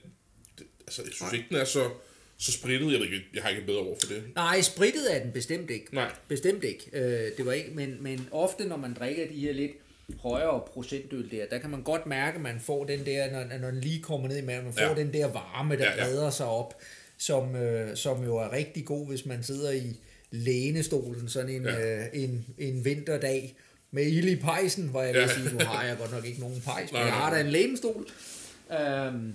Altså, 0.87 1.01
jeg 1.03 1.11
synes 1.13 1.33
ikke, 1.33 1.45
den 1.49 1.57
er 1.57 1.65
så, 1.65 1.89
så 2.37 2.51
sprittet. 2.51 2.91
Jeg, 2.91 2.99
ved 2.99 3.07
ikke, 3.07 3.25
jeg 3.33 3.43
har 3.43 3.49
ikke 3.49 3.65
bedre 3.65 3.79
ord 3.79 3.97
for 4.03 4.13
det. 4.13 4.23
Nej, 4.35 4.61
sprittet 4.61 5.15
er 5.15 5.23
den 5.23 5.31
bestemt 5.31 5.69
ikke. 5.69 5.95
Nej. 5.95 6.11
Bestemt 6.27 6.63
ikke. 6.63 6.89
Øh, 6.93 7.31
det 7.37 7.45
var 7.45 7.51
ikke 7.51 7.71
men, 7.71 8.03
men 8.03 8.27
ofte, 8.31 8.65
når 8.65 8.77
man 8.77 8.93
drikker 8.93 9.27
de 9.27 9.39
her 9.39 9.53
lidt 9.53 9.71
højere 10.19 10.61
procentøl 10.73 11.31
der, 11.31 11.45
der 11.45 11.57
kan 11.57 11.69
man 11.69 11.83
godt 11.83 12.05
mærke, 12.05 12.35
at 12.35 12.41
man 12.41 12.59
får 12.59 12.83
den 12.85 13.05
der, 13.05 13.31
når, 13.31 13.57
når 13.57 13.71
den 13.71 13.81
lige 13.81 14.01
kommer 14.01 14.27
ned 14.27 14.37
i 14.37 14.41
maven, 14.41 14.63
man 14.65 14.73
får 14.73 14.81
Ja. 14.81 14.95
den 14.95 15.13
der 15.13 15.25
varme, 15.33 15.77
der 15.77 15.83
ja. 15.85 15.95
ja. 15.97 16.03
breder 16.03 16.29
sig 16.29 16.45
op, 16.45 16.81
som, 17.17 17.55
øh, 17.55 17.97
som 17.97 18.23
jo 18.23 18.37
er 18.37 18.51
rigtig 18.51 18.85
god, 18.85 19.07
hvis 19.07 19.25
man 19.25 19.43
sidder 19.43 19.71
i 19.71 19.99
lænestolen 20.37 21.29
sådan 21.29 21.49
en, 21.49 21.63
Ja. 21.63 21.97
øh, 21.99 22.05
en, 22.13 22.45
en 22.57 22.85
vinterdag 22.85 23.55
med 23.91 24.05
ild 24.07 24.29
i 24.29 24.35
pejsen, 24.35 24.87
hvor 24.87 25.01
jeg 25.01 25.13
vil 25.13 25.19
Ja. 25.21 25.27
sige, 25.33 25.53
nu 25.53 25.59
har 25.59 25.85
jeg 25.85 25.97
godt 25.97 26.11
nok 26.11 26.25
ikke 26.25 26.39
nogen 26.39 26.61
pejs, 26.65 26.91
men 26.91 27.01
jeg 27.01 27.11
har 27.13 27.33
da 27.33 27.39
en 27.41 27.47
lænestol. 27.47 28.07
Øhm, 28.71 29.33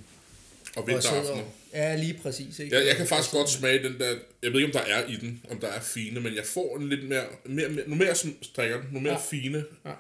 Og 0.77 0.87
vinteraftener. 0.87 1.23
sidder, 1.25 1.39
ja, 1.75 1.97
lige 1.97 2.19
præcis. 2.23 2.59
Ikke? 2.59 2.77
Jeg, 2.77 2.87
jeg 2.87 2.97
kan 2.97 3.07
faktisk 3.07 3.33
godt 3.33 3.51
smage 3.51 3.83
den 3.83 3.99
der, 3.99 4.15
jeg 4.43 4.53
ved 4.53 4.61
ikke 4.61 4.67
om 4.79 4.85
der 4.85 4.95
er 4.95 5.07
i 5.09 5.17
den, 5.17 5.41
om 5.51 5.59
der 5.61 5.69
er 5.69 5.81
fine, 5.81 6.21
men 6.21 6.35
jeg 6.37 6.45
får 6.45 6.77
en 6.79 6.89
lidt 6.89 7.09
mere, 7.09 7.25
mere, 7.45 7.69
mere 7.69 7.89
nu 7.89 7.95
mere 7.95 8.15
som 8.15 8.37
strikker 8.43 8.77
den, 8.81 8.89
nu 8.93 9.01
mere 9.01 9.13
ja. 9.13 9.19
Fine 9.31 9.65
Ja. 9.87 9.91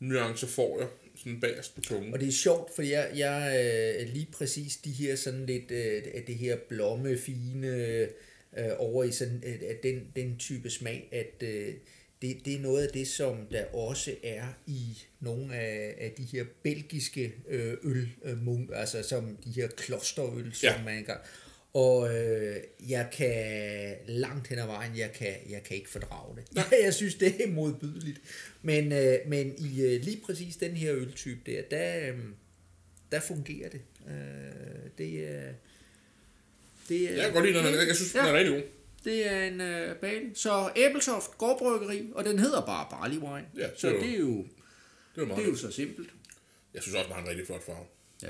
nuancer 0.00 0.46
får 0.46 0.78
jeg, 0.80 0.88
sådan 1.16 1.40
bagerst 1.40 1.74
på 1.74 1.80
tungen. 1.80 2.14
Og 2.14 2.20
det 2.20 2.28
er 2.28 2.32
sjovt, 2.32 2.74
for 2.74 2.82
jeg, 2.82 3.10
jeg 3.16 3.64
øh, 4.00 4.12
lige 4.14 4.28
præcis 4.32 4.76
de 4.76 4.90
her 4.90 5.16
sådan 5.16 5.46
lidt, 5.46 5.70
øh, 5.70 6.02
det 6.26 6.34
her 6.34 6.56
blommefine 6.68 8.06
øh, 8.58 8.70
over 8.78 9.04
i 9.04 9.12
sådan 9.12 9.42
øh, 9.46 9.60
den, 9.82 10.06
den 10.16 10.36
type 10.38 10.70
smag, 10.70 11.08
at 11.12 11.48
øh, 11.48 11.74
det, 12.22 12.36
det 12.44 12.54
er 12.54 12.60
noget 12.60 12.86
af 12.86 12.92
det, 12.92 13.08
som 13.08 13.46
der 13.50 13.64
også 13.64 14.14
er 14.22 14.46
i 14.66 14.98
nogle 15.20 15.54
af, 15.56 15.94
af 15.98 16.12
de 16.16 16.22
her 16.22 16.44
belgiske 16.62 17.34
øh, 17.48 17.74
øl, 17.82 18.08
øh, 18.24 18.42
munk, 18.44 18.70
altså 18.74 19.02
som 19.02 19.38
de 19.44 19.50
her 19.50 19.68
klosterøl, 19.68 20.52
som 20.54 20.68
Ja. 20.68 20.84
man 20.84 20.98
engang. 20.98 21.20
Og 21.74 22.16
øh, 22.18 22.56
jeg 22.88 23.08
kan 23.12 23.96
langt 24.06 24.48
hen 24.48 24.58
ad 24.58 24.66
vejen, 24.66 24.98
jeg 24.98 25.12
kan, 25.12 25.34
jeg 25.50 25.62
kan 25.62 25.76
ikke 25.76 25.90
fordrage 25.90 26.36
det. 26.36 26.44
Ja. 26.56 26.62
Jeg 26.84 26.94
synes, 26.94 27.14
det 27.14 27.44
er 27.44 27.48
modbydeligt. 27.48 28.20
Men, 28.62 28.92
øh, 28.92 29.18
men 29.26 29.54
i 29.58 29.82
øh, 29.82 30.00
lige 30.00 30.20
præcis 30.26 30.56
den 30.56 30.70
her 30.72 30.94
øltype 30.94 31.40
der, 31.52 31.62
der, 31.70 32.08
øh, 32.08 32.18
der 33.12 33.20
fungerer 33.20 33.68
det. 33.68 33.80
Øh, 34.08 34.90
det 34.98 35.28
er... 35.28 35.52
Det 36.88 37.10
er, 37.10 37.14
Jeg 37.14 37.24
kan 37.24 37.32
godt 37.32 37.46
lide 37.46 37.58
den, 37.58 37.64
her. 37.66 37.82
jeg 37.82 37.96
synes, 37.96 38.12
den 38.12 38.20
er 38.20 38.28
ja, 38.28 38.34
rigtig 38.34 38.54
god. 38.54 38.62
det 39.04 39.26
er 39.32 39.44
en 39.44 39.60
øh, 39.60 39.96
bale. 39.96 40.30
Så 40.34 40.70
Æbelsoft 40.76 41.38
Gårdbryggeri, 41.38 42.08
og 42.14 42.24
den 42.24 42.38
hedder 42.38 42.66
bare 42.66 42.86
Barley 42.90 43.16
Wine. 43.18 43.46
Ja, 43.56 43.68
så 43.76 43.88
det 43.88 43.96
er 43.96 43.98
jo- 43.98 44.02
det 44.06 44.14
er 44.14 44.18
jo, 44.18 44.36
Det 45.14 45.22
er 45.22 45.26
meget 45.26 45.38
det 45.38 45.44
er 45.46 45.50
jo 45.50 45.56
så 45.56 45.70
simpelt. 45.70 46.10
Jeg 46.74 46.82
synes 46.82 46.94
også, 46.96 47.06
den 47.06 47.14
har 47.14 47.22
en 47.22 47.28
rigtig 47.28 47.46
flot 47.46 47.66
farve. 47.66 47.86
Ja. 48.22 48.28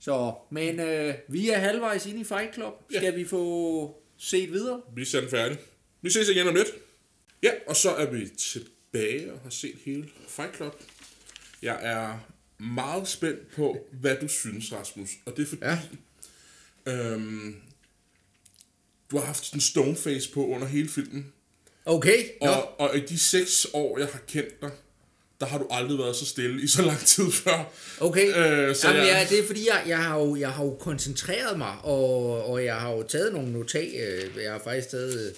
Så, 0.00 0.34
men 0.50 0.80
øh, 0.80 1.14
vi 1.28 1.50
er 1.50 1.58
halvvejs 1.58 2.06
inde 2.06 2.20
i 2.20 2.24
Fight 2.24 2.54
Club. 2.54 2.74
Ja. 2.92 2.98
Skal 2.98 3.16
vi 3.16 3.24
få 3.24 4.02
set 4.18 4.52
videre? 4.52 4.80
Vi 4.94 5.02
er 5.02 5.06
sendt 5.06 5.30
færdig. 5.30 5.58
Vi 6.02 6.10
ses 6.10 6.28
igen 6.28 6.48
om 6.48 6.54
lidt. 6.54 6.68
Ja, 7.42 7.50
og 7.66 7.76
så 7.76 7.90
er 7.90 8.10
vi 8.10 8.28
tilbage 8.28 9.32
og 9.32 9.40
har 9.42 9.50
set 9.50 9.74
hele 9.84 10.08
Fight 10.28 10.56
Club. 10.56 10.82
Jeg 11.62 11.78
er 11.82 12.18
meget 12.62 13.08
spændt 13.08 13.50
på, 13.54 13.86
hvad 13.92 14.16
du 14.16 14.28
synes, 14.28 14.72
Rasmus. 14.72 15.10
Og 15.26 15.36
det 15.36 15.42
er 15.42 15.46
fordi, 15.46 15.64
Ja. 15.64 15.78
Øhm, 16.86 17.56
du 19.10 19.18
har 19.18 19.24
haft 19.26 19.44
sådan 19.46 19.56
en 19.56 19.60
stoneface 19.60 20.30
på 20.32 20.46
under 20.46 20.66
hele 20.66 20.88
filmen. 20.88 21.32
Okay. 21.86 22.24
Og, 22.40 22.80
og 22.80 22.96
i 22.96 23.00
de 23.00 23.18
seks 23.18 23.66
år, 23.72 23.98
jeg 23.98 24.08
har 24.12 24.20
kendt 24.28 24.60
dig, 24.62 24.70
der 25.40 25.46
har 25.46 25.58
du 25.58 25.66
aldrig 25.70 25.98
været 25.98 26.16
så 26.16 26.26
stille 26.26 26.62
i 26.62 26.66
så 26.66 26.82
lang 26.82 26.98
tid 26.98 27.30
før. 27.32 27.72
Okay, 28.00 28.26
Øh, 28.28 28.76
så 28.76 28.88
Jamen, 28.88 29.02
jeg- 29.02 29.26
ja, 29.30 29.36
det 29.36 29.42
er 29.42 29.46
fordi, 29.46 29.66
jeg, 29.68 29.84
jeg, 29.86 29.98
har 30.04 30.18
jo, 30.18 30.36
jeg 30.36 30.50
har 30.52 30.64
jo 30.64 30.74
koncentreret 30.74 31.58
mig, 31.58 31.76
og, 31.82 32.44
og 32.46 32.64
jeg 32.64 32.76
har 32.76 32.92
jo 32.92 33.02
taget 33.02 33.32
nogle 33.32 33.52
notat. 33.52 33.94
øh, 34.08 34.42
Jeg 34.42 34.52
har 34.52 34.60
faktisk 34.64 34.88
taget 34.88 35.34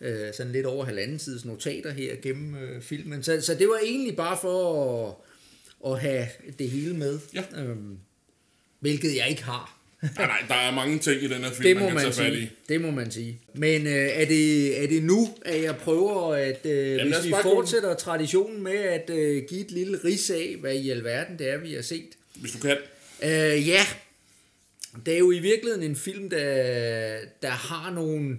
øh, 0.00 0.34
sådan 0.36 0.52
lidt 0.52 0.66
over 0.66 0.84
halvanden 0.84 1.18
sides 1.18 1.44
notater 1.44 1.90
her 1.92 2.16
gennem 2.22 2.54
øh, 2.56 2.82
filmen. 2.82 3.22
Så, 3.22 3.40
så 3.40 3.54
det 3.54 3.68
var 3.68 3.78
egentlig 3.84 4.16
bare 4.16 4.38
for 4.40 5.08
at, 5.08 5.14
at 5.92 6.00
have 6.00 6.26
det 6.58 6.70
hele 6.70 6.94
med. 6.96 7.18
Ja. 7.34 7.44
Øhm, 7.56 7.98
hvilket 8.80 9.16
jeg 9.16 9.28
ikke 9.30 9.44
har. 9.44 9.77
Nej, 10.02 10.10
nej, 10.26 10.42
der 10.48 10.54
er 10.54 10.74
mange 10.74 10.98
ting 10.98 11.22
i 11.22 11.28
den 11.28 11.44
her 11.44 11.50
film, 11.50 11.62
Det 11.62 11.76
man, 11.76 11.82
må 11.82 11.88
kan 11.88 11.94
man 11.94 12.04
tage 12.12 12.14
fat 12.24 12.32
i. 12.32 12.36
sige. 12.36 12.50
Det 12.68 12.80
må 12.80 12.90
man 12.90 13.10
sige. 13.10 13.40
Men 13.54 13.86
øh, 13.86 13.92
er, 13.92 14.24
det, 14.24 14.82
er 14.84 14.88
det 14.88 15.02
nu, 15.02 15.28
at 15.44 15.62
jeg 15.62 15.76
prøver, 15.76 16.34
at 16.34 16.66
øh, 16.66 16.96
lad 16.96 17.04
hvis 17.04 17.26
vi 17.26 17.34
fortsætter 17.42 17.94
traditionen 17.94 18.62
med 18.62 18.72
at 18.76 19.10
øh, 19.10 19.42
give 19.48 19.60
et 19.60 19.70
lille 19.70 19.98
ris 20.04 20.30
af, 20.30 20.56
hvad 20.60 20.74
i 20.74 20.90
alverden 20.90 21.38
det 21.38 21.48
er, 21.50 21.56
vi 21.58 21.74
har 21.74 21.82
set? 21.82 22.08
Hvis 22.34 22.52
du 22.52 22.58
kan. 22.58 22.76
Øh, 23.22 23.68
ja, 23.68 23.80
det 25.06 25.14
er 25.14 25.18
jo 25.18 25.30
i 25.32 25.38
virkeligheden 25.38 25.90
en 25.90 25.96
film, 25.96 26.30
der, 26.30 27.18
der 27.42 27.48
har 27.50 27.92
nogle, 27.94 28.36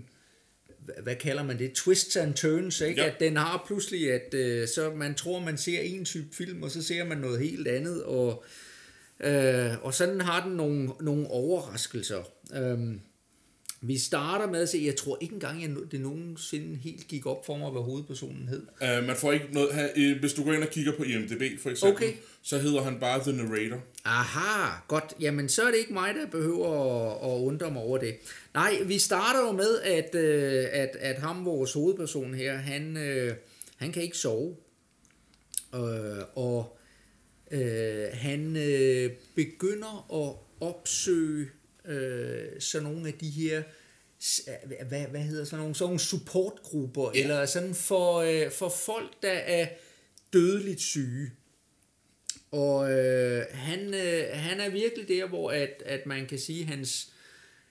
hvad- 1.04 1.16
kalder 1.16 1.44
man 1.44 1.60
det, 1.60 1.74
twists 1.74 2.16
and 2.16 2.34
turns, 2.34 2.82
ikke? 2.82 3.02
Ja. 3.02 3.08
Ja. 3.08 3.14
At 3.14 3.20
den 3.20 3.38
har 3.38 3.64
pludselig, 3.68 4.12
at 4.12 4.34
øh, 4.34 4.68
så 4.68 4.92
man 4.96 5.16
tror, 5.16 5.40
man 5.40 5.58
ser 5.58 5.80
en 5.80 6.06
type 6.06 6.28
film, 6.36 6.64
og 6.64 6.72
så 6.72 6.84
ser 6.84 7.04
man 7.04 7.18
noget 7.18 7.40
helt 7.40 7.68
andet, 7.68 8.04
og, 8.04 8.44
øh, 8.46 8.50
og 9.82 9.94
sådan 9.94 10.22
har 10.22 10.48
den 10.48 10.58
nogle, 10.58 10.90
nogle 11.02 11.28
overraskelser. 11.28 12.24
Øhm, 12.56 13.02
vi 13.82 13.98
starter 13.98 14.48
med 14.48 14.62
at 14.62 14.70
se, 14.70 14.82
jeg 14.86 14.96
tror 14.96 15.18
ikke 15.22 15.34
engang, 15.34 15.62
jeg, 15.62 15.70
det 15.92 16.02
nogensinde 16.02 16.76
helt 16.76 17.08
gik 17.08 17.26
op 17.26 17.46
for 17.46 17.58
mig, 17.58 17.72
hvad 17.72 17.82
hovedpersonen 17.82 18.48
hed. 18.50 18.62
Uh, 18.82 19.08
man 19.08 19.16
får 19.16 19.32
ikke 19.32 19.46
noget 19.52 19.92
øh, 19.96 20.20
Hvis 20.20 20.34
du 20.34 20.44
går 20.44 20.54
ind 20.54 20.64
og 20.64 20.70
kigger 20.70 20.98
på 20.98 21.04
IMDb 21.04 21.62
for 21.62 21.70
eksempel, 21.70 21.96
Okay. 21.96 22.14
så 22.42 22.58
hedder 22.58 22.82
han 22.82 23.00
bare 23.00 23.20
The 23.20 23.34
Narrator. 23.34 23.78
Aha, 24.06 24.72
godt. 24.88 25.14
Jamen, 25.20 25.50
så 25.50 25.64
er 25.64 25.72
det 25.72 25.78
ikke 25.78 25.94
mig, 25.94 26.16
der 26.16 26.26
behøver 26.28 26.68
at, 26.68 27.32
at 27.32 27.40
undre 27.42 27.72
mig 27.72 27.82
over 27.82 27.98
det. 27.98 28.16
Nej, 28.54 28.78
vi 28.86 29.00
starter 29.00 29.40
jo 29.40 29.52
med, 29.52 29.80
at, 29.80 30.16
øh, 30.16 30.66
at, 30.72 30.96
at 31.00 31.20
ham, 31.20 31.46
vores 31.46 31.74
hovedperson 31.74 32.34
her, 32.34 32.58
han, 32.58 32.98
øh, 32.98 33.34
han 33.78 33.92
kan 33.92 34.04
ikke 34.04 34.18
sove. 34.18 34.56
Øh, 35.76 36.24
og 36.36 36.79
øh, 37.52 38.08
han 38.14 38.56
øh, 38.58 39.12
begynder 39.36 40.08
at 40.28 40.36
opsøge 40.68 41.50
øh, 41.86 42.48
sådan 42.60 42.88
nogle 42.88 43.08
af 43.08 43.14
de 43.14 43.30
her 43.30 43.64
s- 44.24 44.50
hvad, 44.88 45.02
hvad 45.08 45.22
hedder 45.22 45.46
sådan 45.46 45.60
nogle, 45.60 45.76
sådan 45.76 45.88
nogle 45.88 46.00
supportgrupper, 46.00 47.12
Ja. 47.16 47.22
eller 47.22 47.46
sådan 47.46 47.76
for, 47.76 48.16
øh, 48.18 48.52
for 48.52 48.70
folk, 48.70 49.22
der 49.22 49.32
er 49.32 49.68
dødeligt 50.34 50.82
syge. 50.82 51.32
Og 52.52 52.92
øh, 52.92 53.46
han, 53.52 53.94
øh, 53.94 54.24
han 54.34 54.60
er 54.60 54.70
virkelig 54.70 55.08
der, 55.08 55.28
hvor 55.28 55.52
at, 55.52 55.84
at 55.86 56.06
man 56.06 56.26
kan 56.28 56.40
sige, 56.40 56.62
at 56.62 56.68
hans, 56.68 57.12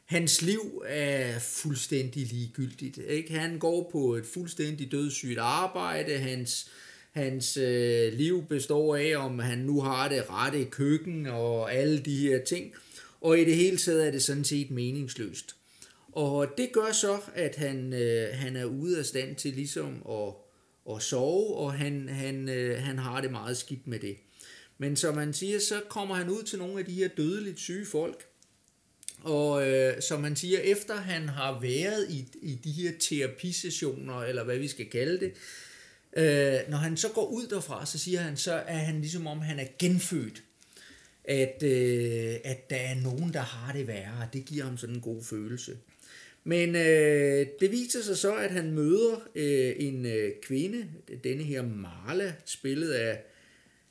hans 0.04 0.42
liv 0.42 0.82
er 0.86 1.38
fuldstændig 1.38 2.26
ligegyldigt. 2.26 2.98
Ikke? 3.08 3.32
Han 3.34 3.58
går 3.58 3.88
på 3.92 4.14
et 4.14 4.26
fuldstændig 4.26 4.92
dødssygt 4.92 5.38
arbejde. 5.38 6.18
Hans, 6.18 6.70
hans 7.18 7.56
øh, 7.56 8.12
liv 8.12 8.44
består 8.48 8.96
af, 8.96 9.16
om 9.16 9.38
han 9.38 9.58
nu 9.58 9.80
har 9.80 10.08
det 10.08 10.30
rette 10.30 10.64
køkken 10.64 11.26
og 11.26 11.74
alle 11.74 11.98
de 11.98 12.16
her 12.16 12.44
ting. 12.44 12.74
Og 13.20 13.38
i 13.38 13.44
det 13.44 13.56
hele 13.56 13.76
taget 13.76 14.06
er 14.06 14.10
det 14.10 14.22
sådan 14.22 14.44
set 14.44 14.70
meningsløst. 14.70 15.56
Og 16.12 16.46
det 16.58 16.72
gør 16.72 16.92
så, 16.92 17.18
at 17.34 17.56
han, 17.56 17.92
øh, 17.92 18.28
han 18.32 18.56
er 18.56 18.64
ude 18.64 18.98
af 18.98 19.04
stand 19.04 19.36
til 19.36 19.52
ligesom 19.52 20.02
at, 20.10 20.34
at 20.94 21.02
sove, 21.02 21.56
og 21.56 21.72
han, 21.72 22.08
han, 22.08 22.48
øh, 22.48 22.82
han 22.82 22.98
har 22.98 23.20
det 23.20 23.30
meget 23.30 23.56
skidt 23.56 23.86
med 23.86 23.98
det. 23.98 24.16
Men 24.78 24.96
som 24.96 25.14
man 25.14 25.32
siger, 25.32 25.58
så 25.58 25.80
kommer 25.88 26.14
han 26.14 26.30
ud 26.30 26.42
til 26.42 26.58
nogle 26.58 26.78
af 26.78 26.84
de 26.84 26.92
her 26.92 27.08
dødeligt 27.08 27.60
syge 27.60 27.86
folk, 27.86 28.24
og 29.22 29.68
øh, 29.68 30.02
som 30.02 30.20
man 30.20 30.36
siger, 30.36 30.58
efter 30.58 30.94
han 30.94 31.28
har 31.28 31.60
været 31.60 32.10
i, 32.10 32.28
i 32.42 32.54
de 32.54 32.72
her 32.72 32.92
terapisessioner, 33.00 34.22
eller 34.22 34.44
hvad 34.44 34.58
vi 34.58 34.68
skal 34.68 34.86
kalde 34.90 35.20
det, 35.20 35.26
øh, 35.26 35.67
når 36.68 36.76
han 36.76 36.96
så 36.96 37.08
går 37.08 37.26
ud 37.26 37.46
derfra, 37.46 37.86
så 37.86 37.98
siger 37.98 38.20
han, 38.20 38.36
så 38.36 38.52
er 38.52 38.78
han 38.78 39.00
ligesom 39.00 39.26
om, 39.26 39.40
han 39.40 39.58
er 39.58 39.66
genfødt. 39.78 40.42
At, 41.24 41.62
øh, 41.62 42.36
at 42.44 42.70
der 42.70 42.76
er 42.76 42.94
nogen, 42.94 43.32
der 43.32 43.40
har 43.40 43.72
det 43.72 43.86
værre. 43.86 44.28
Det 44.32 44.44
giver 44.44 44.64
ham 44.64 44.76
sådan 44.76 44.94
en 44.94 45.00
god 45.00 45.24
følelse. 45.24 45.76
Men 46.44 46.76
øh, 46.76 47.46
det 47.60 47.70
viser 47.72 48.02
sig 48.02 48.16
så, 48.16 48.34
at 48.34 48.50
han 48.50 48.70
møder 48.70 49.28
øh, 49.34 49.72
en 49.76 50.06
øh, 50.06 50.32
kvinde, 50.42 50.86
denne 51.24 51.42
her 51.42 51.62
Marla, 51.62 52.32
spillet 52.44 52.90
af 52.90 53.20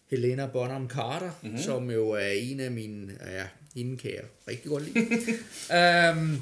Helena 0.07 0.47
Bonham 0.47 0.89
Carter, 0.89 1.31
mm-hmm. 1.43 1.57
som 1.57 1.91
jo 1.91 2.09
er 2.09 2.27
en 2.27 2.59
af 2.59 2.71
mine, 2.71 3.17
ja, 3.25 3.45
hende 3.75 3.97
kan 3.97 4.11
jeg 4.11 4.23
rigtig 4.47 4.69
godt 4.69 4.83
lide. 4.83 5.09
um, 6.11 6.41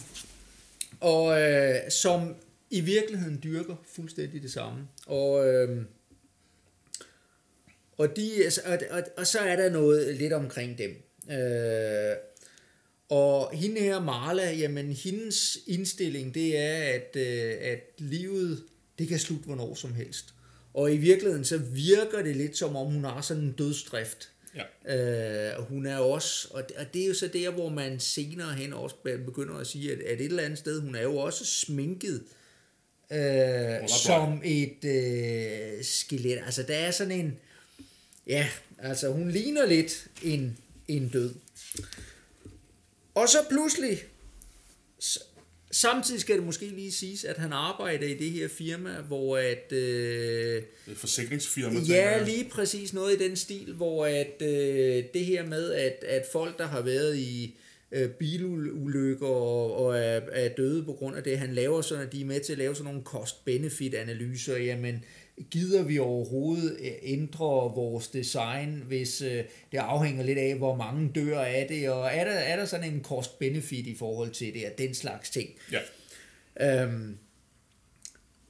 og 1.11 1.41
øh, 1.41 1.75
som 1.89 2.35
i 2.75 2.81
virkeligheden 2.81 3.39
dyrker 3.43 3.75
fuldstændig 3.95 4.41
det 4.41 4.51
samme. 4.51 4.87
Og, 5.05 5.47
øh, 5.47 5.81
og, 7.97 8.15
de, 8.15 8.43
altså, 8.43 8.61
og, 8.65 8.79
og, 8.91 9.03
og 9.17 9.27
så 9.27 9.39
er 9.39 9.55
der 9.55 9.69
noget 9.69 10.15
lidt 10.15 10.33
omkring 10.33 10.77
dem. 10.77 10.91
Øh, 11.31 12.15
og 13.09 13.55
hende 13.55 13.81
her, 13.81 14.01
Marla, 14.01 14.51
jamen 14.51 14.91
hendes 14.91 15.57
indstilling, 15.67 16.33
det 16.33 16.57
er, 16.57 16.77
at, 16.77 17.15
øh, 17.15 17.53
at 17.61 17.79
livet, 17.97 18.63
det 18.99 19.07
kan 19.07 19.19
slutte 19.19 19.45
hvornår 19.45 19.75
som 19.75 19.93
helst. 19.93 20.33
Og 20.73 20.93
i 20.93 20.97
virkeligheden, 20.97 21.45
så 21.45 21.57
virker 21.57 22.23
det 22.23 22.35
lidt 22.35 22.57
som 22.57 22.75
om, 22.75 22.87
hun 22.87 23.03
har 23.03 23.21
sådan 23.21 23.43
en 23.43 23.51
dødsdrift. 23.51 24.29
Ja. 24.55 25.51
Øh, 25.51 25.59
og 25.59 25.65
hun 25.65 25.85
er 25.85 25.97
også, 25.97 26.47
og 26.51 26.69
det, 26.69 26.77
og 26.77 26.93
det 26.93 27.03
er 27.03 27.07
jo 27.07 27.13
så 27.13 27.27
der, 27.27 27.51
hvor 27.51 27.69
man 27.69 27.99
senere 27.99 28.53
hen 28.53 28.73
også 28.73 28.95
begynder 29.25 29.55
at 29.55 29.67
sige, 29.67 29.91
at, 29.91 29.99
at 29.99 30.19
et 30.19 30.25
eller 30.25 30.43
andet 30.43 30.59
sted, 30.59 30.81
hun 30.81 30.95
er 30.95 31.01
jo 31.01 31.17
også 31.17 31.45
sminket 31.45 32.23
øh, 33.11 33.89
som 33.89 34.41
et 34.43 34.85
øh, 34.85 35.83
skelet. 35.83 36.39
Altså 36.45 36.63
der 36.63 36.75
er 36.75 36.91
sådan 36.91 37.11
en, 37.11 37.37
ja, 38.27 38.47
altså 38.79 39.11
hun 39.11 39.31
ligner 39.31 39.65
lidt 39.65 40.07
en, 40.23 40.57
en 40.87 41.09
død. 41.09 41.33
Og 43.15 43.29
så 43.29 43.37
pludselig, 43.49 44.03
samtidig 45.71 46.21
skal 46.21 46.35
det 46.35 46.45
måske 46.45 46.65
lige 46.65 46.91
siges, 46.91 47.23
at 47.23 47.37
han 47.37 47.53
arbejder 47.53 48.07
i 48.07 48.13
det 48.13 48.31
her 48.31 48.47
firma, 48.47 49.01
hvor 49.01 49.37
at... 49.37 49.71
Øh, 49.71 50.63
et 50.87 50.97
forsikringsfirma. 50.97 51.79
Ja, 51.79 52.23
lige 52.23 52.49
præcis 52.49 52.93
noget 52.93 53.21
i 53.21 53.27
den 53.27 53.35
stil, 53.35 53.73
hvor 53.73 54.05
at 54.05 54.41
øh, 54.41 55.03
det 55.13 55.25
her 55.25 55.45
med, 55.45 55.71
at, 55.71 56.03
at 56.07 56.25
folk, 56.31 56.57
der 56.57 56.65
har 56.65 56.81
været 56.81 57.17
i 57.17 57.55
øh, 57.95 58.09
bilulykker 58.09 59.27
og, 59.27 59.85
og 59.85 59.97
er, 59.97 60.21
er 60.31 60.49
døde 60.49 60.83
på 60.83 60.93
grund 60.93 61.15
af 61.15 61.23
det, 61.23 61.39
han 61.39 61.53
laver 61.53 61.81
sådan, 61.81 62.05
at 62.05 62.13
de 62.13 62.21
er 62.21 62.25
med 62.25 62.39
til 62.39 62.51
at 62.51 62.57
lave 62.57 62.75
sådan 62.75 62.85
nogle 62.85 63.03
cost-benefit-analyser, 63.03 64.57
jamen 64.57 65.03
gider 65.51 65.83
vi 65.83 65.99
overhovedet 65.99 66.77
øh, 66.81 66.91
ændre 67.01 67.45
vores 67.75 68.07
design, 68.07 68.83
hvis 68.87 69.21
øh, 69.21 69.43
det 69.71 69.77
afhænger 69.77 70.23
lidt 70.23 70.37
af, 70.37 70.55
hvor 70.55 70.75
mange 70.75 71.11
dør 71.15 71.39
af 71.39 71.65
det, 71.69 71.89
og 71.89 72.09
er 72.13 72.23
der, 72.23 72.31
er 72.31 72.55
der 72.55 72.65
sådan 72.65 72.93
en 72.93 73.03
cost-benefit 73.03 73.87
i 73.87 73.95
forhold 73.99 74.31
til 74.31 74.53
det, 74.53 74.65
og 74.65 74.71
den 74.77 74.93
slags 74.93 75.29
ting. 75.29 75.49
Ja. 75.71 76.83
Øhm, 76.83 77.17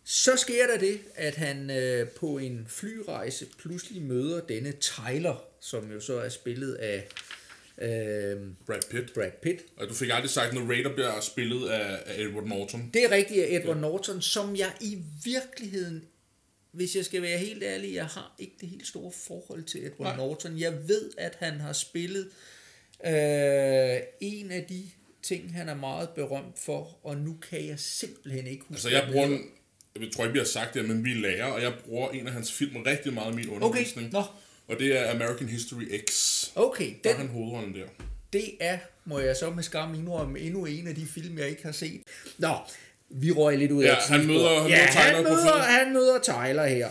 så 0.03 0.31
sker 0.38 0.67
der 0.67 0.77
det, 0.77 0.99
at 1.15 1.36
han 1.36 1.69
øh, 1.69 2.08
på 2.08 2.38
en 2.38 2.65
flyrejse 2.69 3.45
pludselig 3.60 4.01
møder 4.01 4.41
denne 4.41 4.71
Tyler, 4.71 5.43
som 5.60 5.91
jo 5.91 5.99
så 5.99 6.19
er 6.19 6.29
spillet 6.29 6.73
af 6.73 7.08
øh, 7.81 7.89
Brad 8.65 8.89
Pitt. 8.91 9.13
Brad 9.13 9.31
Pitt. 9.41 9.61
Og 9.77 9.88
du 9.88 9.93
fik 9.93 10.09
aldrig 10.13 10.29
sagt, 10.29 10.53
når 10.53 10.61
Raider 10.61 10.93
bliver 10.93 11.19
spillet 11.21 11.69
af, 11.69 12.03
af 12.05 12.21
Edward 12.21 12.47
Norton. 12.47 12.89
Det 12.93 13.03
er 13.03 13.11
rigtigt 13.11 13.43
af 13.43 13.47
Edward 13.59 13.75
ja. 13.75 13.81
Norton, 13.81 14.21
som 14.21 14.55
jeg 14.55 14.71
i 14.81 14.97
virkeligheden 15.23 16.03
hvis 16.75 16.95
jeg 16.95 17.05
skal 17.05 17.21
være 17.21 17.38
helt 17.38 17.63
ærlig, 17.63 17.93
jeg 17.93 18.05
har 18.05 18.35
ikke 18.39 18.55
det 18.61 18.69
helt 18.69 18.88
store 18.88 19.11
forhold 19.11 19.63
til 19.63 19.85
Edward 19.85 20.07
Nej. 20.07 20.17
Norton. 20.17 20.59
Jeg 20.59 20.88
ved, 20.88 21.11
at 21.17 21.35
han 21.39 21.59
har 21.59 21.73
spillet 21.73 22.29
øh, 23.05 23.99
en 24.21 24.51
af 24.51 24.65
de 24.69 24.89
ting, 25.23 25.53
han 25.53 25.69
er 25.69 25.75
meget 25.75 26.09
berømt 26.09 26.59
for, 26.59 26.99
og 27.03 27.17
nu 27.17 27.38
kan 27.49 27.67
jeg 27.67 27.79
simpelthen 27.79 28.47
ikke 28.47 28.63
huske 28.67 28.73
Altså 28.73 28.89
jeg 28.89 29.09
bruger, 29.11 29.27
den, 29.27 29.41
jeg 29.99 30.11
tror 30.11 30.23
ikke, 30.23 30.33
vi 30.33 30.39
har 30.39 30.45
sagt 30.45 30.73
det, 30.73 30.85
men 30.85 31.05
vi 31.05 31.11
er 31.11 31.15
lærer, 31.15 31.45
og 31.45 31.61
jeg 31.61 31.73
bruger 31.85 32.11
en 32.11 32.27
af 32.27 32.33
hans 32.33 32.51
film 32.51 32.77
rigtig 32.77 33.13
meget 33.13 33.33
i 33.33 33.35
min 33.35 33.49
undervisning. 33.49 34.15
Okay. 34.15 34.27
Nå. 34.27 34.33
Og 34.67 34.80
det 34.80 34.99
er 34.99 35.12
American 35.12 35.47
History 35.47 35.84
X. 36.10 36.43
Okay. 36.56 36.93
Der 37.04 37.10
den, 37.10 37.12
er 37.12 37.15
han 37.15 37.28
hovedrollen 37.28 37.73
der. 37.73 37.86
Det 38.34 38.51
er, 38.60 38.78
må 39.06 39.19
jeg 39.19 39.36
så 39.36 39.49
med 39.49 39.63
skam 39.63 39.95
indrømme, 39.95 40.39
endnu 40.39 40.65
en 40.65 40.88
af 40.88 40.95
de 40.95 41.06
film, 41.06 41.38
jeg 41.38 41.49
ikke 41.49 41.63
har 41.63 41.71
set. 41.71 42.01
Nå, 42.38 42.54
vi 43.10 43.32
røg 43.32 43.58
lidt 43.58 43.71
ud 43.71 43.84
ja, 43.84 43.95
af 43.95 44.01
han 44.01 44.28
møder, 44.28 44.62
han 44.62 44.69
ja, 44.69 44.78
møder 44.78 45.01
han 45.01 45.23
møder, 45.23 45.58
han 45.58 45.93
møder 45.93 46.19
Tyler 46.19 46.65
her. 46.65 46.89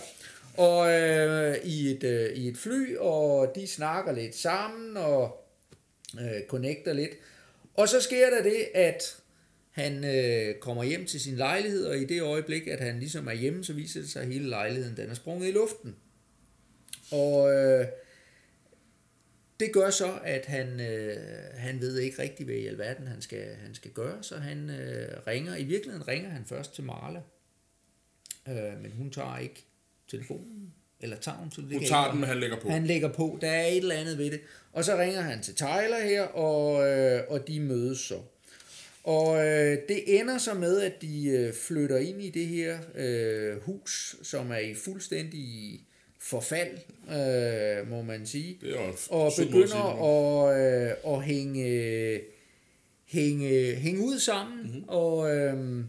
Og 0.57 0.91
øh, 0.91 1.57
i, 1.63 1.91
et, 1.91 2.03
øh, 2.03 2.29
i 2.29 2.47
et 2.47 2.57
fly, 2.57 2.97
og 2.97 3.51
de 3.55 3.67
snakker 3.67 4.11
lidt 4.11 4.35
sammen, 4.35 4.97
og 4.97 5.47
øh, 6.19 6.47
connecter 6.47 6.93
lidt. 6.93 7.11
Og 7.73 7.89
så 7.89 8.01
sker 8.01 8.29
der 8.29 8.43
det, 8.43 8.67
at 8.73 9.15
han 9.71 10.03
øh, 10.03 10.55
kommer 10.55 10.83
hjem 10.83 11.05
til 11.05 11.19
sin 11.19 11.35
lejlighed, 11.35 11.85
og 11.85 11.97
i 11.97 12.05
det 12.05 12.21
øjeblik, 12.21 12.67
at 12.67 12.79
han 12.79 12.99
ligesom 12.99 13.27
er 13.27 13.33
hjemme, 13.33 13.63
så 13.63 13.73
viser 13.73 13.99
det 13.99 14.09
sig, 14.09 14.21
at 14.21 14.27
hele 14.27 14.49
lejligheden 14.49 14.97
den 14.97 15.09
er 15.09 15.13
sprunget 15.13 15.47
i 15.47 15.51
luften. 15.51 15.95
Og 17.11 17.53
øh, 17.53 17.87
det 19.59 19.73
gør 19.73 19.89
så, 19.89 20.19
at 20.23 20.45
han, 20.45 20.79
øh, 20.79 21.17
han 21.53 21.81
ved 21.81 21.99
ikke 21.99 22.21
rigtig, 22.21 22.45
hvad 22.45 22.55
i 22.55 22.67
alverden 22.67 23.07
han 23.07 23.21
skal, 23.21 23.55
han 23.55 23.75
skal 23.75 23.91
gøre, 23.91 24.23
så 24.23 24.37
han 24.37 24.69
øh, 24.69 25.27
ringer. 25.27 25.55
I 25.55 25.63
virkeligheden 25.63 26.07
ringer 26.07 26.29
han 26.29 26.45
først 26.45 26.75
til 26.75 26.83
Marla, 26.83 27.21
øh, 28.47 28.81
men 28.81 28.91
hun 28.91 29.11
tager 29.11 29.37
ikke 29.37 29.65
telefonen. 30.07 30.73
Eller 30.99 31.17
tager 31.17 31.37
hun, 31.37 31.49
det 31.49 31.77
hun 31.77 31.85
tager 31.85 32.11
den, 32.11 32.19
men 32.19 32.29
han 32.29 32.39
lægger 32.39 32.59
på. 32.59 32.69
Han 32.69 32.87
lægger 32.87 33.13
på. 33.13 33.37
Der 33.41 33.49
er 33.49 33.65
et 33.65 33.77
eller 33.77 33.95
andet 33.95 34.17
ved 34.17 34.31
det. 34.31 34.41
Og 34.73 34.85
så 34.85 34.97
ringer 34.97 35.21
han 35.21 35.41
til 35.41 35.55
Tyler 35.55 36.03
her, 36.03 36.21
og, 36.21 36.87
øh, 36.87 37.21
og 37.29 37.47
de 37.47 37.59
mødes 37.59 37.99
så. 37.99 38.19
Og 39.03 39.47
øh, 39.47 39.77
det 39.89 40.19
ender 40.19 40.37
så 40.37 40.53
med, 40.53 40.81
at 40.81 41.01
de 41.01 41.27
øh, 41.27 41.53
flytter 41.53 41.97
ind 41.97 42.21
i 42.21 42.29
det 42.29 42.47
her 42.47 42.79
øh, 42.95 43.61
hus, 43.61 44.15
som 44.23 44.51
er 44.51 44.57
i 44.57 44.73
fuldstændig 44.73 45.79
forfald, 46.25 46.77
øh, 47.09 47.89
må 47.89 48.01
man 48.01 48.25
sige. 48.25 48.57
Det 48.61 48.79
er 48.79 49.07
og 49.09 49.31
begynder 49.37 49.75
at, 50.03 50.55
at, 50.55 50.93
øh, 51.05 51.13
at 51.13 51.23
hænge, 51.23 52.21
hænge, 53.05 53.75
hænge 53.75 54.01
ud 54.01 54.19
sammen, 54.19 54.61
mm-hmm. 54.63 54.83
og, 54.87 55.35
øh, 55.35 55.83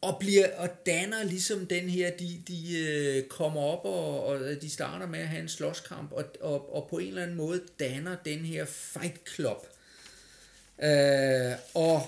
og 0.00 0.16
bliver 0.20 0.56
og 0.56 0.68
danner 0.86 1.24
ligesom 1.24 1.66
den 1.66 1.88
her, 1.88 2.10
de, 2.10 2.42
de 2.48 2.78
øh, 2.78 3.28
kommer 3.28 3.60
op, 3.60 3.84
og, 3.84 4.26
og 4.26 4.40
de 4.62 4.70
starter 4.70 5.06
med 5.06 5.18
at 5.18 5.28
have 5.28 5.42
en 5.42 5.48
slåskamp, 5.48 6.12
og, 6.12 6.24
og, 6.40 6.74
og 6.74 6.86
på 6.90 6.98
en 6.98 7.08
eller 7.08 7.22
anden 7.22 7.36
måde 7.36 7.62
danner 7.80 8.16
den 8.24 8.38
her 8.38 8.64
fight 8.64 9.28
club. 9.34 9.66
Øh, 10.82 11.52
og 11.74 12.02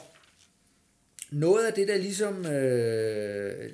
noget 1.30 1.66
af 1.66 1.72
det, 1.72 1.88
der 1.88 1.96
ligesom 1.96 2.46
øh, 2.46 3.70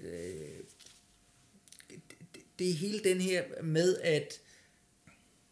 det 2.58 2.70
er 2.70 2.74
hele 2.74 2.98
den 2.98 3.20
her 3.20 3.42
med, 3.62 3.96
at 4.02 4.40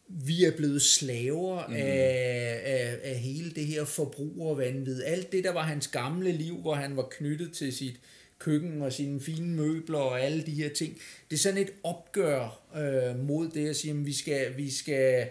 vi 0.07 0.45
er 0.45 0.51
blevet 0.57 0.81
slaver 0.81 1.67
mm. 1.67 1.73
af, 1.73 2.61
af, 2.63 2.99
af 3.03 3.15
hele 3.15 3.51
det 3.51 3.65
her 3.65 3.85
forbrugervandvid. 3.85 5.03
Alt 5.03 5.31
det, 5.31 5.43
der 5.43 5.51
var 5.51 5.63
hans 5.63 5.87
gamle 5.87 6.31
liv, 6.31 6.61
hvor 6.61 6.73
han 6.73 6.97
var 6.97 7.07
knyttet 7.11 7.53
til 7.53 7.73
sit 7.73 7.99
køkken 8.39 8.81
og 8.81 8.93
sine 8.93 9.21
fine 9.21 9.55
møbler 9.55 9.99
og 9.99 10.21
alle 10.21 10.45
de 10.45 10.51
her 10.51 10.69
ting. 10.69 10.97
Det 11.29 11.35
er 11.35 11.39
sådan 11.39 11.61
et 11.61 11.73
opgør 11.83 12.61
øh, 12.75 13.19
mod 13.19 13.49
det 13.49 13.69
at 13.69 13.75
sige, 13.75 13.91
at 13.91 14.05
vi 14.05 14.13
skal, 14.13 14.57
vi 14.57 14.71
skal 14.71 15.29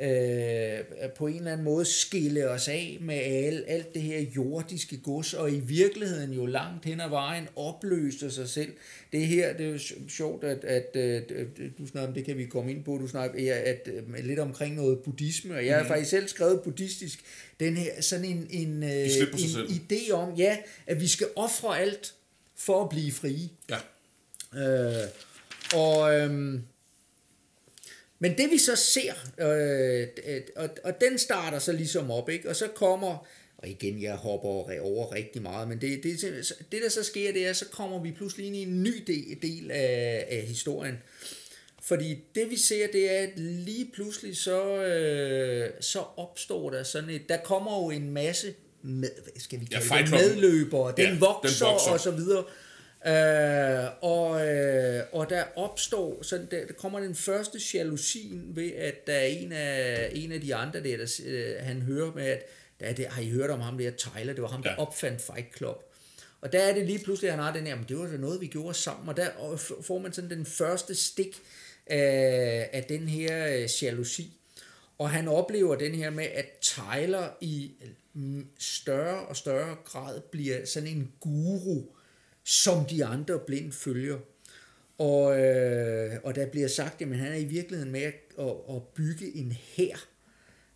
øh, 0.00 0.78
på 1.16 1.26
en 1.26 1.36
eller 1.36 1.52
anden 1.52 1.64
måde 1.64 1.84
skille 1.84 2.50
os 2.50 2.68
af 2.68 2.98
med 3.00 3.14
al, 3.14 3.64
alt 3.66 3.94
det 3.94 4.02
her 4.02 4.20
jordiske 4.20 4.96
gods, 4.96 5.34
og 5.34 5.52
i 5.52 5.60
virkeligheden 5.60 6.32
jo 6.32 6.46
langt 6.46 6.84
hen 6.84 7.00
ad 7.00 7.08
vejen 7.08 7.48
opløste 7.56 8.30
sig 8.30 8.48
selv. 8.48 8.72
Det 9.12 9.26
her, 9.26 9.56
det 9.56 9.66
er 9.66 9.70
jo 9.70 9.78
sjovt, 10.08 10.44
at, 10.44 10.64
at, 10.64 10.96
at, 10.96 11.30
at 11.30 11.46
du 11.78 11.86
snakker 11.86 12.08
om, 12.08 12.14
det 12.14 12.24
kan 12.24 12.38
vi 12.38 12.44
komme 12.44 12.70
ind 12.70 12.84
på, 12.84 12.98
du 13.00 13.08
snakker 13.08 13.54
at, 13.54 13.58
at, 13.58 13.88
at, 14.14 14.24
lidt 14.24 14.38
omkring 14.38 14.76
noget 14.76 14.98
buddhisme, 14.98 15.54
og 15.54 15.66
jeg 15.66 15.76
har 15.76 15.82
mm. 15.82 15.88
faktisk 15.88 16.10
selv 16.10 16.28
skrevet 16.28 16.60
buddhistisk, 16.64 17.20
den 17.60 17.76
her, 17.76 18.00
sådan 18.00 18.24
en, 18.24 18.46
en, 18.50 18.82
øh, 18.82 18.90
en 18.90 19.66
idé 19.68 20.12
om, 20.12 20.34
ja, 20.34 20.56
at 20.86 21.00
vi 21.00 21.08
skal 21.08 21.26
ofre 21.36 21.80
alt 21.80 22.14
for 22.56 22.82
at 22.82 22.88
blive 22.88 23.12
frie. 23.12 23.48
Ja. 23.70 23.78
Øh, 24.56 25.08
og 25.74 26.14
øhm, 26.14 26.62
men 28.24 28.38
det 28.38 28.50
vi 28.50 28.58
så 28.58 28.76
ser, 28.76 29.12
øh, 29.38 30.40
og, 30.56 30.68
og 30.84 31.00
den 31.00 31.18
starter 31.18 31.58
så 31.58 31.72
ligesom 31.72 32.10
op, 32.10 32.28
ikke? 32.28 32.48
og 32.48 32.56
så 32.56 32.68
kommer, 32.68 33.26
og 33.58 33.68
igen, 33.68 34.02
jeg 34.02 34.14
hopper 34.14 34.80
over 34.80 35.14
rigtig 35.14 35.42
meget, 35.42 35.68
men 35.68 35.80
det, 35.80 36.02
det, 36.02 36.20
det 36.72 36.82
der 36.82 36.88
så 36.88 37.02
sker, 37.02 37.32
det 37.32 37.46
er, 37.46 37.52
så 37.52 37.64
kommer 37.68 38.02
vi 38.02 38.12
pludselig 38.12 38.46
ind 38.46 38.56
i 38.56 38.62
en 38.62 38.82
ny 38.82 39.04
del, 39.06 39.36
del 39.42 39.70
af, 39.70 40.26
af 40.30 40.42
historien. 40.42 40.98
Fordi 41.82 42.18
det 42.34 42.50
vi 42.50 42.56
ser, 42.56 42.86
det 42.92 43.18
er, 43.18 43.22
at 43.22 43.38
lige 43.38 43.90
pludselig 43.94 44.36
så, 44.36 44.76
øh, 44.76 45.70
så 45.80 46.04
opstår 46.16 46.70
der 46.70 46.82
sådan 46.82 47.10
et, 47.10 47.28
der 47.28 47.36
kommer 47.36 47.82
jo 47.84 47.90
en 47.90 48.10
masse 48.10 48.54
med, 48.82 49.10
skal 49.38 49.60
vi 49.60 49.64
kalde 49.64 49.94
ja, 49.94 50.02
det, 50.02 50.10
medløbere, 50.10 50.94
den, 50.96 51.04
ja, 51.04 51.18
vokser, 51.18 51.66
den 51.66 51.72
vokser 51.72 51.90
og 51.90 52.00
så 52.00 52.10
videre. 52.10 52.44
Øh, 53.06 53.84
og, 54.00 54.48
øh, 54.48 55.02
og 55.12 55.30
der 55.30 55.44
opstår, 55.56 56.22
så 56.22 56.46
der, 56.50 56.66
der 56.66 56.72
kommer 56.72 57.00
den 57.00 57.14
første 57.14 57.60
jalousi 57.74 58.40
ved, 58.44 58.72
at 58.72 59.06
der 59.06 59.12
er 59.12 59.26
en 59.26 59.52
af, 59.52 60.10
en 60.14 60.32
af 60.32 60.40
de 60.40 60.54
andre 60.54 60.82
der, 60.82 60.96
der 60.96 61.20
øh, 61.26 61.54
han 61.60 61.82
hører 61.82 62.12
med, 62.14 62.26
at 62.26 62.42
der 62.80 62.86
er 62.86 62.92
det, 62.92 63.06
har 63.06 63.22
I 63.22 63.30
hørt 63.30 63.50
om 63.50 63.60
ham 63.60 63.78
der 63.78 63.90
Tyler, 63.90 64.32
det 64.32 64.42
var 64.42 64.48
ham, 64.48 64.62
der 64.62 64.70
ja. 64.70 64.78
opfandt 64.78 65.22
Fight 65.22 65.56
Club. 65.56 65.82
Og 66.40 66.52
der 66.52 66.58
er 66.58 66.74
det 66.74 66.86
lige 66.86 66.98
pludselig, 66.98 67.30
at 67.30 67.36
han 67.36 67.44
har 67.44 67.52
den 67.52 67.66
her, 67.66 67.76
men 67.76 67.84
det 67.88 67.98
var 67.98 68.06
da 68.06 68.16
noget, 68.16 68.40
vi 68.40 68.46
gjorde 68.46 68.74
sammen, 68.74 69.08
og 69.08 69.16
der 69.16 69.56
får 69.82 69.98
man 69.98 70.12
sådan 70.12 70.30
den 70.30 70.46
første 70.46 70.94
stik 70.94 71.40
af, 71.86 72.70
af 72.72 72.84
den 72.84 73.08
her 73.08 73.48
øh, 73.48 73.68
jalousi. 73.82 74.32
Og 74.98 75.10
han 75.10 75.28
oplever 75.28 75.74
den 75.74 75.94
her 75.94 76.10
med, 76.10 76.24
at 76.24 76.58
Tyler 76.60 77.28
i 77.40 77.72
større 78.58 79.26
og 79.26 79.36
større 79.36 79.76
grad 79.84 80.20
bliver 80.20 80.66
sådan 80.66 80.88
en 80.88 81.12
guru, 81.20 81.82
som 82.44 82.84
de 82.84 83.04
andre 83.04 83.38
blind 83.46 83.72
følger. 83.72 84.18
Og, 84.98 85.40
øh, 85.40 86.12
og 86.22 86.34
der 86.34 86.46
bliver 86.46 86.68
sagt, 86.68 87.02
at 87.02 87.16
han 87.16 87.32
er 87.32 87.36
i 87.36 87.44
virkeligheden 87.44 87.92
med 87.92 88.02
at, 88.02 88.14
at, 88.38 88.54
at 88.68 88.82
bygge 88.94 89.36
en 89.36 89.52
hær 89.76 90.08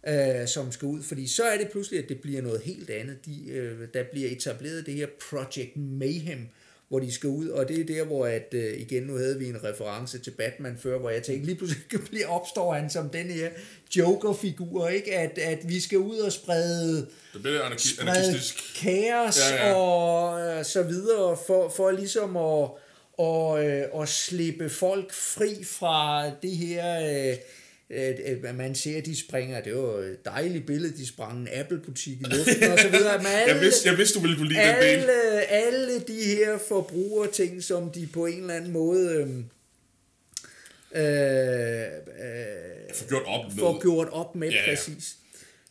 øh, 0.09 0.49
som 0.49 0.73
skal 0.73 0.87
ud, 0.87 1.03
fordi 1.03 1.27
så 1.27 1.45
er 1.45 1.59
det 1.59 1.71
pludselig, 1.71 2.03
at 2.03 2.09
det 2.09 2.21
bliver 2.21 2.43
noget 2.43 2.61
helt 2.61 2.91
andet. 2.91 3.27
De, 3.27 3.49
øh, 3.51 3.89
der 3.95 4.05
bliver 4.13 4.31
etableret 4.31 4.87
det 4.87 4.95
her 4.95 5.07
Project 5.31 5.77
Mayhem, 5.77 6.49
hvor 6.89 6.99
de 6.99 7.13
skal 7.13 7.29
ud, 7.29 7.49
og 7.49 7.69
det 7.69 7.81
er 7.81 7.85
der, 7.85 8.05
hvor 8.05 8.27
at, 8.27 8.49
øh, 8.53 8.81
igen, 8.81 9.03
nu 9.03 9.17
havde 9.17 9.39
vi 9.39 9.47
en 9.49 9.65
reference 9.65 10.19
til 10.19 10.31
Batman 10.31 10.79
før, 10.83 10.99
hvor 10.99 11.11
jeg 11.11 11.23
tænkte, 11.23 11.47
lige 11.47 11.57
pludselig 11.57 11.83
bliver 12.11 12.27
opstår 12.27 12.75
han 12.75 12.91
som 12.91 13.09
den 13.11 13.27
her 13.27 13.49
Joker-figur, 13.97 14.89
ikke? 14.89 15.15
At, 15.17 15.39
at 15.39 15.69
vi 15.69 15.81
skal 15.81 15.99
ud 15.99 16.19
og 16.19 16.33
sprede, 16.33 16.97
Det 17.33 17.43
bliver 17.43 17.61
anarki- 17.61 17.95
sprede 17.95 18.11
anarkistisk. 18.11 18.81
kaos 18.83 19.39
Ja, 19.51 19.67
ja. 19.69 19.75
og 19.75 20.41
øh, 20.41 20.65
så 20.65 20.83
videre, 20.83 21.37
for, 21.47 21.69
for 21.69 21.91
ligesom 21.91 22.37
at, 22.37 22.69
og, 23.19 23.65
øh, 23.67 24.03
at 24.03 24.09
slippe 24.09 24.69
folk 24.71 25.13
fri 25.13 25.65
fra 25.65 26.31
det 26.43 26.51
her... 26.57 27.01
Øh, 27.31 27.37
øh, 27.91 28.55
man 28.57 28.75
ser, 28.75 28.99
at 28.99 29.07
de 29.07 29.17
springer, 29.17 29.61
det 29.61 29.75
var 29.75 29.99
et 29.99 30.25
dejligt 30.25 30.67
billede, 30.67 30.97
de 30.97 31.07
sprang 31.07 31.41
en 31.41 31.49
Apple-butik 31.53 32.21
i 32.21 32.25
luften 32.25 32.71
og 32.73 32.79
så 32.79 32.89
videre. 32.89 33.19
Men 33.19 33.27
alle, 33.27 33.53
Jeg 33.55 33.61
vidste, 33.61 33.89
jeg 33.89 33.99
vidste, 33.99 34.19
du 34.19 34.23
ville 34.23 34.37
kunne 34.37 34.49
lide 34.49 34.61
den 34.61 34.75
del. 34.75 34.85
alle, 34.85 35.43
alle 35.43 36.01
de 36.01 36.25
her 36.25 36.59
forbrugerting, 36.59 37.63
som 37.63 37.91
de 37.91 38.09
på 38.13 38.27
en 38.27 38.41
eller 38.41 38.55
anden 38.55 38.73
måde 38.73 39.15
øh, 40.95 41.03
øh, 41.03 41.05
Få 42.95 43.09
gjort 43.09 43.23
op 43.27 43.45
med. 43.51 43.59
får 43.59 43.81
gjort 43.83 44.09
op 44.09 44.35
med, 44.35 44.51
ja. 44.51 44.57
ja. 44.57 44.75
præcis. 44.75 45.17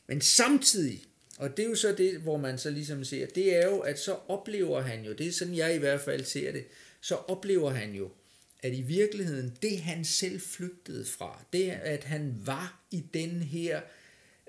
Men 0.07 0.21
samtidig, 0.21 1.03
og 1.37 1.57
det 1.57 1.65
er 1.65 1.69
jo 1.69 1.75
så 1.75 1.91
det, 1.97 2.17
hvor 2.17 2.37
man 2.37 2.57
så 2.57 2.69
ligesom 2.69 3.03
ser, 3.03 3.25
det 3.25 3.55
er 3.57 3.65
jo, 3.67 3.79
at 3.79 3.99
så 3.99 4.15
oplever 4.27 4.81
han 4.81 5.03
jo, 5.03 5.13
det 5.13 5.27
er 5.27 5.31
sådan 5.31 5.55
jeg 5.55 5.75
i 5.75 5.77
hvert 5.77 6.01
fald 6.01 6.25
ser 6.25 6.51
det, 6.51 6.63
så 7.01 7.15
oplever 7.15 7.69
han 7.69 7.91
jo, 7.93 8.09
at 8.67 8.73
i 8.73 8.81
virkeligheden, 8.81 9.53
det 9.61 9.79
han 9.79 10.05
selv 10.05 10.41
flygtede 10.41 11.05
fra, 11.05 11.43
det 11.53 11.69
at 11.83 12.03
han 12.03 12.33
var 12.45 12.81
i 12.91 13.03
den 13.13 13.29
her, 13.29 13.79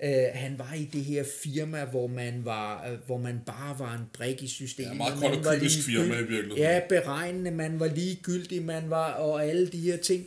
øh, 0.04 0.24
han 0.35 0.59
var 0.59 0.74
i 0.74 0.88
det 0.92 1.04
her 1.04 1.24
firma, 1.42 1.85
hvor 1.85 2.07
man 2.07 2.44
var, 2.44 2.90
øh, 2.90 2.98
hvor 3.07 3.18
man 3.18 3.40
bare 3.46 3.78
var 3.78 3.94
en 3.94 4.04
brik 4.12 4.42
i 4.42 4.48
systemet. 4.48 4.90
Ja, 4.90 4.94
meget 4.94 5.20
Man 5.20 5.31
kold 5.31 5.38
og 5.38 5.44
var 5.44 5.59
kynisk 5.59 5.85
firma 5.87 6.14
i 6.14 6.18
virkeligheden. 6.18 6.57
Ja, 6.59 6.81
beregnende, 6.88 7.50
man 7.50 7.81
var 7.81 7.88
ligegyldig, 7.94 8.62
man 8.62 8.90
var, 8.90 9.12
og 9.12 9.46
alle 9.46 9.66
de 9.68 9.81
her 9.81 9.96
ting 9.96 10.26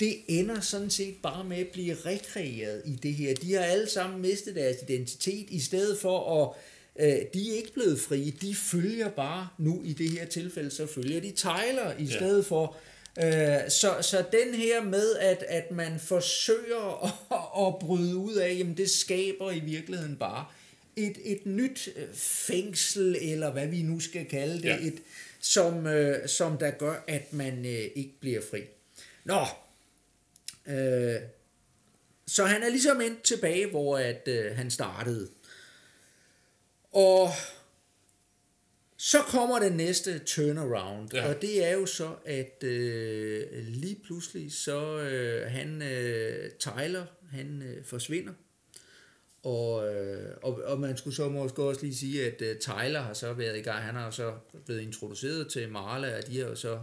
det 0.00 0.16
ender 0.28 0.60
sådan 0.60 0.90
set 0.90 1.14
bare 1.22 1.44
med 1.44 1.56
at 1.56 1.66
blive 1.72 1.94
rekreeret 1.94 2.82
i 2.86 2.92
det 3.02 3.14
her. 3.14 3.34
De 3.34 3.52
har 3.54 3.60
alle 3.60 3.88
sammen 3.90 4.22
mistet 4.22 4.54
deres 4.54 4.76
identitet, 4.88 5.46
i 5.50 5.60
stedet 5.60 5.98
for 5.98 6.42
at 6.44 6.56
øh, 7.06 7.18
de 7.34 7.50
er 7.52 7.56
ikke 7.56 7.72
blevet 7.74 8.00
frie, 8.00 8.30
de 8.30 8.54
følger 8.54 9.08
bare, 9.10 9.48
nu 9.58 9.82
i 9.84 9.92
det 9.92 10.10
her 10.10 10.26
tilfælde, 10.26 10.70
så 10.70 10.86
følger 10.86 11.20
de 11.20 11.30
Tyler 11.30 11.92
i 11.98 12.04
Ja. 12.04 12.16
stedet 12.16 12.46
for. 12.46 12.76
Øh, 13.24 13.70
så, 13.70 13.96
så 14.02 14.24
den 14.32 14.54
her 14.54 14.82
med, 14.82 15.16
at, 15.16 15.44
at 15.48 15.70
man 15.70 16.00
forsøger 16.00 17.04
at, 17.04 17.10
at 17.66 17.78
bryde 17.78 18.16
ud 18.16 18.34
af, 18.34 18.56
jamen 18.58 18.76
det 18.76 18.90
skaber 18.90 19.50
i 19.50 19.60
virkeligheden 19.60 20.16
bare 20.16 20.46
et, 20.96 21.18
et 21.24 21.46
nyt 21.46 21.88
øh, 21.96 22.14
fængsel, 22.14 23.16
eller 23.20 23.50
hvad 23.52 23.66
vi 23.66 23.82
nu 23.82 24.00
skal 24.00 24.24
kalde 24.26 24.54
det, 24.56 24.64
Ja. 24.64 24.76
ja. 24.76 24.86
et, 24.86 25.02
som, 25.40 25.86
øh, 25.86 26.28
som 26.28 26.58
der 26.58 26.70
gør, 26.70 27.04
at 27.08 27.32
man 27.32 27.58
øh, 27.66 27.90
ikke 27.94 28.14
bliver 28.20 28.40
fri. 28.50 28.60
Nå, 29.24 29.46
øh, 30.74 31.16
så 32.26 32.44
han 32.44 32.62
er 32.62 32.68
ligesom 32.68 33.00
endt 33.00 33.22
tilbage, 33.22 33.66
hvor 33.66 33.98
at, 33.98 34.22
øh, 34.28 34.56
han 34.56 34.70
startede. 34.70 35.28
Og 36.92 37.30
så 39.10 39.18
kommer 39.18 39.58
den 39.58 39.72
næste 39.72 40.18
turnaround, 40.18 41.14
Ja. 41.14 41.28
og 41.28 41.42
det 41.42 41.66
er 41.66 41.72
jo 41.72 41.86
så, 41.86 42.10
at 42.24 42.64
øh, 42.64 43.46
lige 43.66 43.96
pludselig 44.04 44.52
så 44.52 44.98
øh, 44.98 45.50
han 45.50 45.82
øh, 45.82 46.50
Tyler, 46.58 47.04
han 47.30 47.62
øh, 47.62 47.84
forsvinder. 47.84 48.32
Og, 49.42 49.94
øh, 49.94 50.34
og, 50.42 50.60
og 50.64 50.80
man 50.80 50.96
skulle 50.96 51.16
så 51.16 51.28
måske 51.28 51.62
også 51.62 51.82
lige 51.82 51.96
sige, 51.96 52.26
at 52.26 52.42
øh, 52.42 52.56
Tyler 52.58 53.00
har 53.00 53.14
så 53.14 53.32
været 53.32 53.56
i 53.58 53.62
gang, 53.62 53.84
han 53.84 53.94
har 53.94 54.10
så 54.10 54.32
blevet 54.64 54.80
introduceret 54.80 55.48
til 55.48 55.68
Marla, 55.68 56.16
og 56.18 56.26
de 56.26 56.38
har 56.40 56.48
jo 56.48 56.54
så 56.54 56.78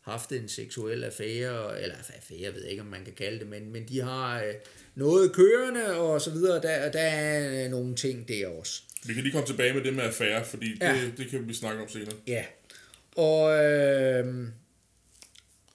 haft 0.00 0.32
en 0.32 0.48
seksuel 0.48 1.04
affære, 1.04 1.82
eller 1.82 1.96
affære, 1.96 2.40
jeg 2.40 2.54
ved 2.54 2.64
ikke, 2.64 2.82
om 2.82 2.88
man 2.88 3.04
kan 3.04 3.14
kalde 3.14 3.38
det, 3.38 3.46
men, 3.46 3.72
men 3.72 3.88
de 3.88 4.00
har 4.00 4.42
øh, 4.42 4.54
noget 4.94 5.32
kørende 5.32 5.96
og 5.96 6.20
så 6.20 6.30
videre, 6.30 6.62
der, 6.62 6.90
der 6.90 7.00
er 7.00 7.64
øh, 7.64 7.70
nogle 7.70 7.94
ting 7.94 8.28
der 8.28 8.48
også. 8.48 8.82
Vi 9.06 9.14
kan 9.14 9.22
lige 9.22 9.32
komme 9.32 9.46
tilbage 9.46 9.72
med 9.74 9.84
det 9.84 9.94
med 9.94 10.04
affære, 10.04 10.44
fordi 10.44 10.78
Ja. 10.80 10.94
det, 10.94 11.18
det 11.18 11.28
kan 11.30 11.48
vi 11.48 11.54
snakke 11.54 11.82
om 11.82 11.88
senere. 11.88 12.14
Ja. 12.26 12.44
Og, 13.16 13.64
øh, 13.64 14.48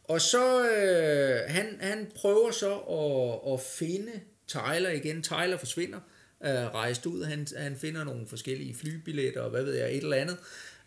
og 0.03 0.21
så, 0.21 0.69
øh, 0.69 1.49
han, 1.49 1.77
han 1.81 2.11
prøver 2.15 2.51
så 2.51 2.75
at, 2.77 3.53
at 3.53 3.59
finde 3.61 4.11
Tyler 4.47 4.89
igen. 4.89 5.23
Tyler 5.23 5.57
forsvinder, 5.57 5.99
øh, 6.43 6.49
rejst 6.51 7.05
ud. 7.05 7.23
Han, 7.23 7.47
han 7.57 7.77
finder 7.77 8.03
nogle 8.03 8.27
forskellige 8.27 8.75
flybilletter 8.75 9.41
og 9.41 9.49
hvad 9.49 9.63
ved 9.63 9.73
jeg, 9.75 9.91
et 9.91 9.97
eller 10.03 10.17
andet. 10.17 10.37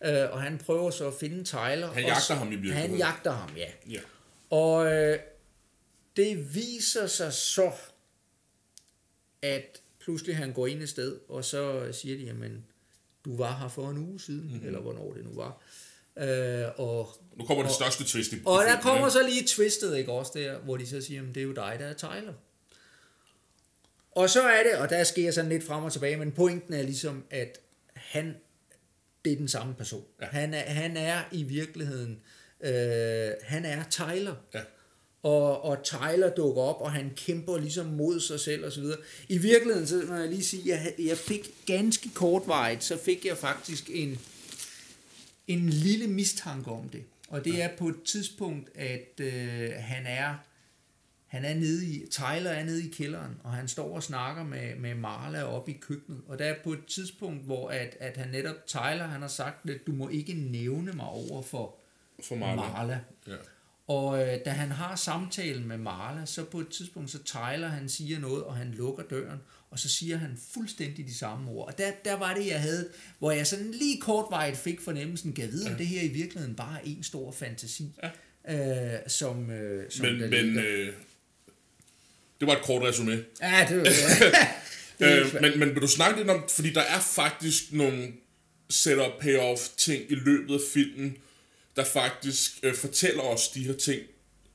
Øh, 0.05 0.31
og 0.33 0.43
han 0.43 0.59
prøver 0.59 0.91
så 0.91 1.07
at 1.09 1.15
finde 1.21 1.45
Tyler. 1.45 1.93
Han 1.93 2.03
jagter 2.05 2.21
s- 2.21 2.29
ham 2.29 2.47
i 2.47 2.51
virkeligheden. 2.51 2.91
Han 2.91 2.99
jagter 2.99 3.33
ham, 3.33 3.51
ja. 3.57 3.71
Ja. 3.91 4.01
Og 4.51 4.93
øh, 4.93 5.19
det 6.17 6.55
viser 6.55 7.07
sig 7.07 7.33
så, 7.33 7.73
at 9.43 9.81
pludselig 10.07 10.37
han 10.37 10.53
går 10.53 10.67
ind 10.67 10.83
et 10.83 10.89
sted, 10.89 11.17
og 11.29 11.45
så 11.45 11.89
siger 11.93 12.17
de, 12.17 12.23
jamen, 12.25 12.65
du 13.25 13.37
var 13.37 13.57
her 13.59 13.69
for 13.69 13.91
en 13.91 13.99
uge 13.99 14.21
siden, 14.21 14.41
Mhm. 14.45 14.51
mm-hmm. 14.53 14.67
eller 14.67 14.81
hvornår 14.81 15.13
det 15.13 15.25
nu 15.25 15.31
var. 15.35 15.63
Øh, 16.19 16.65
og, 16.77 17.09
Nu 17.37 17.45
kommer 17.47 17.63
det 17.65 17.73
største 17.73 18.05
twist 18.05 18.33
i 18.33 18.37
og 18.45 18.63
der 18.65 18.81
kommer 18.81 19.09
så 19.09 19.23
lige 19.29 19.47
twistet, 19.47 19.97
ikke 19.97 20.13
også 20.13 20.33
der, 20.35 20.59
hvor 20.59 20.77
de 20.77 20.87
så 20.87 21.01
siger, 21.01 21.19
jamen, 21.19 21.35
det 21.35 21.41
er 21.41 21.45
jo 21.45 21.53
dig, 21.53 21.77
der 21.79 21.87
er 21.87 21.95
Tyler. 21.95 22.33
Og 24.11 24.31
så 24.31 24.43
er 24.43 24.63
det, 24.63 24.79
og 24.79 24.91
der 24.91 25.05
sker 25.05 25.31
sådan 25.31 25.49
lidt 25.51 25.65
frem 25.65 25.85
og 25.85 25.93
tilbage, 25.93 26.17
men 26.17 26.33
pointen 26.33 26.75
er 26.75 26.83
ligesom, 26.83 27.25
at 27.31 27.61
han, 27.95 28.37
det 29.25 29.33
er 29.33 29.37
den 29.37 29.49
samme 29.49 29.75
person. 29.75 30.05
Ja. 30.21 30.27
Han, 30.27 30.55
er, 30.55 30.61
han 30.61 30.97
er 30.97 31.23
i 31.33 31.43
virkeligheden, 31.43 32.21
øh, 32.61 33.31
han 33.43 33.65
er 33.65 33.85
Tyler. 33.91 34.35
Ja. 34.55 34.61
Og, 35.23 35.65
og 35.65 35.83
Tyler 35.83 36.31
dukker 36.37 36.63
op, 36.63 36.81
og 36.81 36.93
han 36.93 37.13
kæmper 37.17 37.59
ligesom 37.59 37.87
mod 37.87 38.21
sig 38.21 38.41
selv 38.41 38.65
og 38.67 38.73
så 38.73 38.81
videre. 38.81 38.99
I 39.29 39.39
virkeligheden, 39.39 39.87
så 39.87 40.03
må 40.09 40.15
jeg 40.15 40.29
lige 40.29 40.45
sige, 40.45 40.63
jeg, 40.67 40.95
jeg 40.99 41.19
fik 41.19 41.51
ganske 41.67 42.11
kortvarigt, 42.15 42.85
så 42.85 42.99
fik 42.99 43.25
jeg 43.25 43.37
faktisk 43.37 43.91
en, 43.93 44.19
en 45.47 45.69
lille 45.69 46.07
mistanke 46.07 46.71
om 46.71 46.89
det. 46.89 47.03
Og 47.29 47.45
det 47.45 47.63
er 47.63 47.69
på 47.79 47.89
et 47.89 48.03
tidspunkt, 48.05 48.71
at 48.77 49.21
øh, 49.21 49.71
han 49.77 50.07
er 50.07 50.35
han 51.27 51.45
er 51.45 51.55
nede 51.55 51.87
i, 51.87 52.07
Tyler 52.11 52.51
er 52.51 52.65
nede 52.65 52.87
i 52.87 52.91
kælderen, 52.91 53.41
og 53.45 53.53
han 53.53 53.69
står 53.69 53.95
og 53.95 54.03
snakker 54.03 54.45
med, 54.45 54.77
med 54.77 54.95
Marla 54.95 55.43
oppe 55.43 55.71
i 55.71 55.75
køkkenet. 55.81 56.21
Og 56.29 56.39
der 56.39 56.45
er 56.45 56.55
på 56.65 56.73
et 56.73 56.87
tidspunkt, 56.87 57.45
hvor 57.45 57.71
at, 57.71 57.97
at 58.01 58.17
han 58.17 58.29
netop, 58.29 58.67
Tyler, 58.67 59.07
han 59.07 59.21
har 59.21 59.29
sagt, 59.29 59.71
at 59.71 59.81
du 59.87 59.93
må 59.93 60.09
ikke 60.09 60.35
nævne 60.35 60.93
mig 60.93 61.07
over 61.07 61.43
for 61.43 61.77
For 62.23 62.35
Marla. 62.35 62.57
Marla. 62.57 63.01
Ja. 63.27 63.33
Og 63.87 64.23
øh, 64.23 64.39
da 64.45 64.51
han 64.51 64.71
har 64.71 64.97
samtalen 64.97 65.69
med 65.69 65.79
Marla, 65.79 66.27
så 66.27 66.45
på 66.45 66.61
et 66.61 66.69
tidspunkt, 66.69 67.11
så 67.11 67.23
Tyler, 67.23 67.69
han 67.69 67.89
siger 67.89 68.19
noget, 68.19 68.45
og 68.45 68.57
han 68.57 68.75
lukker 68.79 69.03
døren, 69.03 69.39
og 69.71 69.79
så 69.79 69.89
siger 69.89 70.17
han 70.17 70.39
fuldstændig 70.55 71.07
de 71.07 71.15
samme 71.15 71.51
ord. 71.51 71.67
Og 71.67 71.79
der, 71.79 71.91
der 72.05 72.15
var 72.15 72.35
det, 72.35 72.47
jeg 72.47 72.61
havde, 72.61 72.89
hvor 73.19 73.31
jeg 73.31 73.47
sådan 73.47 73.71
lige 73.71 74.01
kortvarigt 74.01 74.57
fik 74.57 74.81
fornemmelsen, 74.81 75.33
kan 75.33 75.45
jeg 75.45 75.53
vide, 75.53 75.71
om 75.71 75.77
det 75.77 75.87
her 75.87 76.03
i 76.03 76.09
virkeligheden 76.09 76.55
bare 76.55 76.77
er 76.77 76.85
en 76.85 77.03
stor 77.03 77.33
fantasi, 77.33 77.93
ja. 78.47 78.95
øh, 78.95 79.01
som, 79.07 79.51
øh, 79.51 79.91
som 79.91 80.07
Men, 80.07 80.21
der 80.21 80.31
men 80.31 80.59
øh, 80.59 80.93
det 82.41 82.49
var 82.49 82.57
et 82.57 82.63
kort 82.63 82.83
resume. 82.83 83.25
Ja, 83.41 83.67
det, 83.71 83.85
det 84.99 85.09
er 85.09 85.21
Øh, 85.21 85.43
men, 85.43 85.59
men 85.59 85.75
vil 85.75 85.83
du 85.83 85.89
snakke 85.89 86.19
lidt 86.19 86.31
om, 86.31 86.45
fordi 86.49 86.73
der 86.73 86.81
er 86.81 87.01
faktisk 87.01 87.73
nogle 87.73 88.13
setup 88.71 89.13
payoff 89.21 89.61
ting 89.77 90.03
i 90.09 90.15
løbet 90.15 90.55
af 90.55 90.61
filmen, 90.73 91.17
der 91.77 91.85
faktisk 91.85 92.53
øh, 92.63 92.75
fortæller 92.75 93.23
os 93.23 93.49
de 93.49 93.65
her 93.65 93.73
ting, 93.75 94.03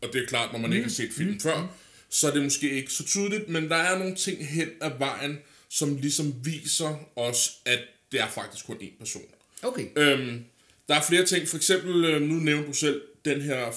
og 0.01 0.09
det 0.13 0.23
er 0.23 0.27
klart, 0.27 0.51
når 0.51 0.59
man 0.59 0.69
mm. 0.69 0.75
ikke 0.75 0.83
har 0.85 0.91
set 0.91 1.09
filmen 1.13 1.33
mm. 1.33 1.39
før, 1.39 1.75
så 2.09 2.27
er 2.27 2.31
det 2.33 2.43
måske 2.43 2.69
ikke 2.71 2.91
så 2.91 3.05
tydeligt, 3.05 3.49
men 3.49 3.69
der 3.69 3.75
er 3.75 3.97
nogle 3.97 4.15
ting 4.15 4.47
hen 4.47 4.69
ad 4.81 4.91
vejen, 4.97 5.39
som 5.69 5.95
ligesom 5.95 6.33
viser 6.45 7.09
os, 7.15 7.51
at 7.65 7.79
det 8.11 8.19
er 8.21 8.27
faktisk 8.27 8.65
kun 8.65 8.75
én 8.77 8.97
person. 8.99 9.23
Okay. 9.63 9.87
Øhm, 9.95 10.45
der 10.87 10.95
er 10.95 11.01
flere 11.01 11.25
ting, 11.25 11.47
for 11.47 11.57
eksempel, 11.57 12.05
øh, 12.05 12.21
nu 12.21 12.35
nævnte 12.35 12.67
du 12.67 12.73
selv, 12.73 13.01
den 13.25 13.41
her, 13.41 13.71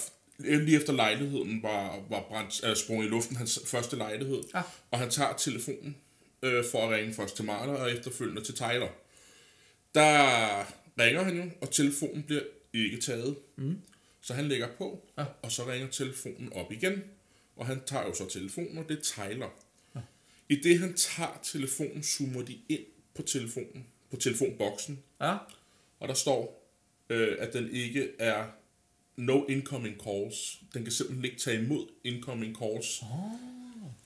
øh, 0.44 0.60
lige 0.60 0.76
efter 0.76 0.92
lejligheden 0.92 1.62
var, 1.62 2.00
var 2.10 2.24
brændt, 2.28 2.64
øh, 2.64 2.76
sprunget 2.76 3.06
i 3.06 3.08
luften, 3.08 3.36
hans 3.36 3.60
første 3.66 3.96
lejlighed, 3.96 4.42
Ja. 4.54 4.62
og 4.90 4.98
han 4.98 5.10
tager 5.10 5.32
telefonen 5.38 5.96
øh, 6.42 6.64
for 6.70 6.86
at 6.88 6.90
ringe 6.98 7.14
først 7.14 7.36
til 7.36 7.44
Marla 7.44 7.72
og 7.72 7.92
efterfølgende 7.92 8.44
til 8.44 8.54
Tyler. 8.54 8.88
Der 9.94 10.72
ringer 10.98 11.22
han 11.22 11.36
jo, 11.36 11.50
og 11.60 11.70
telefonen 11.70 12.22
bliver 12.22 12.42
ikke 12.78 13.00
taget. 13.00 13.36
Mm. 13.56 13.78
Så 14.20 14.34
han 14.34 14.44
lægger 14.48 14.68
på, 14.78 15.08
Ja. 15.18 15.24
og 15.42 15.52
så 15.52 15.70
ringer 15.70 15.88
telefonen 15.88 16.52
op 16.52 16.72
igen, 16.72 17.02
og 17.56 17.66
han 17.66 17.80
tager 17.86 18.04
jo 18.06 18.14
så 18.14 18.28
telefonen, 18.28 18.78
og 18.78 18.84
det 18.88 18.98
er 18.98 19.02
Tyler. 19.02 19.48
Ja. 19.94 20.00
I 20.48 20.56
det 20.56 20.78
han 20.78 20.94
tager 20.94 21.40
telefonen, 21.42 22.02
zoomer 22.02 22.42
de 22.42 22.58
ind 22.68 22.84
på 23.14 23.22
telefonen, 23.22 23.86
på 24.10 24.16
telefonboksen, 24.16 25.02
Ja. 25.20 25.36
og 26.00 26.08
der 26.08 26.14
står, 26.14 26.70
øh, 27.10 27.36
at 27.38 27.52
den 27.52 27.70
ikke 27.70 28.08
er 28.18 28.46
no 29.16 29.44
incoming 29.44 29.96
calls. 30.04 30.60
Den 30.74 30.82
kan 30.82 30.92
simpelthen 30.92 31.24
ikke 31.24 31.36
tage 31.38 31.62
imod 31.64 31.88
incoming 32.04 32.56
calls. 32.56 33.02
Oh. 33.02 33.08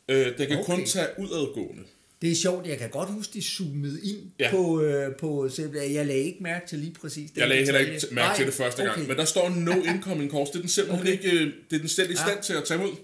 Øh, 0.08 0.38
den 0.38 0.48
kan 0.48 0.58
okay. 0.58 0.64
kun 0.64 0.84
tage 0.86 1.08
udadgående. 1.18 1.84
Det 2.22 2.30
er 2.30 2.34
sjovt, 2.34 2.66
jeg 2.66 2.78
kan 2.78 2.90
godt 2.90 3.10
huske, 3.12 3.32
de 3.32 3.42
zoomede 3.42 4.00
ind 4.04 4.18
Ja. 4.38 4.50
på, 4.50 4.82
øh, 4.82 5.16
på 5.16 5.50
jeg 5.74 6.06
lagde 6.06 6.22
ikke 6.22 6.42
mærke 6.42 6.66
til 6.68 6.78
lige 6.78 6.94
præcis 7.00 7.30
den 7.30 7.40
Jeg 7.40 7.48
lagde 7.48 7.64
heller 7.64 7.80
ikke 7.80 8.06
mærke 8.10 8.36
til 8.36 8.46
det 8.46 8.54
første 8.54 8.82
gang, 8.82 9.08
men 9.08 9.16
der 9.16 9.24
står 9.24 9.48
no 9.48 9.72
incoming 9.94 10.30
calls. 10.32 10.50
Det 10.50 10.56
er 10.56 10.60
den 10.60 10.68
simpelthen 10.68 11.02
Okay. 11.06 11.12
ikke, 11.12 11.30
øh, 11.30 11.52
det 11.70 11.76
er 11.76 11.80
den 11.80 11.88
selv 11.88 12.10
i 12.10 12.16
stand 12.16 12.36
Ja. 12.36 12.42
til 12.42 12.52
at 12.52 12.64
tage 12.64 12.80
ud. 12.80 12.96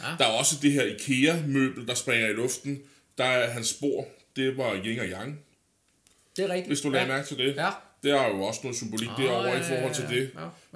Ja. 0.00 0.04
Der 0.18 0.24
er 0.24 0.28
også 0.28 0.54
det 0.62 0.72
her 0.72 0.82
IKEA-møbel, 0.84 1.86
der 1.86 1.94
springer 1.94 2.28
i 2.28 2.32
luften. 2.32 2.78
Der 3.18 3.24
er 3.24 3.50
hans 3.50 3.68
spor, 3.68 4.06
det 4.36 4.56
var 4.56 4.80
yin 4.84 4.98
og 4.98 5.06
yang, 5.06 5.38
Det 6.36 6.44
er 6.44 6.48
rigtigt. 6.48 6.66
hvis 6.66 6.80
du 6.80 6.90
lagde 6.90 7.06
ja. 7.06 7.12
mærke 7.12 7.28
til 7.28 7.38
det. 7.38 7.56
Ja. 7.56 7.70
Der 8.02 8.20
er 8.20 8.28
jo 8.36 8.42
også 8.42 8.60
noget 8.62 8.76
symbolik 8.76 9.08
Ah, 9.08 9.22
derovre 9.24 9.48
ja, 9.50 9.60
i 9.60 9.62
forhold 9.62 9.94
til 9.94 10.04
ja, 10.10 10.14
det. 10.16 10.30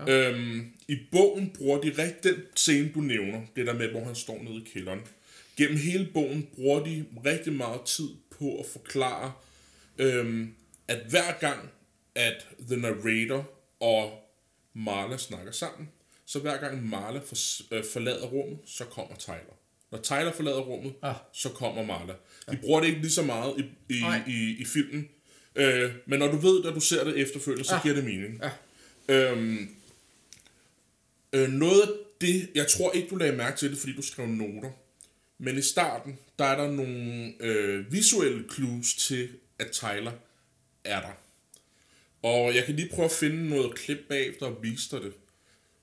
ja, 0.07 0.13
ja. 0.13 0.31
Øhm, 0.31 0.67
I 0.89 0.97
bogen 1.13 1.51
bruger 1.59 1.81
de 1.81 1.89
rigtig 1.99 2.23
den 2.33 2.43
scene, 2.57 2.91
du 2.95 3.01
nævner, 3.01 3.41
det 3.57 3.67
der 3.67 3.73
med, 3.75 3.89
hvor 3.89 4.05
han 4.05 4.15
står 4.15 4.43
nede 4.43 4.57
i 4.57 4.69
kælderen. 4.75 5.01
Gennem 5.57 5.79
hele 5.79 6.09
bogen 6.15 6.49
bruger 6.55 6.85
de 6.85 7.05
rigtig 7.27 7.53
meget 7.53 7.81
tid 7.87 8.09
på 8.39 8.59
at 8.59 8.67
forklare, 8.73 9.33
øhm, 9.99 10.55
at 10.89 10.99
hver 11.11 11.39
gang, 11.41 11.71
at 12.15 12.47
The 12.69 12.77
Narrator 12.77 13.51
og 13.81 14.13
Marla 14.75 15.17
snakker 15.17 15.53
sammen, 15.53 15.89
så 16.27 16.39
hver 16.39 16.57
gang 16.61 16.89
Marla 16.89 17.19
for, 17.19 17.37
øh, 17.75 17.85
forlader 17.93 18.27
rummet, 18.27 18.59
så 18.67 18.85
kommer 18.85 19.17
Tyler. 19.17 19.57
Når 19.91 19.99
Tyler 20.03 20.33
forlader 20.33 20.61
rummet, 20.61 20.95
Ah. 21.03 21.15
så 21.33 21.49
kommer 21.49 21.85
Marla. 21.85 22.15
De 22.51 22.57
bruger 22.57 22.81
det 22.81 22.89
ikke 22.89 23.01
lige 23.01 23.11
så 23.11 23.23
meget 23.23 23.55
i, 23.59 23.95
i, 23.95 24.01
Nej. 24.01 24.21
i, 24.29 24.57
i 24.59 24.65
filmen, 24.65 25.09
øh, 25.57 25.93
men 26.07 26.19
når 26.19 26.29
du 26.31 26.37
ved, 26.37 26.65
at 26.65 26.75
du 26.75 26.81
ser 26.81 27.05
det 27.05 27.17
efterfølgende, 27.19 27.65
så 27.69 27.75
Ah. 27.75 27.83
giver 27.83 27.95
det 27.95 28.05
mening. 28.05 28.41
Ja. 28.43 28.51
Øhm, 29.15 29.69
øh, 31.33 31.49
noget 31.49 31.83
af 31.83 31.89
det, 32.21 32.51
jeg 32.55 32.67
tror 32.69 32.93
ikke, 32.93 33.09
du 33.09 33.17
lagde 33.17 33.37
mærke 33.37 33.57
til 33.57 33.71
det, 33.71 33.79
fordi 33.79 33.93
du 33.93 34.03
skrev 34.03 34.27
noter, 34.27 34.71
men 35.39 35.59
i 35.59 35.63
starten, 35.63 36.19
der 36.39 36.45
er 36.45 36.57
der 36.57 36.71
nogle 36.73 37.35
øh, 37.41 37.93
visuelle 37.93 38.45
clues 38.55 38.95
til, 38.95 39.29
at 39.59 39.71
Tyler 39.71 40.13
er 40.85 41.01
der. 41.01 41.13
Og 42.23 42.55
jeg 42.55 42.65
kan 42.65 42.77
lige 42.77 42.89
prøve 42.89 43.05
at 43.05 43.13
finde 43.13 43.49
noget 43.49 43.75
klip 43.75 43.99
bagefter 44.09 44.47
og 44.47 44.63
vise 44.63 44.91
dig 44.91 45.01
det. 45.03 45.13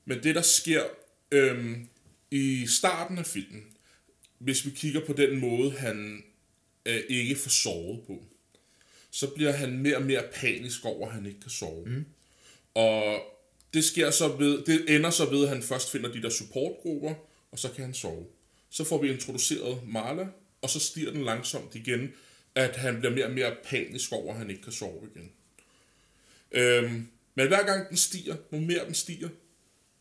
Men 0.05 0.23
det, 0.23 0.35
der 0.35 0.41
sker 0.41 0.83
øhm, 1.31 1.87
i 2.31 2.67
starten 2.67 3.17
af 3.17 3.25
filmen, 3.25 3.63
hvis 4.37 4.65
vi 4.65 4.71
kigger 4.71 5.05
på 5.05 5.13
den 5.13 5.39
måde, 5.39 5.71
han 5.71 6.23
øh, 6.85 7.01
ikke 7.09 7.35
får 7.35 7.49
sovet 7.49 8.01
på, 8.07 8.23
så 9.11 9.27
bliver 9.27 9.51
han 9.51 9.77
mere 9.77 9.95
og 9.95 10.03
mere 10.03 10.23
panisk 10.33 10.85
over, 10.85 11.07
at 11.07 11.13
han 11.13 11.25
ikke 11.25 11.39
kan 11.39 11.49
sove. 11.49 11.85
Mm. 11.85 12.05
Og 12.73 13.21
det 13.73 13.83
sker 13.83 14.11
så 14.11 14.27
ved, 14.27 14.65
det 14.65 14.95
ender 14.95 15.09
så 15.09 15.29
ved, 15.29 15.43
at 15.43 15.49
han 15.49 15.63
først 15.63 15.91
finder 15.91 16.11
de 16.11 16.21
der 16.21 16.29
supportgrupper, 16.29 17.13
og 17.51 17.59
så 17.59 17.69
kan 17.71 17.85
han 17.85 17.93
sove. 17.93 18.25
Så 18.71 18.83
får 18.83 19.01
vi 19.01 19.11
introduceret 19.11 19.87
Marla, 19.87 20.27
og 20.61 20.69
så 20.69 20.79
stiger 20.79 21.11
den 21.11 21.23
langsomt 21.23 21.75
igen, 21.75 22.13
at 22.55 22.75
han 22.75 22.99
bliver 22.99 23.15
mere 23.15 23.25
og 23.25 23.31
mere 23.31 23.55
panisk 23.63 24.11
over, 24.11 24.33
at 24.33 24.39
han 24.39 24.49
ikke 24.49 24.61
kan 24.61 24.71
sove 24.71 25.09
igen. 25.15 25.31
Øhm, 26.51 27.07
men 27.35 27.47
hver 27.47 27.65
gang 27.65 27.89
den 27.89 27.97
stiger, 27.97 28.35
nu 28.51 28.59
mere 28.59 28.85
den 28.85 28.93
stiger, 28.93 29.29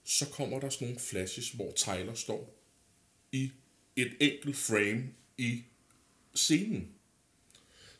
så 0.05 0.27
kommer 0.27 0.61
der 0.61 0.69
sådan 0.69 0.89
nogle 0.89 1.01
flashes, 1.01 1.51
hvor 1.51 1.73
Tyler 1.77 2.15
står 2.15 2.57
i 3.33 3.53
et 3.97 4.13
enkelt 4.21 4.57
frame 4.57 5.05
i 5.39 5.63
scenen. 6.35 6.89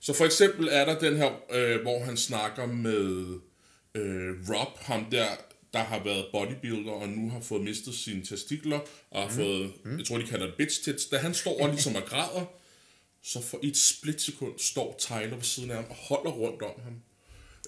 Så 0.01 0.13
for 0.13 0.25
eksempel 0.25 0.69
er 0.71 0.85
der 0.85 0.99
den 0.99 1.17
her, 1.17 1.53
øh, 1.53 1.83
hvor 1.83 2.05
han 2.05 2.17
snakker 2.17 2.67
med 2.67 3.39
øh, 3.95 4.49
Rob, 4.49 4.79
ham 4.79 5.11
der, 5.11 5.27
der 5.73 5.79
har 5.79 6.05
været 6.05 6.27
bodybuilder 6.33 6.93
og 6.93 7.09
nu 7.09 7.31
har 7.31 7.41
fået 7.41 7.63
mistet 7.63 7.95
sine 7.95 8.25
testikler 8.25 8.79
og 9.11 9.23
har 9.23 9.29
mm. 9.29 9.35
fået, 9.35 9.73
jeg 9.99 10.07
tror 10.07 10.19
de 10.19 10.27
kalder 10.27 10.47
det 10.47 10.55
bitch 10.55 10.85
tits. 10.85 11.07
Da 11.07 11.17
han 11.19 11.35
står 11.35 11.63
og 11.63 11.69
ligesom 11.69 11.97
og 11.97 12.03
græder, 12.05 12.45
så 13.23 13.43
for 13.43 13.61
et 13.63 13.77
splitsekund 13.77 14.53
står 14.59 14.97
Tyler 14.99 15.35
ved 15.37 15.43
siden 15.43 15.71
af 15.71 15.77
ham 15.77 15.85
og 15.91 15.97
holder 15.97 16.31
rundt 16.31 16.63
om 16.63 16.81
ham. 16.85 16.95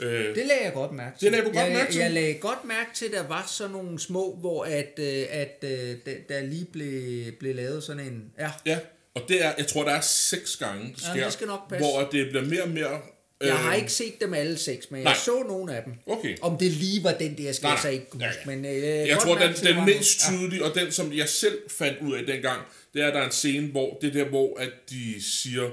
Øh, 0.00 0.34
Det 0.36 0.46
lagde 0.46 0.64
jeg 0.64 0.72
godt 0.72 0.92
mærke 0.92 1.18
til. 1.18 1.24
Det 1.24 1.32
lagde 1.32 1.44
du 1.44 1.52
godt 1.52 1.66
jeg, 1.66 1.72
mærke 1.76 1.92
til? 1.92 2.00
Jeg 2.00 2.10
lagde 2.10 2.34
godt 2.34 2.64
mærke 2.64 2.90
til, 2.94 3.04
at 3.06 3.12
der 3.12 3.28
var 3.28 3.46
sådan 3.48 3.72
nogle 3.72 3.98
små, 4.00 4.36
hvor 4.36 4.64
at, 4.64 4.92
øh, 4.98 5.24
at 5.30 5.58
øh, 5.62 5.96
der, 6.06 6.14
der 6.28 6.40
lige 6.42 6.64
blev, 6.64 7.32
blev 7.32 7.54
lavet 7.54 7.82
sådan 7.84 8.06
en... 8.06 8.32
Ja, 8.38 8.50
Ja, 8.66 8.78
og 9.14 9.22
det 9.28 9.44
er, 9.44 9.52
jeg 9.58 9.66
tror, 9.66 9.84
der 9.84 9.90
er 9.90 10.00
seks 10.00 10.56
gange, 10.56 10.92
det 10.92 11.00
sker, 11.02 11.14
Ja, 11.14 11.24
det 11.24 11.32
skal 11.32 11.46
nok 11.46 11.68
passe. 11.68 11.84
hvor 11.90 12.00
det 12.12 12.28
bliver 12.28 12.44
mere 12.44 12.62
og 12.62 12.68
mere... 12.68 13.00
jeg 13.46 13.56
har 13.56 13.72
øh, 13.72 13.78
ikke 13.78 13.92
set 13.92 14.20
dem 14.20 14.34
alle 14.34 14.58
seks, 14.58 14.90
men 14.90 14.98
jeg 14.98 15.04
nej. 15.04 15.14
så 15.24 15.44
nogle 15.48 15.76
af 15.76 15.82
dem. 15.84 15.92
Okay. 16.06 16.36
Om 16.42 16.58
det 16.58 16.70
lige 16.70 17.04
var 17.04 17.12
den 17.12 17.38
der, 17.38 17.52
skal 17.52 17.66
Nej, 17.66 17.72
jeg 17.72 17.82
så 17.82 17.88
ikke 17.88 18.10
kunne 18.10 18.24
Ja, 18.24 18.28
huske. 18.30 18.50
ja. 18.50 18.56
Men, 18.56 18.64
øh, 18.64 19.08
Jeg 19.08 19.18
tror, 19.18 19.38
den, 19.38 19.52
den 19.54 19.84
mest 19.84 20.20
tydelige, 20.20 20.64
og 20.64 20.74
den, 20.74 20.92
som 20.92 21.12
jeg 21.12 21.28
selv 21.28 21.58
fandt 21.68 21.98
ud 22.00 22.12
af 22.14 22.26
dengang, 22.26 22.60
det 22.94 23.02
er, 23.02 23.06
at 23.06 23.14
der 23.14 23.20
er 23.20 23.24
en 23.26 23.32
scene, 23.32 23.66
hvor 23.66 23.98
det 24.00 24.08
er 24.08 24.12
der, 24.24 24.28
hvor 24.30 24.58
at 24.60 24.70
de 24.90 25.22
siger, 25.22 25.70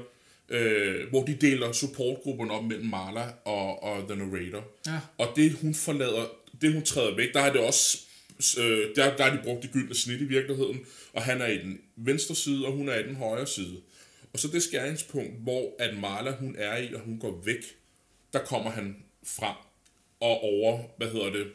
øh, 0.49 1.09
hvor 1.09 1.23
de 1.25 1.37
deler 1.41 1.71
supportgruppen 1.71 2.51
op 2.51 2.63
mellem 2.63 2.85
Marla 2.87 3.25
og, 3.45 3.83
og 3.83 4.07
The 4.09 4.15
Narrator. 4.17 4.63
Ja. 4.87 4.99
Og 5.17 5.27
det, 5.35 5.51
hun 5.61 5.75
forlader, 5.75 6.25
det 6.61 6.73
hun 6.73 6.83
træder 6.83 7.15
væk, 7.15 7.33
der 7.33 7.41
har 7.41 7.51
det 7.51 7.61
også, 7.61 7.97
øh, 8.59 8.87
der, 8.95 9.15
der 9.17 9.23
har 9.23 9.31
de 9.37 9.39
brugt 9.43 9.63
det 9.63 9.71
gyldne 9.71 9.95
snit 9.95 10.21
i 10.21 10.23
virkeligheden, 10.23 10.79
og 11.13 11.21
han 11.23 11.41
er 11.41 11.47
i 11.47 11.57
den 11.57 11.79
venstre 11.95 12.35
side, 12.35 12.65
og 12.65 12.71
hun 12.71 12.89
er 12.89 12.95
i 12.99 13.03
den 13.03 13.15
højre 13.15 13.47
side. 13.47 13.75
Og 14.33 14.39
så 14.39 14.47
det 14.47 14.63
skæringspunkt, 14.63 15.33
hvor 15.43 15.75
at 15.79 15.97
Marla, 15.97 16.31
hun 16.35 16.55
er 16.57 16.77
i, 16.77 16.93
og 16.93 16.99
hun 16.99 17.19
går 17.19 17.41
væk, 17.45 17.63
der 18.33 18.39
kommer 18.39 18.69
han 18.71 18.95
frem 19.25 19.55
og 20.19 20.43
over, 20.43 20.81
hvad 20.97 21.07
hedder 21.11 21.29
det, 21.29 21.47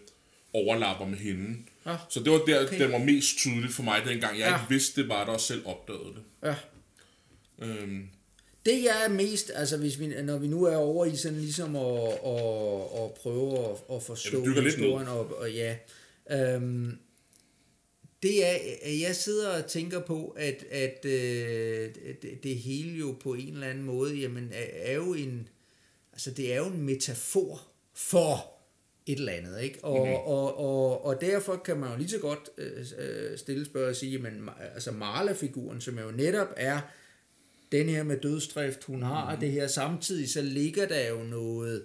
overlapper 0.53 1.07
med 1.07 1.19
hende. 1.19 1.59
Ja. 1.87 1.97
Så 2.09 2.21
det 2.21 2.33
var 2.33 2.39
der, 2.47 2.67
okay. 2.67 2.81
Den 2.83 2.93
var 2.93 2.99
mest 2.99 3.37
tydeligt 3.39 3.73
for 3.75 3.83
mig 3.83 4.03
dengang. 4.07 4.39
Jeg 4.39 4.49
Ja. 4.49 4.55
ikke 4.57 4.69
vidste, 4.69 5.01
det 5.03 5.09
var 5.09 5.25
der 5.25 5.33
og 5.33 5.41
selv 5.41 5.67
opdagede 5.67 6.05
det. 6.15 6.23
Ja. 6.49 6.55
Øhm, 7.59 8.09
Det 8.67 8.85
jeg 8.85 9.05
er 9.05 9.09
mest, 9.09 9.51
altså 9.55 9.77
hvis 9.77 9.99
vi, 10.01 10.07
når 10.23 10.39
vi 10.39 10.47
nu 10.47 10.65
er 10.65 10.77
over 10.77 11.05
i 11.07 11.17
sådan 11.17 11.39
ligesom 11.41 11.77
at, 11.77 12.03
at, 12.09 13.05
at 13.05 13.15
prøve 13.23 13.59
at, 13.71 13.97
at 13.97 14.03
forstå 14.03 14.39
Ja, 14.39 14.45
dykker 14.47 14.63
lidt 14.63 14.75
historien, 14.75 15.09
og, 15.09 15.39
og 15.39 15.53
ja, 15.53 15.77
øhm, 16.31 16.99
det 18.25 18.47
er, 18.47 18.59
at 18.83 19.01
jeg 19.01 19.17
sidder 19.17 19.63
og 19.63 19.67
tænker 19.67 20.01
på, 20.01 20.37
at, 20.39 20.65
at 20.71 21.05
øh, 21.05 21.91
det, 22.23 22.43
det 22.43 22.57
hele 22.57 22.99
jo 22.99 23.15
på 23.21 23.35
en 23.35 23.55
eller 23.55 23.67
anden 23.67 23.85
måde, 23.85 24.15
jamen 24.15 24.51
er, 24.53 24.91
er 24.91 24.95
jo 24.95 25.15
en, 25.15 25.49
altså 26.13 26.31
det 26.31 26.53
er 26.53 26.57
jo 26.57 26.67
en 26.67 26.83
metafor 26.83 27.63
for 27.95 28.55
et 29.07 29.19
eller 29.19 29.33
andet, 29.33 29.63
ikke? 29.63 29.85
Og, 29.85 30.07
mm-hmm. 30.07 30.15
og, 30.15 30.59
og, 30.59 31.05
og 31.05 31.21
derfor 31.21 31.57
kan 31.57 31.77
man 31.77 31.91
jo 31.91 31.97
lige 31.97 32.09
så 32.09 32.19
godt 32.19 32.51
øh, 32.59 32.87
øh, 32.99 33.39
stille 33.39 33.65
spørg 33.65 33.89
og 33.89 33.97
sige, 33.97 34.19
men 34.19 34.49
altså 34.75 34.91
Marla-figuren, 34.91 35.81
som 35.81 35.99
jo 35.99 36.11
netop 36.11 36.49
er 36.57 36.81
den 37.73 37.89
her 37.89 38.03
med 38.03 38.17
dødstrift, 38.21 38.85
hun 38.85 39.03
har, 39.03 39.35
mm. 39.35 39.41
det 39.41 39.53
her 39.53 39.67
samtidig, 39.67 40.31
så 40.31 40.43
ligger 40.43 40.87
der 40.87 41.09
jo 41.09 41.23
noget, 41.23 41.85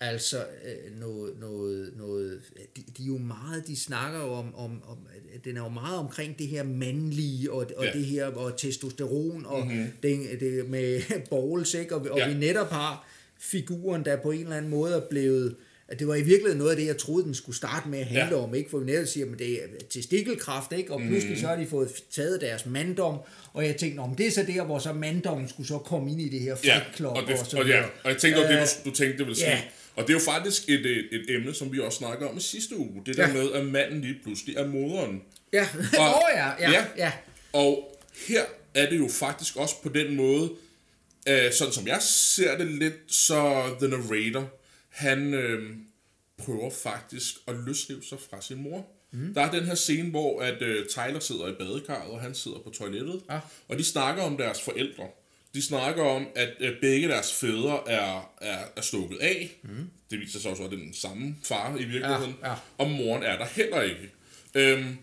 altså 0.00 0.38
øh, 0.64 1.00
noget, 1.00 1.40
noget, 1.40 1.92
noget 1.96 2.40
de, 2.76 2.82
de 2.96 3.02
er 3.02 3.06
jo 3.06 3.18
meget, 3.18 3.66
de 3.66 3.76
snakker 3.76 4.18
jo 4.20 4.32
om, 4.32 4.54
om, 4.54 4.82
om, 4.88 4.98
den 5.44 5.56
er 5.56 5.62
jo 5.62 5.68
meget 5.68 5.98
omkring 5.98 6.38
det 6.38 6.46
her 6.48 6.62
mandlige, 6.62 7.52
og, 7.52 7.66
og 7.76 7.84
Ja. 7.84 7.92
det 7.92 8.04
her, 8.04 8.26
og 8.26 8.56
testosteron, 8.58 9.46
og 9.46 9.66
Mhm. 9.66 9.74
mm-hmm. 9.76 9.90
det, 10.02 10.40
det 10.40 10.70
med 10.70 11.00
balls, 11.30 11.74
ikke? 11.74 11.94
Og, 11.96 12.06
og 12.10 12.18
Ja. 12.18 12.28
vi 12.28 12.34
netop 12.38 12.68
har 12.70 13.08
figuren, 13.38 14.04
der 14.04 14.16
på 14.16 14.30
en 14.30 14.40
eller 14.42 14.56
anden 14.56 14.70
måde 14.70 14.94
er 14.94 15.00
blevet, 15.10 15.56
at 15.88 15.98
det 15.98 16.08
var 16.08 16.14
i 16.14 16.22
virkeligheden 16.22 16.58
noget 16.58 16.70
af 16.70 16.76
det, 16.76 16.86
jeg 16.86 16.98
troede, 16.98 17.24
den 17.24 17.34
skulle 17.34 17.56
starte 17.56 17.88
med 17.88 17.98
at 17.98 18.04
handle 18.06 18.24
Ja. 18.24 18.40
ja. 18.40 18.42
om, 18.48 18.54
ikke? 18.54 18.70
For 18.70 18.78
vi 18.78 18.84
netop 18.84 19.06
siger, 19.06 19.26
at 19.32 19.38
det 19.38 19.52
er 19.52 19.66
testikelkraft, 19.90 20.72
ikke? 20.72 20.92
Og 20.92 21.00
pludselig 21.00 21.30
Mhm. 21.32 21.40
så 21.40 21.46
har 21.46 21.56
de 21.56 21.66
fået 21.66 21.88
taget 22.10 22.40
deres 22.40 22.66
manddom, 22.66 23.18
og 23.52 23.66
jeg 23.66 23.76
tænkte, 23.76 24.00
om 24.00 24.14
det 24.14 24.26
er 24.26 24.30
så 24.30 24.42
der, 24.42 24.64
hvor 24.64 24.78
så 24.78 24.92
manddommen 24.92 25.48
skulle 25.48 25.66
så 25.66 25.78
komme 25.78 26.10
ind 26.10 26.20
i 26.20 26.28
det 26.28 26.40
her 26.40 26.56
ja, 26.64 26.76
fight 26.78 26.96
club 26.96 27.10
og, 27.16 27.22
det, 27.28 27.40
og 27.40 27.46
så 27.46 27.58
og, 27.58 27.66
ja, 27.68 27.82
og 28.04 28.10
jeg 28.10 28.18
tænkte, 28.18 28.42
at 28.44 28.48
det 28.50 28.56
Øh, 28.56 28.66
du, 28.84 28.90
du 28.90 28.94
tænkte, 28.96 29.18
det 29.18 29.26
ville 29.26 29.36
sige. 29.38 29.50
ja. 29.50 29.60
Og 29.96 30.02
det 30.06 30.10
er 30.10 30.14
jo 30.14 30.20
faktisk 30.32 30.68
et, 30.68 30.86
et, 30.86 31.08
et 31.12 31.24
emne, 31.28 31.54
som 31.54 31.72
vi 31.72 31.80
også 31.80 31.98
snakker 31.98 32.26
om 32.28 32.36
i 32.36 32.40
sidste 32.40 32.76
uge. 32.76 33.02
Det 33.06 33.16
der 33.16 33.28
Ja. 33.28 33.34
med, 33.34 33.52
at 33.52 33.66
manden 33.66 34.00
lige 34.00 34.16
pludselig 34.24 34.56
er 34.56 34.66
moderen. 34.66 35.22
Ja, 35.52 35.68
Og- 35.98 36.14
oh, 36.14 36.20
ja, 36.34 36.48
ja, 36.60 36.70
ja. 36.70 36.84
ja. 36.96 37.12
Og 37.52 37.98
her 38.28 38.42
er 38.74 38.90
det 38.90 38.98
jo 38.98 39.08
faktisk 39.08 39.56
også 39.56 39.74
på 39.82 39.88
den 39.88 40.16
måde, 40.16 40.50
øh, 41.28 41.52
sådan 41.52 41.72
som 41.72 41.86
jeg 41.86 41.98
ser 42.02 42.58
det 42.58 42.66
lidt, 42.66 42.94
så 43.08 43.62
The 43.80 43.88
Narrator, 43.88 44.48
han 44.98 45.34
øh, 45.34 45.76
prøver 46.38 46.70
faktisk 46.70 47.34
at 47.46 47.54
løsrive 47.66 48.02
sig 48.02 48.18
fra 48.30 48.40
sin 48.42 48.62
mor. 48.62 48.86
Mm. 49.10 49.34
Der 49.34 49.40
er 49.40 49.50
den 49.50 49.64
her 49.64 49.74
scene, 49.74 50.10
hvor 50.10 50.40
at 50.42 50.62
øh, 50.62 50.86
Tyler 50.88 51.20
sidder 51.20 51.48
i 51.48 51.52
badekarret, 51.52 52.10
og 52.10 52.20
han 52.20 52.34
sidder 52.34 52.58
på 52.58 52.70
toilettet, 52.70 53.22
Ja. 53.30 53.40
og 53.68 53.78
de 53.78 53.84
snakker 53.84 54.22
om 54.22 54.36
deres 54.36 54.60
forældre. 54.62 55.04
De 55.54 55.62
snakker 55.62 56.02
om, 56.02 56.26
at 56.34 56.48
øh, 56.60 56.80
begge 56.80 57.08
deres 57.08 57.32
fædre 57.34 57.82
er, 57.90 58.32
er, 58.40 58.58
er 58.76 58.80
stukket 58.80 59.18
af. 59.18 59.58
Mm. 59.62 59.90
Det 60.10 60.20
viser 60.20 60.38
sig 60.40 60.50
også, 60.50 60.62
at 60.64 60.70
det 60.70 60.78
er 60.78 60.82
den 60.84 60.94
samme 60.94 61.36
far 61.44 61.76
i 61.76 61.84
virkeligheden. 61.84 62.36
Ja, 62.42 62.50
ja. 62.50 62.56
Og 62.78 62.90
moren 62.90 63.22
er 63.22 63.38
der 63.38 63.44
heller 63.46 63.82
ikke. 63.82 64.10
Øhm, 64.54 64.96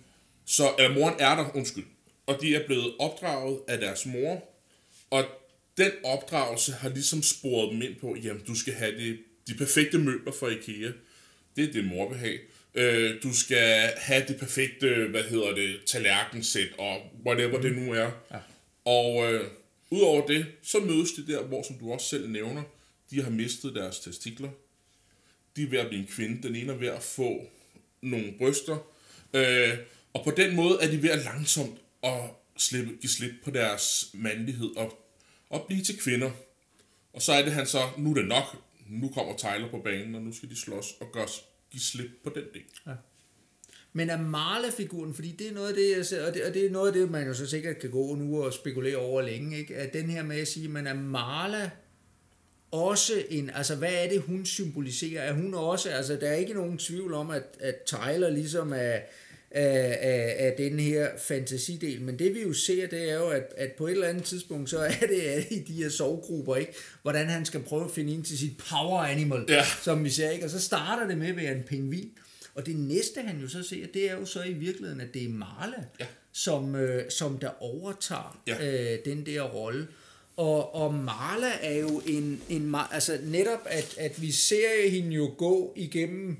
så, 0.46 0.64
eller 0.80 0.94
moren 0.94 1.16
er 1.20 1.36
der, 1.36 1.56
undskyld. 1.56 1.86
Og 2.28 2.38
de 2.42 2.56
er 2.56 2.66
blevet 2.68 2.94
opdraget 3.00 3.60
af 3.68 3.78
deres 3.80 4.06
mor. 4.06 4.44
Og 5.10 5.26
den 5.78 5.92
opdragelse 6.04 6.72
har 6.72 6.90
ligesom 6.90 7.24
sporet 7.24 7.72
dem 7.72 7.82
ind 7.82 7.96
på, 8.02 8.16
jamen 8.24 8.44
du 8.48 8.56
skal 8.56 8.74
have 8.74 8.98
de, 9.00 9.18
de 9.48 9.54
perfekte 9.54 9.98
møbler 9.98 10.32
fra 10.32 10.48
IKEA. 10.48 10.92
Det 11.56 11.64
er 11.64 11.74
det 11.74 11.86
mor 11.86 12.10
vil 12.10 12.18
have. 12.18 12.40
Øh, 12.76 13.24
du 13.24 13.34
skal 13.34 13.92
have 13.98 14.26
det 14.28 14.40
perfekte, 14.40 15.08
hvad 15.08 15.24
hedder 15.24 15.56
det, 15.56 15.80
tallerkensæt 15.86 16.70
og 16.78 16.98
whatever 17.26 17.62
det 17.62 17.76
nu 17.76 17.94
er. 17.94 18.12
Ja. 18.32 18.38
Og 18.86 19.34
øh, 19.34 19.48
Udover 19.90 20.28
det, 20.28 20.46
så 20.64 20.80
mødes 20.80 21.12
de 21.12 21.28
der, 21.28 21.44
hvor 21.44 21.64
som 21.64 21.76
du 21.76 21.92
også 21.92 22.08
selv 22.08 22.30
nævner, 22.30 22.64
de 23.12 23.24
har 23.24 23.30
mistet 23.30 23.76
deres 23.76 24.00
testikler. 24.00 24.50
De 25.56 25.64
er 25.64 25.68
ved 25.68 25.80
at 25.80 25.88
blive 25.88 26.02
en 26.02 26.08
kvinde. 26.08 26.48
Den 26.48 26.56
ene 26.56 26.74
er 26.74 26.78
ved 26.78 26.88
at 26.88 27.04
få 27.04 27.42
nogle 28.02 28.34
bryster. 28.38 28.78
Øh, 29.34 29.78
og 30.14 30.24
på 30.24 30.32
den 30.32 30.56
måde 30.56 30.78
er 30.82 30.92
de 30.92 31.04
ved 31.04 31.10
at 31.10 31.24
langsomt 31.24 31.78
at 32.04 32.20
slippe, 32.58 32.92
give 33.02 33.10
slip 33.10 33.32
på 33.44 33.52
deres 33.52 34.10
mandlighed 34.14 34.76
og, 34.76 35.08
og 35.50 35.66
blive 35.68 35.84
til 35.84 36.00
kvinder. 36.00 36.32
Og 37.14 37.22
så 37.22 37.32
er 37.32 37.44
det 37.44 37.54
han 37.54 37.68
så, 37.68 37.80
nu 37.98 38.10
er 38.10 38.16
det 38.16 38.28
nok, 38.28 38.64
nu 38.90 39.10
kommer 39.10 39.38
Tyler 39.38 39.72
på 39.72 39.80
banen, 39.80 40.16
og 40.16 40.22
nu 40.22 40.34
skal 40.34 40.50
de 40.50 40.60
slås 40.60 40.92
og 41.02 41.08
gøre, 41.14 41.28
give 41.72 41.82
slip 41.82 42.10
på 42.24 42.32
den 42.36 42.44
del. 42.54 42.64
Ja. 42.88 42.92
Men 43.94 44.10
er 44.10 44.22
Marla-figuren, 44.22 45.14
fordi 45.14 45.32
det 45.32 45.48
er 45.48 45.54
noget 45.54 45.68
af 45.68 45.74
det, 45.74 45.98
jeg 45.98 46.06
ser, 46.06 46.28
og 46.28 46.34
det, 46.34 46.44
og 46.44 46.54
det 46.54 46.66
er 46.66 46.72
noget 46.72 46.88
af 46.88 46.94
det, 46.94 47.12
man 47.12 47.28
jo 47.28 47.34
så 47.34 47.48
sikkert 47.48 47.80
kan 47.80 47.92
gå 47.92 48.16
nu 48.16 48.44
og 48.44 48.54
spekulere 48.54 48.98
over 48.98 49.22
længe, 49.22 49.58
ikke? 49.58 49.76
at 49.76 49.94
den 49.94 50.10
her 50.10 50.24
med 50.24 50.40
at 50.40 50.48
sige, 50.48 50.68
men 50.68 50.88
er 50.88 50.94
Marla 50.94 51.70
også 52.72 53.24
en, 53.30 53.50
altså 53.50 53.76
hvad 53.76 53.94
er 53.94 54.10
det, 54.10 54.22
hun 54.22 54.46
symboliserer? 54.46 55.22
Er 55.22 55.34
hun 55.34 55.54
også, 55.54 55.90
altså 55.90 56.16
der 56.16 56.30
er 56.30 56.36
ikke 56.36 56.54
nogen 56.54 56.78
tvivl 56.78 57.14
om, 57.14 57.30
at, 57.30 57.44
at 57.60 57.76
Tyler 57.86 58.30
ligesom 58.30 58.74
er, 58.74 59.00
af, 59.56 59.98
af, 60.02 60.36
af 60.46 60.54
den 60.58 60.80
her 60.80 61.08
fantasidel. 61.18 62.02
Men 62.02 62.20
det 62.20 62.36
vi 62.36 62.42
jo 62.42 62.54
ser, 62.54 62.88
det 62.88 63.10
er 63.12 63.16
jo, 63.16 63.28
at, 63.30 63.54
at 63.58 63.72
på 63.72 63.88
et 63.88 63.92
eller 63.92 64.08
andet 64.08 64.24
tidspunkt, 64.24 64.70
så 64.70 64.78
er 64.80 65.08
det 65.10 65.22
at 65.22 65.46
i 65.52 65.60
de 65.60 65.74
her 65.74 65.90
sovegrupper, 65.90 66.56
ikke? 66.56 66.74
hvordan 67.02 67.28
han 67.28 67.46
skal 67.46 67.60
prøve 67.64 67.86
at 67.86 67.92
finde 67.92 68.14
ind 68.14 68.24
til 68.24 68.38
sit 68.38 68.58
power 68.70 69.00
animal, 69.00 69.46
Ja. 69.50 69.64
som 69.84 70.04
vi 70.04 70.10
ser. 70.10 70.30
Ikke? 70.30 70.46
Og 70.46 70.50
så 70.52 70.62
starter 70.62 71.08
det 71.08 71.18
med 71.18 71.28
at 71.28 71.36
være 71.38 71.56
en 71.56 71.64
pingvin. 71.64 72.10
Og 72.56 72.66
det 72.66 72.76
næste, 72.76 73.22
han 73.22 73.40
jo 73.42 73.48
så 73.48 73.64
ser, 73.64 73.86
det 73.94 74.10
er 74.10 74.14
jo 74.14 74.26
så 74.26 74.44
i 74.44 74.54
virkeligheden, 74.54 75.02
at 75.02 75.14
det 75.14 75.24
er 75.24 75.30
Marla, 75.30 75.84
Ja. 76.00 76.06
som, 76.32 76.76
øh, 76.76 77.12
som 77.12 77.38
der 77.38 77.64
overtager 77.64 78.42
Ja. 78.48 78.94
øh, 78.94 79.00
den 79.06 79.26
der 79.26 79.42
rolle. 79.42 79.88
Og, 80.38 80.76
og 80.76 80.94
Marla 80.94 81.52
er 81.62 81.78
jo 81.80 82.02
en, 82.08 82.42
en 82.50 82.76
altså 82.92 83.18
netop, 83.24 83.60
at, 83.66 83.96
at 83.98 84.22
vi 84.22 84.32
ser 84.32 84.90
hende 84.90 85.16
jo 85.16 85.32
gå 85.38 85.74
igennem 85.76 86.38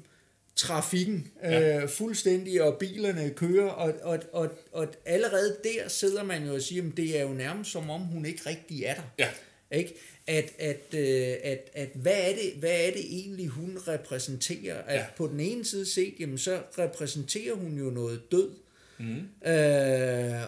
trafikken 0.56 1.32
Ja. 1.44 1.82
øh, 1.84 1.90
fuldstændig, 1.90 2.62
og 2.64 2.78
bilerne 2.80 3.30
kører, 3.30 3.70
og, 3.70 3.94
og, 4.02 4.20
og, 4.34 4.50
og 4.72 4.88
allerede 5.06 5.58
der 5.64 5.88
sidder 5.88 6.24
man 6.24 6.46
jo 6.46 6.54
og 6.54 6.62
siger, 6.62 6.84
at 6.88 6.98
det 6.98 7.18
er 7.20 7.22
jo 7.24 7.30
nærmest 7.30 7.72
som 7.72 7.90
om 7.90 8.02
hun 8.02 8.26
ikke 8.26 8.42
rigtig 8.50 8.84
er 8.84 8.94
der. 8.96 9.02
Ja. 9.20 9.30
Ikke? 9.78 9.94
At, 10.28 10.52
at, 10.60 10.94
øh, 10.94 11.36
at, 11.44 11.70
at 11.74 11.90
hvad, 11.96 12.14
er 12.18 12.36
det, 12.36 12.54
hvad 12.60 12.72
er 12.88 12.92
det 12.92 13.06
egentlig, 13.06 13.48
hun 13.48 13.78
repræsenterer? 13.88 14.82
At 14.82 14.96
Ja. 15.00 15.06
på 15.18 15.28
den 15.28 15.40
ene 15.40 15.66
side 15.66 15.86
set, 15.86 16.14
jamen, 16.20 16.38
så 16.38 16.60
repræsenterer 16.80 17.56
hun 17.56 17.78
jo 17.78 17.86
noget 17.90 18.32
død. 18.32 18.50
Mm. 19.00 19.50
Øh, 19.50 20.42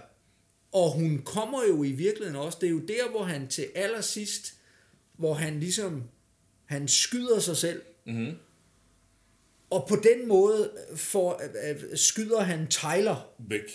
og 0.71 0.91
hun 0.91 1.21
kommer 1.25 1.63
jo 1.69 1.83
i 1.83 1.91
virkeligheden 1.91 2.35
også, 2.41 2.57
det 2.61 2.67
er 2.67 2.71
jo 2.71 2.79
der, 2.79 3.09
hvor 3.11 3.23
han 3.23 3.47
til 3.47 3.65
allersidst, 3.75 4.53
hvor 5.17 5.33
han 5.33 5.59
ligesom, 5.59 6.03
han 6.65 6.87
skyder 6.87 7.39
sig 7.39 7.57
selv, 7.57 7.81
Mm-hmm. 8.05 8.33
Og 9.69 9.85
på 9.89 9.95
den 9.95 10.27
måde 10.27 10.71
får, 10.95 11.41
øh, 11.69 11.75
skyder 11.97 12.39
han 12.39 12.67
Tyler 12.67 13.29
Væk. 13.49 13.71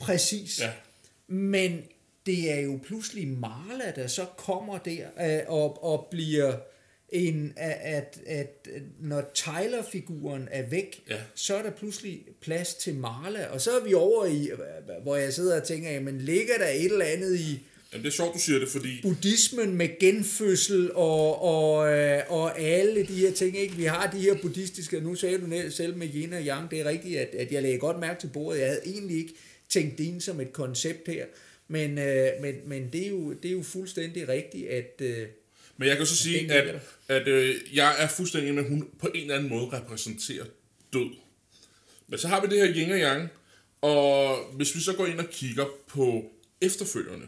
præcis. 0.00 0.60
Ja. 0.60 0.70
Men 1.28 1.82
det 2.26 2.52
er 2.52 2.60
jo 2.60 2.78
pludselig 2.84 3.28
Marla, 3.28 3.92
der 3.96 4.06
så 4.06 4.24
kommer 4.36 4.78
der 4.78 5.06
øh, 5.20 5.42
og, 5.52 5.84
og 5.84 6.08
bliver 6.10 6.56
en, 7.08 7.52
at, 7.56 7.76
at, 7.82 8.18
at 8.26 8.68
når 9.00 9.22
Tyler-figuren 9.34 10.48
er 10.50 10.62
væk, 10.62 11.02
Ja. 11.10 11.16
så 11.34 11.56
er 11.56 11.62
der 11.62 11.70
pludselig 11.70 12.22
plads 12.40 12.74
til 12.74 12.94
Marla, 12.94 13.46
og 13.46 13.60
så 13.60 13.70
er 13.80 13.84
vi 13.84 13.94
over 13.94 14.24
i, 14.26 14.48
øh, 14.50 14.58
hvor 15.02 15.16
jeg 15.16 15.32
sidder 15.32 15.60
og 15.60 15.66
tænker, 15.66 15.90
jamen 15.90 16.20
ligger 16.20 16.58
der 16.58 16.68
et 16.68 16.84
eller 16.84 17.04
andet 17.04 17.36
i 17.36 17.66
Jamen, 17.92 18.04
det 18.04 18.10
er 18.10 18.14
sjovt, 18.14 18.34
du 18.34 18.38
siger 18.38 18.58
det, 18.58 18.68
fordi... 18.68 19.02
buddhismen 19.02 19.76
med 19.76 19.88
genfødsel 20.00 20.92
og, 20.94 21.42
og, 21.42 21.92
øh, 21.92 22.22
og 22.28 22.58
alle 22.58 23.06
de 23.06 23.14
her 23.14 23.32
ting, 23.32 23.58
ikke? 23.58 23.74
Vi 23.74 23.84
har 23.84 24.10
de 24.10 24.20
her 24.20 24.34
buddhistiske, 24.42 25.00
nu 25.00 25.14
sagde 25.14 25.38
du 25.38 25.70
selv 25.70 25.96
med 25.96 26.08
yin 26.14 26.32
og 26.32 26.42
yang, 26.46 26.70
det 26.70 26.80
er 26.80 26.84
rigtigt, 26.84 27.18
at, 27.18 27.28
at 27.28 27.52
jeg 27.52 27.62
lagde 27.62 27.78
godt 27.78 27.98
mærke 27.98 28.20
til 28.20 28.26
bordet. 28.26 28.60
Jeg 28.60 28.68
havde 28.68 28.82
egentlig 28.86 29.16
ikke 29.16 29.34
tænkt 29.68 29.98
det 29.98 30.04
ind 30.04 30.20
som 30.20 30.40
et 30.40 30.52
koncept 30.52 31.08
her, 31.08 31.26
men, 31.68 31.98
øh, 31.98 32.28
men, 32.40 32.54
men 32.64 32.88
det, 32.92 33.06
er 33.06 33.10
jo, 33.10 33.32
det 33.32 33.48
er 33.48 33.52
jo 33.52 33.62
fuldstændig 33.62 34.28
rigtigt, 34.28 34.68
at... 34.68 34.94
Øh, 35.00 35.26
Men 35.76 35.88
jeg 35.88 35.96
kan 35.96 36.06
så 36.06 36.16
sige, 36.16 36.52
at, 36.52 36.64
ligger 36.64 36.80
at 37.08 37.28
øh, 37.28 37.54
jeg 37.74 37.94
er 37.98 38.08
fuldstændig 38.08 38.50
enig 38.50 38.62
med, 38.62 38.70
at 38.70 38.70
hun 38.70 38.88
på 39.00 39.06
en 39.14 39.20
eller 39.20 39.34
anden 39.36 39.50
måde 39.50 39.68
repræsenterer 39.72 40.44
død. 40.92 41.10
Men 42.08 42.18
så 42.18 42.28
har 42.28 42.46
vi 42.46 42.56
det 42.56 42.66
her 42.66 42.74
yin 42.76 42.92
og 42.92 42.98
yang, 42.98 43.28
og 43.80 44.36
hvis 44.52 44.74
vi 44.74 44.80
så 44.80 44.92
går 44.92 45.06
ind 45.06 45.18
og 45.18 45.30
kigger 45.30 45.64
på 45.88 46.24
efterfølgerne, 46.60 47.26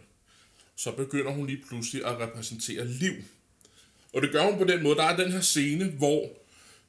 så 0.78 0.92
begynder 0.92 1.30
hun 1.30 1.46
lige 1.46 1.62
pludselig 1.68 2.06
at 2.06 2.18
repræsentere 2.18 2.86
liv. 2.86 3.12
Og 4.12 4.22
det 4.22 4.32
gør 4.32 4.44
hun 4.44 4.58
på 4.58 4.64
den 4.64 4.82
måde, 4.82 4.96
der 4.96 5.04
er 5.04 5.16
den 5.16 5.32
her 5.32 5.40
scene, 5.40 5.84
hvor 5.84 6.28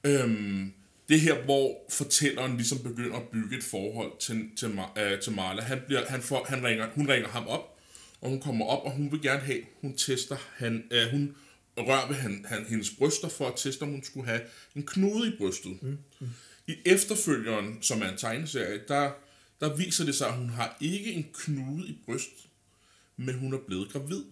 øhm, 0.04 0.74
det 1.10 1.22
her, 1.22 1.44
hvor 1.44 1.86
fortælleren 1.90 2.58
ligesom 2.58 2.80
begynder 2.80 3.18
at 3.18 3.28
bygge 3.28 3.58
et 3.58 3.64
forhold 3.64 4.12
til, 4.20 4.50
til, 4.58 4.80
øh, 4.98 5.22
til 5.22 5.32
Marla. 5.32 5.62
Han, 5.62 5.82
bliver, 5.88 6.06
han, 6.06 6.22
får, 6.22 6.46
han 6.50 6.64
ringer, 6.64 6.88
hun 6.96 7.10
ringer 7.10 7.30
ham 7.30 7.48
op, 7.48 7.80
og 8.22 8.30
hun 8.30 8.42
kommer 8.42 8.66
op, 8.66 8.86
og 8.86 8.92
hun 8.92 9.12
vil 9.12 9.22
gerne 9.22 9.40
have, 9.40 9.62
hun 9.82 9.98
tester, 9.98 10.38
han, 10.56 10.84
øh, 10.92 11.12
hun 11.12 11.36
rører 11.78 12.08
ved 12.08 12.16
han, 12.16 12.46
han, 12.48 12.66
hendes 12.70 12.90
bryster 12.90 13.30
for 13.30 13.48
at 13.48 13.54
teste, 13.58 13.84
om 13.84 13.90
hun 13.90 14.04
skulle 14.04 14.28
have 14.28 14.42
en 14.76 14.86
knude 14.86 15.28
i 15.28 15.38
brystet. 15.38 15.78
Mm. 15.82 15.98
Mm. 16.20 16.28
I 16.68 16.76
efterfølgeren, 16.86 17.78
som 17.82 18.02
er 18.02 18.10
en 18.12 18.18
tegneserie, 18.18 18.82
der, 18.88 19.12
der 19.60 19.76
viser 19.76 20.06
det 20.06 20.16
sig, 20.16 20.28
at 20.28 20.34
hun 20.34 20.50
har 20.50 20.78
ikke 20.82 21.14
en 21.14 21.26
knude 21.34 21.88
i 21.88 21.98
bryst, 22.06 22.49
men 23.20 23.36
hun 23.36 23.54
er 23.54 23.58
blevet 23.68 23.92
gravid. 23.92 24.24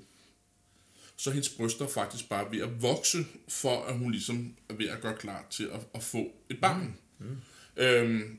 Så 1.16 1.32
hendes 1.32 1.50
bryster 1.50 1.86
er 1.86 1.90
faktisk 1.90 2.30
bare 2.30 2.52
ved 2.52 2.62
at 2.62 2.82
vokse, 2.82 3.26
for 3.48 3.84
at 3.84 3.98
hun 3.98 4.12
ligesom 4.12 4.56
er 4.70 4.74
ved 4.74 4.88
at 4.88 5.02
gøre 5.02 5.18
klar 5.18 5.46
til 5.50 5.64
at, 5.64 5.80
at 5.94 6.04
få 6.04 6.32
et 6.50 6.62
barn. 6.62 6.98
Mm. 7.20 7.26
Mm. 7.26 7.38
Øhm, 7.78 8.38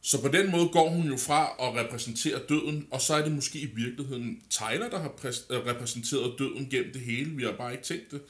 så 0.00 0.22
på 0.22 0.28
den 0.28 0.50
måde 0.50 0.68
går 0.68 0.88
hun 0.88 1.08
jo 1.08 1.16
fra 1.16 1.50
at 1.60 1.84
repræsentere 1.84 2.40
døden, 2.48 2.88
og 2.90 3.00
så 3.00 3.14
er 3.14 3.22
det 3.22 3.32
måske 3.32 3.60
i 3.60 3.66
virkeligheden 3.74 4.42
Tyler, 4.50 4.90
der 4.90 4.98
har 5.00 5.08
præs- 5.08 5.54
øh, 5.54 5.66
repræsenteret 5.66 6.38
døden 6.38 6.70
gennem 6.70 6.92
det 6.92 7.00
hele. 7.00 7.30
Vi 7.30 7.42
har 7.42 7.52
bare 7.52 7.72
ikke 7.72 7.84
tænkt 7.84 8.10
det. 8.10 8.22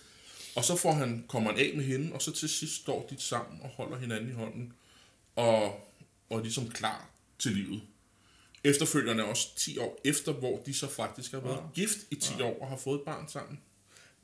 Og 0.57 0.65
så 0.65 0.77
får 0.77 0.93
han, 0.93 1.25
kommer 1.29 1.51
han 1.51 1.61
af 1.61 1.73
med 1.77 1.85
hende, 1.85 2.13
og 2.13 2.23
så 2.23 2.33
til 2.33 2.49
sidst 2.49 2.75
står 2.75 3.07
de 3.11 3.21
sammen 3.21 3.61
og 3.63 3.69
holder 3.69 3.99
hinanden 3.99 4.31
i 4.31 4.33
hånden, 4.33 4.73
og, 5.37 5.65
og 6.31 6.39
er 6.39 6.43
ligesom 6.43 6.71
klar 6.71 7.11
til 7.39 7.53
livet. 7.53 7.81
Efterfølgerne 8.65 9.23
er 9.23 9.27
også 9.27 9.57
10 9.57 9.79
år 9.79 10.01
efter, 10.05 10.33
hvor 10.33 10.63
de 10.67 10.75
så 10.75 10.89
faktisk 10.89 11.33
har 11.33 11.41
været 11.41 11.57
ja. 11.57 11.81
gift 11.81 11.99
i 12.11 12.15
10 12.15 12.33
ja. 12.39 12.45
år 12.45 12.59
og 12.61 12.69
har 12.69 12.77
fået 12.77 12.99
et 12.99 13.05
barn 13.05 13.29
sammen. 13.29 13.59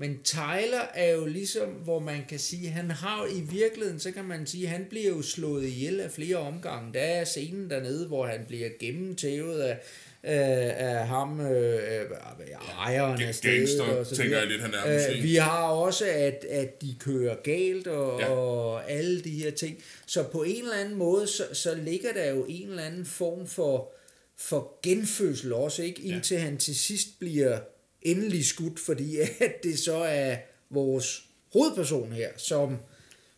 Men 0.01 0.19
Tyler 0.25 0.83
er 0.95 1.15
jo 1.15 1.27
ligesom, 1.27 1.69
hvor 1.69 1.99
man 1.99 2.25
kan 2.29 2.39
sige, 2.39 2.69
han 2.69 2.91
har 2.91 3.27
i 3.27 3.41
virkeligheden, 3.41 4.01
så 4.01 4.11
kan 4.11 4.25
man 4.25 4.47
sige, 4.47 4.67
han 4.67 4.87
bliver 4.91 5.09
jo 5.09 5.23
slået 5.23 5.65
ihjel 5.65 6.01
af 6.01 6.11
flere 6.11 6.37
omgange. 6.37 6.95
Der 6.95 7.01
er 7.01 7.25
scenen 7.25 7.71
dernede, 7.71 8.07
hvor 8.07 8.27
han 8.27 8.45
bliver 8.49 8.69
gennemtævet 8.81 9.61
af, 9.61 9.79
af, 10.23 10.75
af 10.77 11.07
ham, 11.07 11.41
øh, 11.41 11.75
øh, 11.75 12.07
ejeren 12.79 13.23
af 13.23 13.35
stedet. 13.35 13.59
Gangster, 13.59 13.83
og 13.83 14.07
så 14.07 14.17
tænker 14.17 14.39
jeg 14.39 14.47
lidt, 14.47 14.61
han 14.61 14.75
er 14.75 14.93
måske. 14.93 15.19
Øh, 15.19 15.23
vi 15.23 15.35
har 15.35 15.69
også, 15.69 16.05
at, 16.07 16.45
at 16.51 16.83
de 16.83 16.97
kører 17.01 17.37
galt 17.45 17.87
og, 17.87 18.21
ja. 18.21 18.29
og 18.29 18.91
alle 18.91 19.21
de 19.21 19.31
her 19.31 19.51
ting. 19.51 19.83
Så 20.07 20.23
på 20.23 20.43
en 20.43 20.63
eller 20.63 20.77
anden 20.77 20.95
måde, 20.95 21.27
så, 21.27 21.45
så 21.53 21.75
ligger 21.75 22.13
der 22.13 22.31
jo 22.31 22.45
en 22.49 22.69
eller 22.69 22.83
anden 22.83 23.07
form 23.07 23.47
for, 23.47 23.93
for 24.39 24.79
genfødsel 24.83 25.53
også, 25.53 25.83
ikke? 25.83 26.03
Indtil 26.03 26.35
ja. 26.35 26.41
han 26.41 26.59
til 26.59 26.77
sidst 26.79 27.09
bliver 27.19 27.61
endelig 28.03 28.45
skudt, 28.47 28.81
fordi 28.81 29.17
at 29.41 29.63
det 29.63 29.79
så 29.79 29.97
er 29.97 30.37
vores 30.71 31.23
hovedperson 31.53 32.13
her, 32.13 32.31
som, 32.37 32.79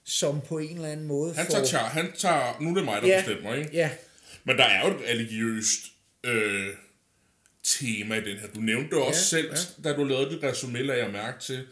som 0.05 0.40
på 0.40 0.59
en 0.59 0.74
eller 0.76 0.88
anden 0.88 1.07
måde 1.07 1.34
Han 1.34 1.46
får... 1.46 1.53
tager, 1.53 1.66
char, 1.66 1.88
han 1.88 2.12
tager, 2.18 2.61
nu 2.61 2.70
er 2.70 2.74
det 2.74 2.84
mig, 2.84 3.03
der 3.03 3.09
Ja. 3.09 3.22
bestemmer, 3.26 3.55
ikke? 3.55 3.70
Ja, 3.72 3.90
Men 4.44 4.57
der 4.59 4.64
er 4.64 4.88
jo 4.88 4.94
et 4.96 5.03
religiøst 5.09 5.80
øh, 6.24 6.68
tema 7.62 8.14
i 8.14 8.24
den 8.24 8.36
her. 8.36 8.48
Du 8.55 8.61
nævnte 8.61 8.90
det 8.96 8.98
også 9.05 9.36
Ja, 9.36 9.42
selv, 9.55 9.82
da 9.84 9.92
du 9.92 10.05
lavede 10.05 10.34
dit 10.34 10.42
resume, 10.42 10.82
lagde 10.82 11.03
jeg 11.05 11.12
mærke 11.12 11.40
til, 11.40 11.66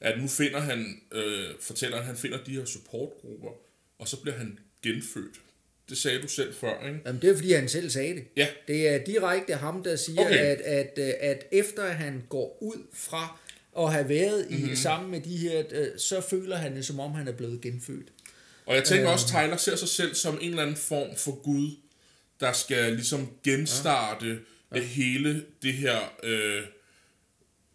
at 0.00 0.20
nu 0.20 0.28
finder 0.28 0.60
han, 0.60 1.00
øh, 1.12 1.44
fortæller 1.60 1.96
han, 1.96 2.06
han 2.06 2.16
finder 2.16 2.44
de 2.44 2.52
her 2.52 2.64
supportgrupper, 2.64 3.50
og 3.98 4.08
så 4.08 4.20
bliver 4.20 4.36
han 4.38 4.58
genfødt. 4.82 5.40
Det 5.88 5.98
sagde 5.98 6.22
du 6.22 6.28
selv 6.28 6.54
før, 6.54 6.86
ikke? 6.86 7.00
Jamen, 7.06 7.22
det 7.22 7.30
er 7.30 7.34
fordi, 7.34 7.52
han 7.52 7.68
selv 7.68 7.90
sagde 7.90 8.14
det. 8.14 8.24
Ja. 8.36 8.46
Det 8.68 8.88
er 8.88 8.98
direkte 9.04 9.54
ham, 9.54 9.82
der 9.82 9.96
siger, 9.96 10.20
Okay. 10.26 10.36
at, 10.38 10.60
at, 10.60 10.92
øh, 10.98 11.12
at 11.20 11.44
efter 11.52 11.86
han 11.92 12.22
går 12.28 12.58
ud 12.62 12.86
fra 12.94 13.38
at 13.78 13.92
have 13.92 14.08
været 14.08 14.46
Mhm. 14.50 14.56
i, 14.58 14.60
mm-hmm. 14.60 14.76
sammen 14.76 15.10
med 15.10 15.20
de 15.20 15.36
her, 15.36 15.62
øh, 15.70 15.86
så 15.98 16.20
føler 16.20 16.56
han 16.56 16.76
det, 16.76 16.84
som 16.86 17.00
om 17.00 17.12
han 17.12 17.28
er 17.28 17.32
blevet 17.32 17.60
genfødt. 17.60 18.06
Og 18.66 18.74
jeg 18.74 18.84
tænker 18.84 19.08
også, 19.08 19.26
Tyler 19.26 19.56
ser 19.56 19.76
sig 19.76 19.88
selv 19.88 20.14
som 20.14 20.38
en 20.42 20.50
eller 20.50 20.62
anden 20.62 20.76
form 20.76 21.16
for 21.16 21.42
Gud, 21.42 21.70
der 22.40 22.52
skal 22.52 22.92
ligesom 22.92 23.28
genstarte 23.44 24.38
ja. 24.74 24.80
hele 24.80 25.44
det 25.62 25.72
her, 25.72 25.98
øh, 26.22 26.62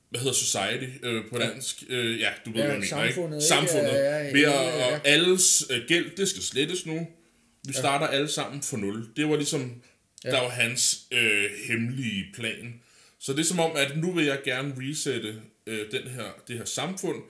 hvad 0.10 0.20
hedder 0.22 0.34
society 0.34 0.90
øh, 1.04 1.24
på 1.32 1.38
dansk? 1.38 1.84
Øh, 1.90 2.20
ja, 2.20 2.30
du 2.46 2.52
ved, 2.52 2.60
Ja, 2.60 2.66
hvad 2.66 2.76
jeg 2.76 2.80
mener, 2.80 2.88
samfundet, 2.88 3.38
ikke? 3.38 3.48
Samfundet. 3.48 3.92
Ja, 3.92 4.18
ja, 4.18 4.24
ja, 4.26 4.32
Ved 4.32 4.44
at, 4.44 4.52
ja, 4.52 4.78
ja. 4.78 4.96
og 4.96 5.08
alles 5.08 5.66
øh, 5.70 5.82
gæld, 5.88 6.16
det 6.18 6.30
skal 6.30 6.42
slettes 6.44 6.86
nu. 6.86 7.08
Vi 7.64 7.74
starter 7.74 8.08
alle 8.08 8.28
sammen 8.28 8.62
for 8.62 8.78
nul. 8.78 9.10
Det 9.16 9.30
var 9.30 9.36
ligesom, 9.36 9.82
der 10.24 10.42
var 10.42 10.50
hans 10.50 11.08
øh, 11.12 11.52
hemmelige 11.68 12.26
plan. 12.34 12.82
Så 13.20 13.34
det 13.34 13.40
er 13.40 13.44
som 13.44 13.60
om, 13.60 13.72
at 13.76 13.98
nu 13.98 14.12
vil 14.12 14.26
jeg 14.26 14.42
gerne 14.44 14.76
resette 14.78 15.42
øh, 15.68 15.92
den 15.92 16.08
her, 16.08 16.32
det 16.48 16.58
her 16.58 16.66
samfund, 16.66 17.24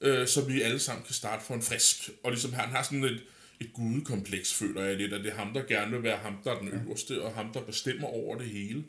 øh, 0.00 0.26
så 0.26 0.44
vi 0.44 0.62
alle 0.62 0.78
sammen 0.78 1.04
kan 1.04 1.14
starte 1.14 1.44
for 1.44 1.54
en 1.54 1.62
frisk. 1.62 2.10
Og 2.22 2.30
ligesom 2.30 2.52
han 2.52 2.68
har 2.68 2.82
sådan 2.82 3.04
et, 3.04 3.22
et 3.60 3.72
gudekompleks, 3.72 4.54
føler 4.54 4.82
jeg 4.82 4.96
lidt, 4.96 5.12
at 5.12 5.24
det 5.24 5.32
er 5.32 5.36
ham, 5.36 5.54
der 5.54 5.62
gerne 5.62 5.90
vil 5.90 6.02
være 6.02 6.16
ham, 6.16 6.38
der 6.44 6.52
er 6.52 6.58
den 6.58 6.68
øverste, 6.68 7.22
og 7.22 7.34
ham, 7.34 7.52
der 7.52 7.60
bestemmer 7.60 8.08
over 8.08 8.38
det 8.38 8.46
hele. 8.46 8.84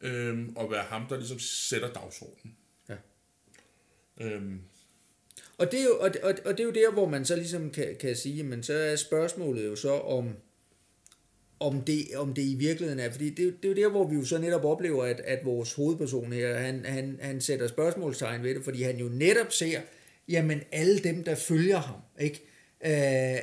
Øhm, 0.00 0.56
og 0.56 0.70
være 0.70 0.84
ham, 0.84 1.06
der 1.06 1.16
ligesom 1.16 1.38
sætter 1.38 1.92
dagsordenen. 1.92 2.56
Ja. 2.88 2.94
Øhm, 4.20 4.60
Og 5.58 5.72
det, 5.72 5.80
er 5.80 5.84
jo, 5.84 5.96
og, 6.00 6.10
og, 6.22 6.34
og 6.44 6.52
det 6.52 6.60
er 6.60 6.64
jo 6.64 6.70
der, 6.70 6.92
hvor 6.92 7.08
man 7.08 7.24
så 7.24 7.36
ligesom 7.36 7.70
kan, 7.70 7.96
kan 8.00 8.16
sige, 8.16 8.42
men 8.42 8.62
så 8.62 8.72
er 8.72 8.96
spørgsmålet 8.96 9.64
jo 9.66 9.76
så 9.76 9.90
om, 9.92 10.28
om 11.60 11.80
det, 11.82 12.06
om 12.16 12.34
det 12.34 12.42
i 12.42 12.54
virkeligheden 12.54 13.00
er, 13.00 13.10
fordi 13.10 13.30
det, 13.30 13.54
det 13.62 13.64
er 13.64 13.68
jo 13.68 13.74
der, 13.74 13.88
hvor 13.90 14.08
vi 14.08 14.16
jo 14.16 14.24
så 14.24 14.38
netop 14.38 14.64
oplever, 14.64 15.04
at, 15.04 15.20
at 15.20 15.44
vores 15.44 15.72
hovedperson 15.72 16.32
her, 16.32 16.54
han, 16.58 16.84
han, 16.84 17.18
han 17.22 17.40
sætter 17.40 17.68
spørgsmålstegn 17.68 18.42
ved 18.42 18.54
det, 18.54 18.64
fordi 18.64 18.82
han 18.82 18.96
jo 18.96 19.08
netop 19.08 19.52
ser, 19.52 19.80
jamen 20.28 20.60
alle 20.72 20.98
dem, 20.98 21.24
der 21.24 21.34
følger 21.34 21.78
ham, 21.78 21.96
ikke? 22.20 22.42
Øh, 22.84 23.38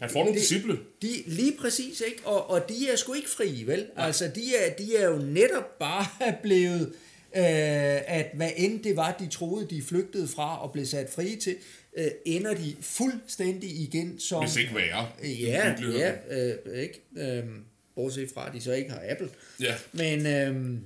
han 0.00 0.10
får 0.10 0.18
nogle 0.18 0.32
det- 0.32 0.40
disciple. 0.40 0.78
de, 1.02 1.08
lige 1.26 1.56
præcis, 1.60 2.00
ikke? 2.00 2.22
Og, 2.26 2.50
og 2.50 2.68
de 2.68 2.90
er 2.92 2.96
sgu 2.96 3.12
ikke 3.14 3.30
frie, 3.30 3.66
vel? 3.66 3.86
Nej. 3.96 4.06
Altså, 4.06 4.30
de 4.34 4.56
er, 4.56 4.74
de 4.74 4.96
er 4.96 5.08
jo 5.08 5.18
netop 5.18 5.78
bare 5.78 6.06
blevet, 6.42 6.92
øh, 7.36 8.16
at 8.16 8.26
hvad 8.34 8.50
end 8.56 8.82
det 8.82 8.96
var, 8.96 9.16
de 9.20 9.28
troede, 9.28 9.66
de 9.70 9.82
flygtede 9.82 10.28
fra 10.28 10.62
og 10.62 10.72
blev 10.72 10.86
sat 10.86 11.10
frie 11.10 11.36
til, 11.36 11.56
øh, 11.96 12.10
ender 12.24 12.54
de 12.54 12.76
fuldstændig 12.80 13.70
igen 13.70 14.20
som... 14.20 14.44
Hvis 14.44 14.56
ikke 14.56 14.74
værre. 14.74 15.08
Ja, 15.22 15.74
ja, 15.80 16.12
øh, 16.30 16.82
ikke? 16.82 17.02
Øhm, 17.16 17.64
bortset 17.94 18.30
fra, 18.34 18.46
at 18.48 18.54
de 18.54 18.60
så 18.60 18.72
ikke 18.72 18.90
har 18.90 19.02
Apple. 19.08 19.30
Ja. 19.60 19.74
Men, 19.92 20.26
øhm, 20.26 20.80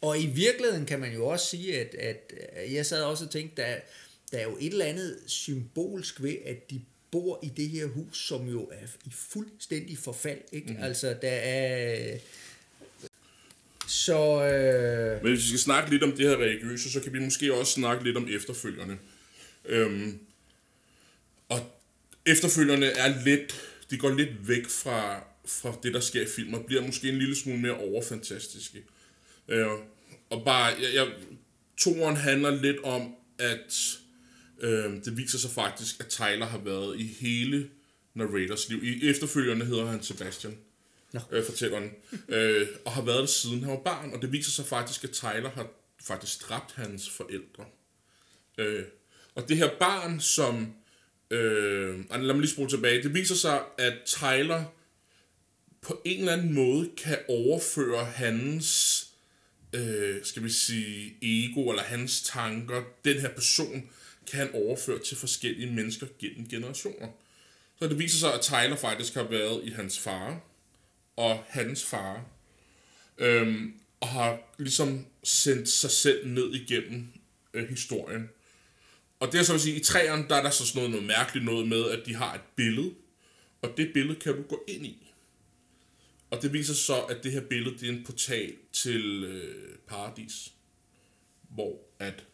og 0.00 0.18
i 0.18 0.26
virkeligheden 0.26 0.86
kan 0.86 1.00
man 1.00 1.12
jo 1.14 1.26
også 1.26 1.46
sige, 1.46 1.80
at, 1.80 1.94
at 1.98 2.32
jeg 2.72 2.86
sad 2.86 3.02
også 3.02 3.24
og 3.24 3.30
tænkte, 3.30 3.62
der, 3.62 3.76
der 4.32 4.38
er 4.38 4.42
jo 4.42 4.56
et 4.60 4.72
eller 4.72 4.84
andet 4.84 5.18
symbolsk 5.26 6.22
ved, 6.22 6.36
at 6.44 6.70
de 6.70 6.80
bor 7.10 7.40
i 7.42 7.48
det 7.56 7.68
her 7.68 7.86
hus, 7.86 8.26
som 8.26 8.48
jo 8.48 8.62
er 8.64 8.86
i 9.04 9.10
fuldstændig 9.12 9.98
forfald, 9.98 10.40
ikke? 10.52 10.72
Mm. 10.72 10.82
Altså, 10.82 11.16
der 11.22 11.30
er... 11.30 12.16
Så... 13.92 14.44
Øh, 14.44 15.22
Men 15.22 15.32
hvis 15.32 15.42
vi 15.42 15.48
skal 15.48 15.58
snakke 15.58 15.90
lidt 15.90 16.02
om 16.02 16.12
det 16.12 16.28
her 16.28 16.36
religiøse, 16.36 16.92
så 16.92 17.00
kan 17.00 17.12
vi 17.12 17.18
måske 17.18 17.54
også 17.54 17.72
snakke 17.72 18.04
lidt 18.04 18.16
om 18.16 18.28
efterfølgerne. 18.30 18.98
Øhm, 19.64 20.18
og 21.48 21.80
efterfølgerne 22.26 22.86
er 22.86 23.24
lidt, 23.24 23.60
de 23.90 23.98
går 23.98 24.14
lidt 24.14 24.48
væk 24.48 24.68
fra, 24.68 25.24
fra 25.46 25.74
det, 25.82 25.94
der 25.94 26.00
sker 26.00 26.22
i 26.22 26.26
filmen, 26.36 26.54
og 26.54 26.64
bliver 26.66 26.86
måske 26.86 27.08
en 27.08 27.18
lille 27.18 27.36
smule 27.36 27.58
mere 27.58 27.76
overfantastiske. 27.76 28.82
Øh, 29.48 29.66
og 30.30 30.44
bare, 30.44 30.66
jeg, 30.82 30.94
jeg, 30.94 31.08
toren 31.76 32.16
handler 32.16 32.62
lidt 32.62 32.78
om, 32.84 33.14
at 33.38 33.98
øh, 34.60 35.04
det 35.04 35.16
viser 35.16 35.38
sig 35.38 35.50
faktisk, 35.50 36.00
at 36.00 36.06
Tyler 36.06 36.46
har 36.46 36.58
været 36.58 37.00
i 37.00 37.16
hele 37.20 37.68
narrators 38.14 38.68
liv. 38.68 38.84
I 38.84 39.08
efterfølgerne 39.10 39.64
hedder 39.64 39.86
han 39.86 40.02
Sebastian 40.02 40.56
no. 41.12 41.20
øh, 41.30 41.44
fortælleren, 41.44 41.90
øh, 42.28 42.68
og 42.84 42.92
har 42.92 43.02
været 43.02 43.20
der 43.20 43.26
siden 43.26 43.60
han 43.60 43.70
var 43.70 43.82
barn, 43.82 44.12
og 44.12 44.22
det 44.22 44.32
viser 44.32 44.50
sig 44.50 44.66
faktisk, 44.66 45.04
at 45.04 45.10
Tyler 45.10 45.50
har 45.50 45.66
faktisk 46.02 46.48
dræbt 46.48 46.72
hans 46.72 47.10
forældre. 47.10 47.64
Øh, 48.58 48.84
og 49.34 49.48
det 49.48 49.56
her 49.56 49.70
barn, 49.80 50.20
som... 50.20 50.74
Øh, 51.30 52.10
lad 52.10 52.22
mig 52.22 52.40
lige 52.40 52.50
spole 52.50 52.70
tilbage. 52.70 53.02
Det 53.02 53.14
viser 53.14 53.34
sig, 53.34 53.62
at 53.78 53.94
Tyler 54.06 54.64
på 55.82 56.02
en 56.04 56.18
eller 56.18 56.32
anden 56.32 56.54
måde 56.54 56.90
kan 56.96 57.18
overføre 57.28 58.04
hans, 58.04 59.06
øh, 59.72 60.24
skal 60.24 60.44
vi 60.44 60.50
sige, 60.50 61.16
ego 61.22 61.70
eller 61.70 61.82
hans 61.82 62.22
tanker, 62.22 62.82
den 63.04 63.20
her 63.20 63.28
person, 63.34 63.90
kan 64.30 64.38
han 64.38 64.50
overføre 64.54 64.98
til 64.98 65.16
forskellige 65.16 65.72
mennesker 65.72 66.06
gennem 66.18 66.48
generationer. 66.48 67.08
Så 67.78 67.88
det 67.88 67.98
viser 67.98 68.18
sig, 68.18 68.34
at 68.34 68.40
Tyler 68.40 68.76
faktisk 68.76 69.14
har 69.14 69.22
været 69.22 69.64
i 69.64 69.70
hans 69.70 69.98
far, 69.98 70.40
og 71.22 71.44
hans 71.48 71.84
far, 71.84 72.24
øhm, 73.18 73.74
og 74.00 74.08
har 74.08 74.54
ligesom 74.58 75.06
sendt 75.24 75.68
sig 75.68 75.90
selv 75.90 76.28
ned 76.28 76.54
igennem 76.54 77.06
øh, 77.54 77.68
historien. 77.68 78.30
Og 79.20 79.32
det 79.32 79.40
er 79.40 79.42
så 79.42 79.54
at 79.54 79.60
sige, 79.60 79.76
i 79.76 79.84
træerne, 79.84 80.28
der 80.28 80.36
er 80.36 80.42
der 80.42 80.50
så 80.50 80.66
sådan 80.66 80.78
noget, 80.78 80.90
noget 80.90 81.06
mærkeligt 81.06 81.44
noget 81.44 81.68
med, 81.68 81.90
at 81.90 82.06
de 82.06 82.14
har 82.14 82.34
et 82.34 82.40
billede, 82.56 82.94
og 83.62 83.74
det 83.76 83.92
billede 83.94 84.20
kan 84.20 84.36
du 84.36 84.42
gå 84.42 84.64
ind 84.68 84.86
i. 84.86 85.12
Og 86.30 86.42
det 86.42 86.52
viser 86.52 86.74
så, 86.74 87.00
at 87.00 87.24
det 87.24 87.32
her 87.32 87.40
billede, 87.40 87.78
det 87.78 87.88
er 87.88 87.92
en 87.92 88.04
portal 88.04 88.54
til 88.72 89.24
øh, 89.24 89.78
paradis, 89.86 90.52
hvor 91.42 91.78
at 91.98 92.24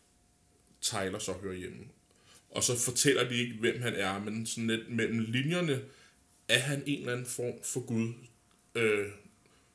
Tyler 0.80 1.18
så 1.18 1.32
hører 1.32 1.54
hjemme. 1.54 1.84
Og 2.50 2.62
så 2.62 2.78
fortæller 2.78 3.28
de 3.28 3.34
ikke, 3.34 3.54
hvem 3.54 3.82
han 3.82 3.94
er, 3.94 4.18
men 4.18 4.46
sådan 4.46 4.66
lidt 4.66 4.90
mellem 4.90 5.18
linjerne 5.18 5.80
er 6.48 6.58
han 6.58 6.82
en 6.86 6.98
eller 6.98 7.12
anden 7.12 7.26
form 7.26 7.62
for 7.64 7.80
Gud, 7.80 8.12
øh, 8.74 9.06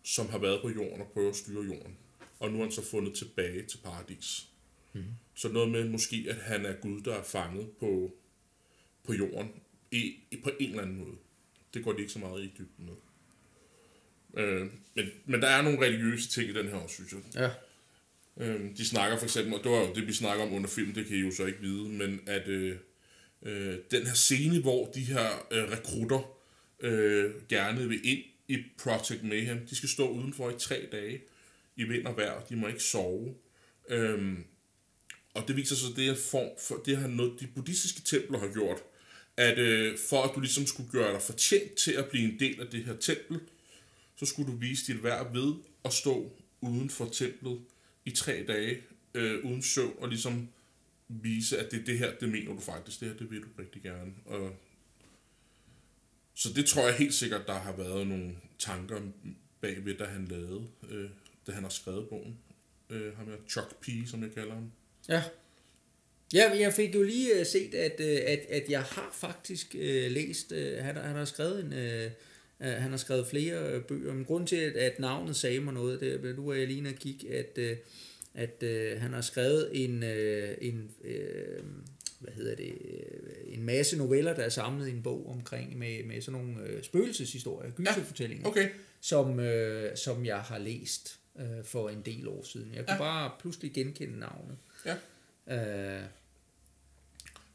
som 0.04 0.30
har 0.30 0.38
været 0.38 0.62
på 0.62 0.70
jorden 0.70 1.02
og 1.02 1.08
prøver 1.14 1.30
at 1.30 1.36
styre 1.36 1.64
jorden. 1.64 1.98
Og 2.40 2.52
nu 2.52 2.58
er 2.58 2.64
han 2.64 2.72
så 2.72 2.86
fundet 2.86 3.14
tilbage 3.14 3.64
til 3.64 3.78
paradis. 3.78 4.48
Mm. 4.94 5.04
Så 5.36 5.50
noget 5.50 5.72
med 5.72 5.90
måske, 5.90 6.26
at 6.30 6.36
han 6.36 6.66
er 6.66 6.74
Gud, 6.74 7.02
der 7.02 7.16
er 7.16 7.24
fanget 7.24 7.70
på, 7.80 8.14
på 9.04 9.14
jorden 9.14 9.52
i, 9.92 10.16
i, 10.32 10.38
på 10.44 10.52
en 10.60 10.70
eller 10.70 10.82
anden 10.82 10.98
måde. 10.98 11.16
Det 11.74 11.84
går 11.84 11.94
de 11.94 12.00
ikke 12.00 12.14
så 12.14 12.20
meget 12.20 12.44
i 12.44 12.54
dybden 12.58 12.86
med. 12.86 12.96
Øh, 14.44 14.68
men, 14.96 15.06
men 15.26 15.42
der 15.42 15.48
er 15.48 15.62
nogle 15.62 15.82
religiøse 15.82 16.30
ting 16.30 16.50
i 16.50 16.54
den 16.54 16.68
her 16.68 16.76
også, 16.76 16.96
synes 16.96 17.14
jeg. 17.14 17.22
ja. 17.36 17.50
Øh, 18.38 18.78
de 18.78 18.86
snakker 18.86 19.18
for 19.18 19.26
eksempel, 19.26 19.54
og 19.54 19.64
det 19.64 19.72
var 19.72 19.78
jo 19.78 19.94
det, 19.94 20.08
vi 20.08 20.14
snakker 20.14 20.46
om 20.46 20.54
under 20.54 20.70
filmen, 20.70 20.96
det 20.96 21.06
kan 21.06 21.18
I 21.18 21.20
jo 21.20 21.32
så 21.32 21.46
ikke 21.46 21.60
vide, 21.60 21.90
men 21.90 22.20
at 22.28 22.48
øh, 22.48 22.78
øh, 23.42 23.78
den 23.92 24.06
her 24.06 24.14
scene, 24.14 24.62
hvor 24.62 24.92
de 24.92 25.00
her 25.00 25.48
øh, 25.52 25.72
rekrutter 25.72 26.38
øh, 26.80 27.32
gerne 27.50 27.90
vil 27.90 28.00
ind 28.04 28.24
i 28.48 28.58
Project 28.78 29.24
Mayhem, 29.24 29.68
de 29.68 29.76
skal 29.76 29.90
stå 29.90 30.10
udenfor 30.10 30.50
i 30.50 30.60
tre 30.60 30.88
dage 30.92 31.22
i 31.76 31.84
vind 31.84 32.06
og 32.06 32.18
vejr, 32.18 32.46
de 32.46 32.56
må 32.56 32.68
ikke 32.68 32.84
sove. 32.84 33.36
Øhm, 33.90 34.44
og 35.34 35.48
det 35.48 35.56
viser 35.56 35.76
sig, 35.76 35.90
at 35.90 35.96
det 35.96 36.08
er 36.08 36.16
form 36.16 36.50
for, 36.60 36.82
det 36.86 36.98
har 36.98 37.08
noget, 37.08 37.40
de 37.40 37.48
buddhistiske 37.48 38.02
templer 38.02 38.40
har 38.40 38.54
gjort, 38.54 38.78
at 39.38 39.58
øh, 39.58 39.98
for 40.10 40.24
at 40.24 40.36
du 40.36 40.40
ligesom 40.40 40.66
skulle 40.66 40.92
gøre 40.92 41.14
dig 41.14 41.22
fortjent 41.22 41.74
til 41.74 41.92
at 41.92 42.10
blive 42.10 42.34
en 42.34 42.40
del 42.40 42.62
af 42.62 42.68
det 42.68 42.86
her 42.86 42.96
tempel, 42.96 43.40
så 44.16 44.26
skulle 44.26 44.52
du 44.52 44.58
vise 44.58 44.94
dit 44.94 45.04
værd 45.04 45.34
ved 45.34 45.54
at 45.86 45.94
stå 45.94 46.32
uden 46.62 46.90
for 46.90 47.06
templet 47.06 47.62
i 48.06 48.12
tre 48.12 48.46
dage 48.48 48.82
øh, 49.14 49.46
uden 49.46 49.62
søvn 49.62 49.96
og 49.98 50.10
ligesom 50.10 50.50
vise, 51.08 51.58
at 51.58 51.72
det 51.72 51.80
er 51.82 51.86
det 51.86 51.98
her, 51.98 52.16
det 52.20 52.30
mener 52.30 52.54
du 52.54 52.60
faktisk, 52.60 53.00
det 53.00 53.08
her, 53.08 53.16
det 53.16 53.32
vil 53.32 53.42
du 53.42 53.48
rigtig 53.60 53.82
gerne. 53.82 54.14
Og 54.26 54.56
så 56.36 56.50
det 56.56 56.66
tror 56.66 56.88
jeg 56.88 56.96
helt 56.96 57.14
sikkert, 57.14 57.48
der 57.48 57.54
har 57.54 57.76
været 57.76 58.08
nogle 58.08 58.32
tanker 58.60 59.02
bagved, 59.62 59.98
da 59.98 60.04
han 60.04 60.28
lavede, 60.28 60.68
øh, 60.90 61.10
da 61.48 61.52
han 61.52 61.64
har 61.64 61.70
skrevet 61.70 62.10
bogen. 62.10 62.38
Øh, 62.90 63.18
ham 63.18 63.28
her 63.28 63.36
Chuck 63.50 63.76
P., 63.82 64.10
som 64.10 64.24
jeg 64.24 64.32
kalder 64.32 64.54
ham. 64.54 64.72
Ja. 65.10 65.24
Ja, 66.34 66.52
jeg 66.60 66.74
fik 66.74 66.96
jo 66.96 67.04
lige 67.04 67.40
øh, 67.40 67.46
set, 67.46 67.74
at, 67.74 68.00
øh, 68.00 68.20
at, 68.26 68.40
at 68.50 68.70
jeg 68.70 68.82
har 68.82 69.10
faktisk 69.14 69.76
øh, 69.80 70.12
læst, 70.12 70.52
øh, 70.52 70.78
han, 70.78 70.96
han 70.96 71.16
har 71.16 71.26
skrevet 71.26 71.66
en, 71.66 71.74
øh, 71.74 72.12
øh 72.60 72.68
han 72.68 72.92
har 72.92 72.98
skrevet 72.98 73.28
flere 73.28 73.82
bøger, 73.82 74.14
men 74.14 74.26
grunden 74.26 74.48
til, 74.48 74.56
at, 74.56 74.74
at 74.74 75.00
navnet 75.00 75.36
sagde 75.36 75.60
mig 75.60 75.74
noget, 75.74 76.00
det 76.00 76.26
er, 76.26 76.34
nu 76.34 76.50
er 76.50 76.54
jeg 76.54 76.68
lige 76.68 76.78
inde 76.78 76.90
og 76.90 76.96
kigge, 76.96 77.30
at, 77.30 77.60
at, 78.34 78.64
at 78.64 79.00
han 79.00 79.14
har 79.14 79.22
skrevet 79.22 79.70
en, 79.84 80.04
en 80.62 80.92
hvad 82.24 82.34
hedder 82.34 82.56
det, 82.56 82.74
øh, 82.86 83.54
en 83.54 83.64
masse 83.64 83.98
noveller, 83.98 84.34
der 84.36 84.44
er 84.44 84.50
samlet 84.50 84.88
i 84.88 84.92
en 84.92 85.04
bog 85.04 85.30
omkring 85.30 85.78
med, 85.78 86.04
med 86.04 86.22
sådan 86.22 86.42
nogle 86.42 86.62
øh, 86.64 86.84
spøgelseshistorier, 86.84 87.72
gyserfortællinger, 87.72 88.48
Okay. 88.48 88.70
som, 89.02 89.40
øh, 89.40 89.98
som 89.98 90.26
jeg 90.26 90.40
har 90.40 90.58
læst 90.58 91.20
øh, 91.40 91.46
for 91.66 91.90
en 91.90 92.02
del 92.06 92.28
år 92.28 92.44
siden. 92.44 92.72
Jeg 92.76 92.86
kunne 92.86 92.94
Ja. 92.94 92.98
bare 92.98 93.32
pludselig 93.40 93.72
genkende 93.74 94.20
navnet. 94.20 94.58
Ja. 94.86 94.96
Øh, 95.98 96.04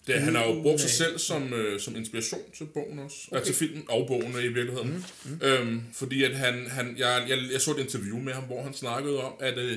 Det, 0.06 0.20
han 0.20 0.34
har 0.34 0.46
jo 0.46 0.62
brugt 0.62 0.80
sig 0.80 0.90
selv 0.90 1.18
som, 1.18 1.52
øh, 1.54 1.80
som 1.80 1.96
inspiration 1.96 2.40
til 2.56 2.64
bogen 2.64 2.98
også. 2.98 3.16
Okay. 3.28 3.36
Altså 3.38 3.54
filmen 3.54 3.84
og 3.88 4.06
bogen 4.06 4.32
i 4.32 4.48
virkeligheden. 4.48 4.88
Mm, 5.24 5.30
mm. 5.30 5.38
Øhm, 5.42 5.82
fordi 5.92 6.24
at 6.24 6.36
han, 6.36 6.66
han 6.66 6.94
jeg, 6.98 7.26
jeg, 7.28 7.38
jeg 7.52 7.60
så 7.60 7.70
et 7.70 7.78
interview 7.78 8.18
med 8.18 8.32
ham, 8.32 8.44
hvor 8.44 8.62
han 8.62 8.74
snakkede 8.74 9.20
om, 9.22 9.32
at 9.40 9.58
øh, 9.58 9.76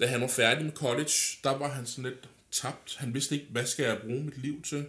da 0.00 0.06
han 0.06 0.20
var 0.20 0.28
færdig 0.28 0.64
med 0.64 0.72
college, 0.72 1.12
der 1.44 1.58
var 1.58 1.68
han 1.68 1.86
sådan 1.86 2.04
lidt 2.10 2.28
tabt. 2.54 2.96
Han 2.96 3.14
vidste 3.14 3.34
ikke, 3.34 3.46
hvad 3.50 3.66
skal 3.66 3.84
jeg 3.84 3.98
bruge 4.00 4.24
mit 4.24 4.38
liv 4.38 4.62
til? 4.62 4.86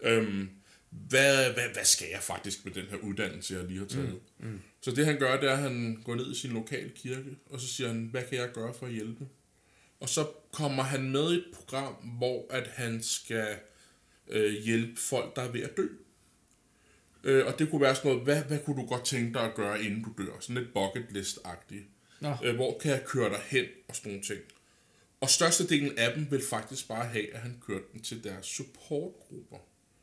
Øhm, 0.00 0.48
hvad, 0.90 1.52
hvad, 1.52 1.68
hvad 1.72 1.84
skal 1.84 2.08
jeg 2.12 2.22
faktisk 2.22 2.64
med 2.64 2.72
den 2.72 2.84
her 2.90 2.96
uddannelse, 2.96 3.54
jeg 3.54 3.64
lige 3.64 3.78
har 3.78 3.86
taget? 3.86 4.20
Mm, 4.38 4.48
mm. 4.48 4.60
Så 4.80 4.90
det 4.90 5.06
han 5.06 5.18
gør, 5.18 5.40
det 5.40 5.48
er, 5.48 5.52
at 5.52 5.58
han 5.58 6.02
går 6.04 6.14
ned 6.14 6.32
i 6.32 6.34
sin 6.34 6.50
lokale 6.50 6.90
kirke, 6.90 7.36
og 7.50 7.60
så 7.60 7.68
siger 7.68 7.88
han, 7.88 8.08
hvad 8.10 8.22
kan 8.22 8.38
jeg 8.38 8.52
gøre 8.52 8.74
for 8.74 8.86
at 8.86 8.92
hjælpe? 8.92 9.26
Og 10.00 10.08
så 10.08 10.26
kommer 10.52 10.82
han 10.82 11.10
med 11.10 11.32
i 11.32 11.36
et 11.36 11.44
program, 11.54 11.92
hvor 11.94 12.46
at 12.50 12.66
han 12.66 13.02
skal 13.02 13.56
øh, 14.28 14.52
hjælpe 14.52 15.00
folk, 15.00 15.36
der 15.36 15.42
er 15.42 15.50
ved 15.50 15.62
at 15.62 15.76
dø. 15.76 15.86
Øh, 17.24 17.46
og 17.46 17.58
det 17.58 17.70
kunne 17.70 17.80
være 17.80 17.94
sådan 17.94 18.10
noget, 18.10 18.24
hvad, 18.24 18.42
hvad 18.42 18.58
kunne 18.58 18.82
du 18.82 18.86
godt 18.86 19.04
tænke 19.04 19.34
dig 19.34 19.42
at 19.42 19.54
gøre, 19.54 19.82
inden 19.82 20.02
du 20.02 20.22
dør? 20.22 20.40
Sådan 20.40 20.62
lidt 20.62 20.74
bucket 20.74 21.06
list-agtigt. 21.10 21.84
Øh, 22.44 22.54
hvor 22.54 22.78
kan 22.78 22.90
jeg 22.90 23.04
køre 23.06 23.28
dig 23.28 23.40
hen, 23.46 23.64
og 23.88 23.96
sådan 23.96 24.12
nogle 24.12 24.24
ting. 24.24 24.40
Og 25.20 25.30
størstedelen 25.30 25.98
af 25.98 26.14
dem 26.14 26.30
vil 26.30 26.42
faktisk 26.50 26.88
bare 26.88 27.04
have, 27.04 27.34
at 27.34 27.40
han 27.40 27.62
kørte 27.66 27.84
dem 27.92 28.02
til 28.02 28.24
deres 28.24 28.46
supportgrupper. 28.46 29.58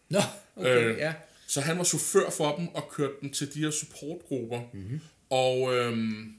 Nå, 0.09 0.19
okay, 0.55 0.91
Øh, 0.91 0.97
ja. 0.97 1.13
Så 1.47 1.61
han 1.61 1.77
var 1.77 1.83
chauffør 1.83 2.29
for 2.29 2.55
dem 2.55 2.67
og 2.67 2.89
kørte 2.91 3.13
dem 3.21 3.29
til 3.31 3.53
de 3.53 3.59
her 3.59 3.71
supportgrupper. 3.71 4.61
Mm-hmm. 4.73 4.99
Og 5.29 5.75
øhm, 5.75 6.35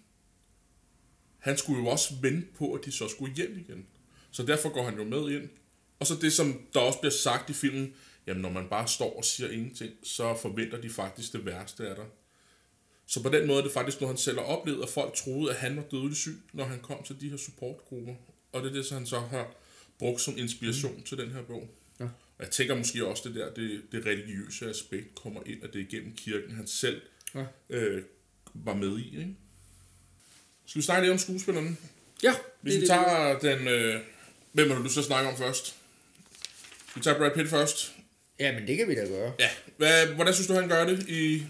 han 1.38 1.58
skulle 1.58 1.82
jo 1.82 1.88
også 1.88 2.14
vente 2.22 2.48
på, 2.58 2.72
at 2.72 2.84
de 2.84 2.92
så 2.92 3.08
skulle 3.08 3.34
hjem 3.34 3.58
igen. 3.58 3.86
Så 4.30 4.42
derfor 4.42 4.68
går 4.68 4.84
han 4.84 4.98
jo 4.98 5.04
med 5.04 5.30
ind. 5.30 5.50
Og 5.98 6.06
så 6.06 6.14
det, 6.20 6.32
som 6.32 6.66
der 6.74 6.80
også 6.80 6.98
bliver 6.98 7.12
sagt 7.12 7.50
i 7.50 7.52
filmen, 7.52 7.94
jamen 8.26 8.42
når 8.42 8.50
man 8.50 8.68
bare 8.68 8.88
står 8.88 9.16
og 9.16 9.24
siger 9.24 9.50
ingenting, 9.50 9.92
så 10.02 10.34
forventer 10.34 10.80
de 10.80 10.90
faktisk 10.90 11.32
det 11.32 11.46
værste 11.46 11.88
af 11.88 11.96
dig. 11.96 12.04
Så 13.06 13.22
på 13.22 13.28
den 13.28 13.46
måde 13.46 13.58
er 13.58 13.62
det 13.62 13.72
faktisk 13.72 14.00
noget, 14.00 14.14
han 14.14 14.18
selv 14.18 14.38
har 14.38 14.44
oplevet, 14.44 14.82
at 14.82 14.88
folk 14.88 15.14
troede, 15.14 15.50
at 15.50 15.56
han 15.56 15.76
var 15.76 15.82
dødelig 15.82 16.16
syg, 16.16 16.42
når 16.52 16.64
han 16.64 16.80
kom 16.80 17.02
til 17.02 17.20
de 17.20 17.30
her 17.30 17.36
supportgrupper. 17.36 18.14
Og 18.52 18.62
det 18.62 18.68
er 18.70 18.74
det, 18.74 18.86
så 18.86 18.94
han 18.94 19.06
så 19.06 19.20
har 19.20 19.54
brugt 19.98 20.20
som 20.20 20.38
inspiration 20.38 20.96
mm. 20.96 21.02
til 21.02 21.18
den 21.18 21.30
her 21.30 21.42
bog. 21.42 21.70
Ja. 22.00 22.04
Og 22.04 22.44
jeg 22.44 22.50
tænker 22.50 22.74
måske 22.74 23.06
også, 23.06 23.28
det 23.28 23.34
der 23.34 23.54
det, 23.54 23.82
det 23.92 24.06
religiøse 24.06 24.70
aspekt 24.70 25.14
kommer 25.14 25.40
ind, 25.46 25.64
at 25.64 25.72
det 25.72 25.80
er 25.80 25.84
igennem 25.84 26.14
kirken, 26.16 26.56
han 26.56 26.66
selv 26.66 27.02
Ja. 27.34 27.44
øh, 27.70 28.02
var 28.54 28.74
med 28.74 28.98
i. 28.98 29.18
Ikke? 29.18 29.34
Skal 30.66 30.80
vi 30.80 30.84
snakke 30.84 31.02
lidt 31.02 31.12
om 31.12 31.18
skuespillerne? 31.18 31.76
Ja, 32.22 32.34
Hvis 32.60 32.74
vi 32.74 32.80
det, 32.80 32.88
tager 32.88 33.38
den... 33.38 33.68
Øh, 33.68 34.00
hvem 34.52 34.70
har 34.70 34.78
du 34.78 34.84
at 34.84 34.90
snakke 34.90 35.30
om 35.30 35.36
først? 35.36 35.76
Vi 36.94 37.00
tager 37.00 37.18
Brad 37.18 37.30
Pitt 37.34 37.50
først. 37.50 37.94
Ja, 38.38 38.52
men 38.52 38.66
det 38.66 38.76
kan 38.76 38.88
vi 38.88 38.94
da 38.94 39.04
gøre. 39.04 39.32
Ja. 39.38 39.50
Hvad, 39.76 40.06
hvordan 40.06 40.34
synes 40.34 40.46
du, 40.46 40.54
han 40.54 40.68
gør 40.68 40.84
det 40.84 41.08
i... 41.08 41.42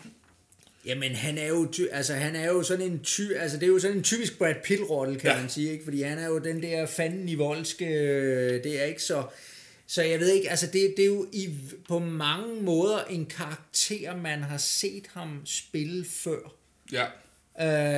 Jamen, 0.86 1.14
han 1.14 1.38
er 1.38 1.46
jo, 1.46 1.68
ty- 1.72 1.86
altså, 1.92 2.14
han 2.14 2.36
er 2.36 2.46
jo 2.46 2.62
sådan 2.62 2.86
en 2.92 3.00
ty, 3.04 3.22
altså, 3.36 3.56
det 3.56 3.62
er 3.62 3.68
jo 3.70 3.78
sådan 3.78 3.96
en 3.96 4.02
typisk 4.02 4.38
Brad 4.38 4.54
Pitt-rolle, 4.64 5.18
kan 5.18 5.30
Ja. 5.30 5.40
man 5.40 5.48
sige, 5.48 5.72
ikke? 5.72 5.84
Fordi 5.84 6.02
han 6.02 6.18
er 6.18 6.26
jo 6.26 6.38
den 6.38 6.62
der 6.62 6.86
fanden 6.86 7.28
i 7.28 7.34
voldske, 7.34 7.86
øh, 7.86 8.64
det 8.64 8.80
er 8.80 8.84
ikke 8.84 9.02
så, 9.02 9.24
så 9.86 10.02
jeg 10.02 10.20
ved 10.20 10.28
ikke, 10.32 10.50
altså, 10.50 10.66
det, 10.66 10.94
det 10.96 11.02
er 11.02 11.06
jo 11.06 11.26
i, 11.32 11.48
på 11.88 11.98
mange 11.98 12.62
måder 12.62 13.04
en 13.04 13.26
karakter, 13.26 14.16
man 14.16 14.42
har 14.42 14.58
set 14.58 15.04
ham 15.14 15.42
spille 15.44 16.04
før 16.04 16.54
Ja. 16.92 17.04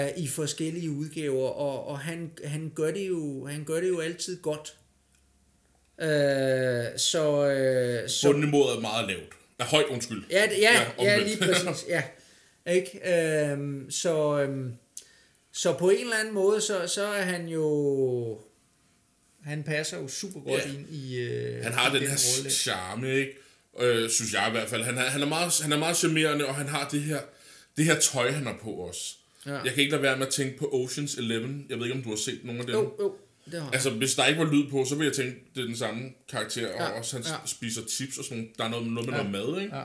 øh, 0.07 0.11
i 0.17 0.29
forskellige 0.29 0.91
udgaver, 0.91 1.49
og, 1.49 1.87
og 1.89 1.99
han, 1.99 2.31
han, 2.45 2.73
gør 2.75 2.91
det 2.91 3.09
jo, 3.09 3.47
han 3.47 3.65
gør 3.65 3.81
det 3.81 3.89
jo 3.89 4.01
altid 4.01 4.43
godt. 4.43 4.75
Øh, 6.01 6.99
så, 6.99 7.47
øh, 7.51 8.09
så 8.09 8.29
Bundniveauet 8.29 8.77
er 8.77 8.81
meget 8.81 9.09
lavt. 9.09 9.33
Er 9.59 9.65
højt, 9.65 9.87
undskyld. 9.87 10.23
Ja, 10.31 10.45
ja, 10.61 10.73
ja, 10.99 11.05
ja 11.05 11.19
lige 11.19 11.37
præcis. 11.37 11.85
Ja. 11.89 12.03
Ikke? 12.67 13.01
Øhm, 13.51 13.91
så, 13.91 14.41
øhm, 14.41 14.73
så 15.53 15.73
på 15.79 15.91
en 15.91 16.01
eller 16.01 16.17
anden 16.17 16.35
måde, 16.35 16.61
så, 16.61 16.87
så 16.87 17.05
er 17.07 17.23
han 17.23 17.49
jo... 17.49 18.41
Han 19.43 19.63
passer 19.63 19.99
jo 20.01 20.09
super 20.09 20.41
godt 20.41 20.63
Ja. 20.67 20.73
ind 20.73 20.89
i 20.91 21.21
øh, 21.21 21.63
Han 21.65 21.73
har 21.73 21.91
i 21.95 21.99
den 21.99 22.09
her 22.09 22.19
rolle. 22.39 22.51
charme, 22.51 23.15
ikke? 23.15 23.33
Øh, 23.81 24.11
synes 24.11 24.33
jeg 24.33 24.45
i 24.49 24.51
hvert 24.51 24.69
fald. 24.69 24.83
Han 24.83 24.99
er, 24.99 25.03
han 25.03 25.23
er, 25.23 25.27
meget, 25.27 25.53
han 25.63 25.73
er 25.73 25.79
meget 25.79 25.97
charmerende, 25.97 26.47
og 26.47 26.55
han 26.55 26.69
har 26.69 26.89
det 26.89 27.01
her, 27.03 27.21
det 27.77 27.85
her 27.85 28.01
tøj, 28.01 28.31
han 28.31 28.47
har 28.47 28.59
på 28.63 28.89
os. 28.89 29.19
Ja. 29.47 29.55
Jeg 29.59 29.73
kan 29.73 29.81
ikke 29.81 29.91
lade 29.91 30.03
være 30.03 30.17
med 30.17 30.27
at 30.27 30.33
tænke 30.33 30.59
på 30.59 30.65
Ocean's 30.65 31.19
Eleven. 31.21 31.67
Jeg 31.69 31.79
ved 31.79 31.85
ikke, 31.85 31.97
om 31.97 32.03
du 32.03 32.09
har 32.09 32.17
set 32.17 32.41
nogle 32.45 32.61
af 32.61 32.67
dem. 32.67 32.75
Jo, 32.75 32.95
jo, 33.01 33.15
det 33.51 33.63
har. 33.63 33.71
Altså, 33.71 33.91
hvis 33.91 34.15
der 34.15 34.27
ikke 34.27 34.41
var 34.41 34.53
lyd 34.53 34.71
på, 34.71 34.85
så 34.85 34.95
ville 34.95 35.09
jeg 35.09 35.17
tænke, 35.17 35.41
det 35.55 35.61
er 35.63 35.67
den 35.67 35.77
samme 35.77 36.03
karakter, 36.29 36.69
og 36.73 36.81
Ja, 36.81 36.99
også 36.99 37.17
han 37.17 37.25
ja. 37.27 37.35
spiser 37.47 37.81
chips 37.91 38.19
og 38.19 38.25
sådan 38.25 38.51
Der 38.59 38.65
er 38.65 38.69
noget, 38.69 38.87
noget 38.87 39.09
med 39.11 39.17
Ja, 39.19 39.23
noget 39.31 39.49
mad, 39.49 39.63
ikke? 39.63 39.77
Ja. 39.77 39.83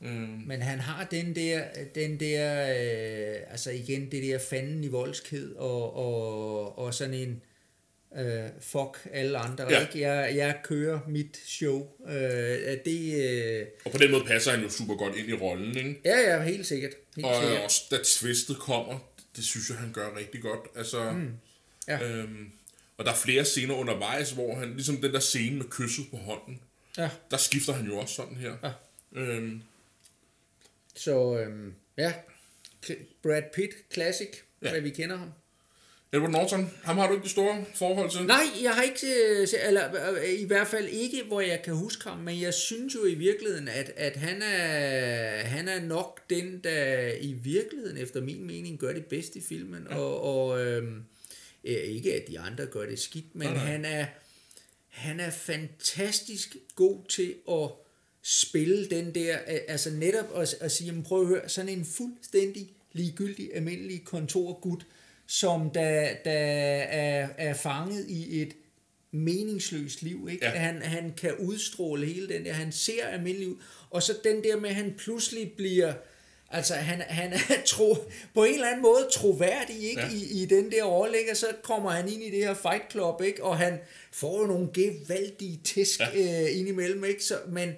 Mm. 0.00 0.42
Men 0.46 0.62
han 0.62 0.78
har 0.80 1.04
den 1.04 1.34
der, 1.36 1.64
den 1.94 2.20
der 2.20 2.60
øh, 2.62 3.36
altså 3.50 3.70
igen, 3.70 4.10
det 4.10 4.22
der 4.22 4.38
fanden 4.38 4.84
i 4.84 4.88
voldsked, 4.88 5.52
og, 5.54 5.96
og, 5.96 6.78
og 6.78 6.94
sådan 6.94 7.14
en, 7.14 7.42
øh, 8.18 8.48
fuck 8.60 9.08
alle 9.12 9.38
andre, 9.38 9.66
Ja. 9.70 9.80
ikke? 9.80 10.00
Jeg, 10.00 10.36
jeg 10.36 10.56
kører 10.64 11.00
mit 11.08 11.36
show. 11.46 11.86
Øh, 12.08 12.14
det, 12.84 13.24
øh, 13.24 13.66
Og 13.84 13.92
på 13.92 13.98
den 13.98 14.10
måde 14.10 14.24
passer 14.24 14.50
han 14.50 14.62
jo 14.62 14.68
super 14.70 14.94
godt 14.94 15.16
ind 15.16 15.28
i 15.28 15.32
rollen, 15.32 15.76
ikke? 15.76 16.00
ja, 16.04 16.18
ja, 16.36 16.42
helt 16.42 16.66
sikkert. 16.66 16.92
Helt 17.16 17.26
Og 17.26 17.34
sikkert. 17.42 17.64
også 17.64 17.82
da 17.90 17.96
twistet 18.04 18.56
kommer, 18.58 18.98
det 19.36 19.44
synes 19.44 19.68
jeg, 19.68 19.76
han 19.78 19.92
gør 19.92 20.16
rigtig 20.18 20.42
godt. 20.42 20.60
Altså, 20.76 21.10
mm. 21.12 21.30
Ja. 21.88 22.02
øhm, 22.08 22.50
og 22.96 23.04
der 23.04 23.10
er 23.10 23.16
flere 23.16 23.44
scener 23.44 23.74
undervejs, 23.74 24.30
hvor 24.30 24.54
han, 24.54 24.72
ligesom 24.74 24.96
den 24.96 25.12
der 25.12 25.20
scene 25.20 25.56
med 25.56 25.64
kysset 25.70 26.04
på 26.10 26.16
hånden, 26.16 26.60
Ja. 26.98 27.10
der 27.30 27.36
skifter 27.36 27.72
han 27.72 27.86
jo 27.86 27.96
også 27.98 28.14
sådan 28.14 28.36
her. 28.36 28.52
Ja. 28.62 28.70
Øhm, 29.20 29.62
Så 31.00 31.38
øhm, 31.38 31.74
ja, 31.98 32.12
Brad 33.22 33.42
Pitt, 33.54 33.74
classic, 33.92 34.28
Ja. 34.62 34.70
hvad 34.70 34.80
vi 34.80 34.90
kender 34.90 35.16
ham. 35.16 35.28
Edward 36.12 36.30
Norton, 36.30 36.70
ham 36.84 36.96
har 36.98 37.06
du 37.06 37.12
ikke 37.12 37.22
det 37.22 37.30
store 37.30 37.64
forhold 37.74 38.10
til? 38.10 38.26
Nej, 38.26 38.42
jeg 38.62 38.70
har 38.74 38.82
ikke, 38.82 39.06
øh, 39.30 39.48
eller 39.68 40.14
øh, 40.14 40.40
i 40.40 40.44
hvert 40.44 40.66
fald 40.68 40.88
ikke, 40.88 41.22
hvor 41.26 41.40
jeg 41.40 41.62
kan 41.64 41.74
huske 41.74 42.08
ham, 42.08 42.18
men 42.18 42.40
jeg 42.40 42.54
synes 42.54 42.94
jo 42.94 43.04
i 43.04 43.14
virkeligheden, 43.14 43.68
at, 43.68 43.92
at 43.96 44.16
han, 44.16 44.42
er, 44.42 45.42
han 45.44 45.68
er 45.68 45.80
nok 45.80 46.20
den, 46.30 46.60
der 46.64 47.12
i 47.20 47.32
virkeligheden, 47.32 47.96
efter 47.96 48.20
min 48.20 48.44
mening, 48.46 48.78
gør 48.78 48.92
det 48.92 49.06
bedst 49.06 49.36
i 49.36 49.40
filmen, 49.40 49.86
ja. 49.90 49.96
og, 49.96 50.20
og 50.22 50.66
øhm, 50.66 51.04
øh, 51.64 51.74
ikke 51.74 52.14
at 52.14 52.28
de 52.28 52.38
andre 52.38 52.66
gør 52.66 52.86
det 52.86 52.98
skidt, 52.98 53.34
men 53.34 53.46
Nej, 53.48 53.54
nej. 53.56 53.64
han 53.64 53.84
er, 53.84 54.06
han 54.88 55.20
er 55.20 55.30
fantastisk 55.30 56.56
god 56.74 57.04
til 57.08 57.34
at 57.50 57.70
spille 58.22 58.86
den 58.90 59.14
der, 59.14 59.36
altså 59.68 59.90
netop 59.90 60.26
at, 60.36 60.54
at 60.60 60.72
sige, 60.72 60.86
jamen 60.86 61.02
prøv 61.02 61.20
at 61.20 61.26
høre, 61.26 61.48
sådan 61.48 61.68
en 61.68 61.84
fuldstændig 61.84 62.70
ligegyldig, 62.92 63.50
almindelig 63.54 64.04
kontorgud, 64.04 64.80
som 65.26 65.70
der, 65.70 66.14
der 66.24 66.30
er, 66.30 67.28
er 67.38 67.54
fanget 67.54 68.06
i 68.08 68.42
et 68.42 68.52
meningsløst 69.12 70.02
liv, 70.02 70.28
ikke? 70.30 70.46
Ja. 70.46 70.50
Han, 70.50 70.82
han 70.82 71.12
kan 71.16 71.34
udstråle 71.34 72.06
hele 72.06 72.28
den 72.28 72.44
der, 72.44 72.52
han 72.52 72.72
ser 72.72 73.06
almindelig 73.06 73.48
ud, 73.48 73.56
og 73.90 74.02
så 74.02 74.14
den 74.24 74.44
der 74.44 74.56
med, 74.56 74.70
at 74.70 74.76
han 74.76 74.94
pludselig 74.98 75.52
bliver, 75.56 75.92
altså 76.50 76.74
han, 76.74 77.00
han 77.00 77.32
er 77.32 77.62
tro, 77.66 77.96
på 78.34 78.44
en 78.44 78.54
eller 78.54 78.66
anden 78.66 78.82
måde 78.82 79.08
troværdig, 79.12 79.76
ikke? 79.82 80.00
Ja. 80.00 80.10
I, 80.10 80.42
i 80.42 80.46
den 80.46 80.70
der 80.70 81.14
ikke? 81.14 81.30
Og 81.30 81.36
så 81.36 81.46
kommer 81.62 81.90
han 81.90 82.08
ind 82.08 82.22
i 82.22 82.30
det 82.30 82.38
her 82.38 82.54
fight 82.54 82.90
club, 82.90 83.22
ikke? 83.22 83.44
Og 83.44 83.58
han 83.58 83.78
får 84.12 84.40
jo 84.40 84.46
nogle 84.46 84.68
gevaldige 84.74 85.60
tæsk 85.64 86.00
ja. 86.00 86.44
øh, 86.44 86.58
indimellem, 86.58 87.04
ikke? 87.04 87.24
Så, 87.24 87.38
men, 87.48 87.72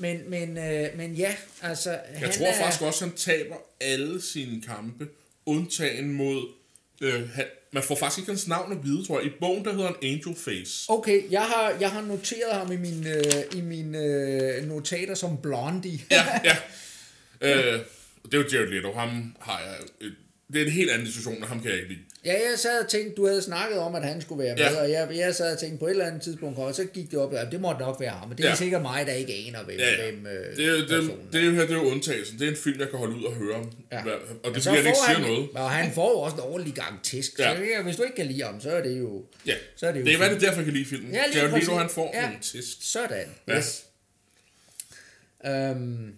men, 0.00 0.30
men, 0.30 0.58
øh, 0.58 0.88
men 0.96 1.14
ja, 1.14 1.34
altså... 1.62 1.98
Jeg 2.20 2.30
tror 2.30 2.52
faktisk 2.52 2.82
også, 2.82 3.04
han 3.04 3.14
taber 3.14 3.56
alle 3.80 4.22
sine 4.22 4.62
kampe, 4.62 5.08
undtagen 5.46 6.12
mod... 6.12 6.48
Øh, 7.00 7.30
han, 7.30 7.44
man 7.72 7.82
får 7.82 7.94
faktisk 7.94 8.18
ikke 8.18 8.30
hans 8.30 8.48
navn 8.48 8.72
at 8.72 8.84
vide, 8.84 9.06
tror 9.06 9.20
jeg. 9.20 9.28
I 9.28 9.32
bogen, 9.40 9.64
der 9.64 9.72
hedder 9.72 9.86
han 9.86 9.96
Angel 10.02 10.36
Face. 10.36 10.84
Okay, 10.88 11.30
jeg 11.30 11.42
har, 11.42 11.76
jeg 11.80 11.90
har 11.90 12.00
noteret 12.00 12.52
ham 12.52 12.72
i 12.72 12.76
mine, 12.76 13.10
øh, 13.10 13.58
i 13.58 13.60
mine 13.60 13.98
øh, 13.98 14.68
notater 14.68 15.14
som 15.14 15.42
Blondie. 15.42 16.00
Ja, 16.10 16.24
ja. 16.44 16.56
Øh, 17.42 17.80
det 18.24 18.34
er 18.34 18.38
jo 18.38 18.44
Jared 18.52 18.68
Leto. 18.68 18.92
Ham 18.92 19.36
har 19.40 19.60
jeg... 19.60 19.76
Øh, 20.00 20.12
det 20.52 20.62
er 20.62 20.66
en 20.66 20.72
helt 20.72 20.90
anden 20.90 21.06
diskussion, 21.06 21.42
og 21.42 21.48
ham 21.48 21.60
kan 21.62 21.70
jeg 21.70 21.78
ikke 21.78 21.88
lide. 21.88 22.04
Ja, 22.24 22.32
jeg 22.32 22.58
sad 22.58 22.80
og 22.82 22.88
tænkte, 22.88 23.14
du 23.14 23.26
havde 23.26 23.42
snakket 23.42 23.78
om, 23.78 23.94
at 23.94 24.02
han 24.04 24.20
skulle 24.20 24.44
være 24.44 24.54
med, 24.56 24.62
Ja. 24.64 24.72
ja. 24.72 24.80
og 24.80 24.90
jeg, 24.90 25.08
jeg 25.16 25.34
sad 25.34 25.52
og 25.52 25.58
tænkte 25.58 25.78
på 25.78 25.86
et 25.86 25.90
eller 25.90 26.04
andet 26.06 26.22
tidspunkt, 26.22 26.58
og 26.58 26.74
så 26.74 26.84
gik 26.84 27.10
det 27.10 27.18
op, 27.18 27.34
at 27.34 27.52
det 27.52 27.60
måtte 27.60 27.80
nok 27.80 28.00
være 28.00 28.10
ham, 28.10 28.28
men 28.28 28.38
det 28.38 28.44
er 28.44 28.48
Ja. 28.48 28.52
ja. 28.52 28.56
sikkert 28.56 28.82
mig, 28.82 29.06
der 29.06 29.12
ikke 29.12 29.32
aner, 29.34 29.64
hvem, 29.64 29.78
Ja, 29.78 29.90
ja. 30.04 30.10
hvem 30.10 30.26
øh, 30.26 30.56
Det, 30.56 30.66
er 30.66 30.72
det, 30.72 31.12
det, 31.32 31.40
er 31.40 31.44
jo 31.44 31.50
her, 31.52 31.60
det 31.60 31.70
er 31.70 31.74
jo 31.74 31.90
undtagelsen. 31.90 32.38
Det 32.38 32.46
er 32.46 32.50
en 32.50 32.56
film, 32.56 32.80
jeg 32.80 32.88
kan 32.88 32.98
holde 32.98 33.16
ud 33.16 33.24
og 33.24 33.32
høre 33.34 33.54
om. 33.54 33.72
Ja. 33.92 34.02
Hvad- 34.02 34.12
Og 34.44 34.54
det 34.54 34.62
Så 34.62 34.70
bliver, 34.70 34.82
han 34.82 34.86
ikke 34.86 34.98
siger 35.06 35.18
han, 35.18 35.30
noget. 35.30 35.48
Og 35.54 35.70
han 35.70 35.92
får 35.92 36.24
også 36.24 36.36
en 36.36 36.42
ordentlig 36.42 36.74
gang 36.74 37.02
tisk. 37.02 37.38
Ja. 37.38 37.50
Ja. 37.50 37.56
Så 37.56 37.62
ja, 37.64 37.82
hvis 37.82 37.96
du 37.96 38.02
ikke 38.02 38.16
kan 38.16 38.26
lide 38.26 38.42
ham, 38.42 38.60
så 38.60 38.70
er 38.70 38.82
det 38.82 38.98
jo... 38.98 39.24
Ja, 39.46 39.54
Så 39.76 39.86
er 39.86 39.92
det 39.92 40.00
jo 40.00 40.04
det 40.04 40.12
er, 40.12 40.18
hvad 40.18 40.28
det 40.30 40.36
er 40.36 40.40
derfor, 40.40 40.56
jeg 40.56 40.64
kan 40.64 40.74
lide 40.74 40.84
filmen. 40.84 41.12
Ja, 41.14 41.22
lige 41.26 41.38
Jared 41.38 41.48
Leto, 41.50 41.56
præcis. 41.56 41.68
han 41.80 41.88
får 41.90 42.10
Ja. 42.14 42.20
nogle 42.22 42.36
test. 42.42 42.92
Sådan, 42.92 43.26
Ja. 43.48 43.52
ja. 43.52 43.58
yes. 43.58 43.84
Um, 45.44 46.12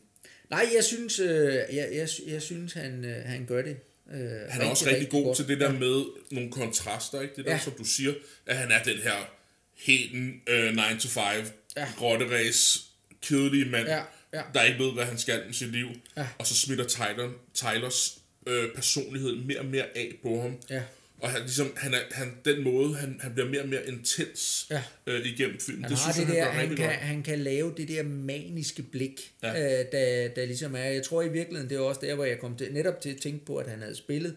nej, 0.50 0.66
jeg 0.76 0.84
synes, 0.84 1.18
øh, 1.18 1.55
jeg, 1.55 1.88
jeg, 1.92 2.09
jeg 2.26 2.42
synes 2.42 2.72
han, 2.72 3.05
øh, 3.05 3.16
han 3.24 3.44
gør 3.48 3.62
det. 3.62 3.76
Øh, 4.11 4.18
Han 4.48 4.61
er 4.62 4.66
også 4.70 4.86
rigtig 4.86 5.09
god 5.11 5.24
godt. 5.24 5.36
til 5.36 5.48
det 5.48 5.61
der 5.61 5.72
med 5.72 6.05
nogle 6.30 6.50
kontraster, 6.53 7.20
ikke? 7.20 7.34
Det 7.36 7.44
der, 7.44 7.53
Ja. 7.53 7.59
som 7.59 7.72
du 7.72 7.84
siger, 7.84 8.14
at 8.46 8.57
han 8.57 8.70
er 8.70 8.82
den 8.82 8.96
her 8.98 9.30
helt 9.76 10.12
øh, 10.48 10.74
9 10.92 11.00
to 11.00 11.09
5, 11.09 11.46
Ja. 11.76 11.88
grotteræs, 11.98 12.84
kedelige 13.22 13.64
mand, 13.64 13.88
Ja, 13.88 14.03
ja. 14.32 14.42
der 14.55 14.62
ikke 14.62 14.78
ved, 14.84 14.92
hvad 14.92 15.05
han 15.05 15.18
skal 15.18 15.42
med 15.46 15.55
sit 15.55 15.68
liv. 15.72 15.88
Ja. 16.16 16.26
Og 16.38 16.46
så 16.46 16.55
smitter 16.55 16.84
Tyler, 16.88 17.30
Tylers 17.55 18.18
øh, 18.46 18.74
personlighed 18.74 19.36
mere 19.36 19.59
og 19.59 19.64
mere 19.66 19.84
af 19.96 20.12
på 20.22 20.40
ham. 20.42 20.57
Ja. 20.70 20.82
Og 21.23 21.31
han, 21.31 21.41
ligesom, 21.41 21.73
han 21.77 21.95
er, 21.95 21.99
han, 22.11 22.33
den 22.45 22.64
måde, 22.64 22.95
han, 22.95 23.18
han 23.20 23.33
bliver 23.35 23.49
mere 23.51 23.62
og 23.62 23.68
mere 23.68 23.89
intens 23.89 24.66
Ja. 24.70 24.83
øh, 25.07 25.27
igennem 25.27 25.59
filmen. 25.61 25.83
Han 25.85 25.91
det 25.91 25.99
synes 25.99 26.16
det 26.16 26.29
jeg, 26.29 26.37
der, 26.37 26.45
han 26.51 26.66
han 26.68 26.77
kan, 26.77 26.87
godt. 26.87 26.97
han 26.97 27.23
kan 27.23 27.39
lave 27.39 27.75
det 27.77 27.89
der 27.89 28.03
maniske 28.03 28.83
blik, 28.83 29.33
Ja. 29.43 29.81
øh, 29.81 29.87
der, 29.93 30.29
der 30.29 30.45
ligesom 30.47 30.75
er. 30.75 30.85
Jeg 30.85 31.03
tror 31.03 31.23
i 31.23 31.29
virkeligheden, 31.29 31.70
det 31.70 31.77
er 31.77 31.81
også 31.81 32.01
der, 32.05 32.14
hvor 32.14 32.25
jeg 32.25 32.39
kom 32.39 32.57
til, 32.57 32.73
netop 32.73 33.01
til 33.01 33.11
at 33.11 33.16
tænke 33.16 33.45
på, 33.45 33.57
at 33.57 33.66
han 33.68 33.81
havde 33.83 33.97
spillet 33.97 34.35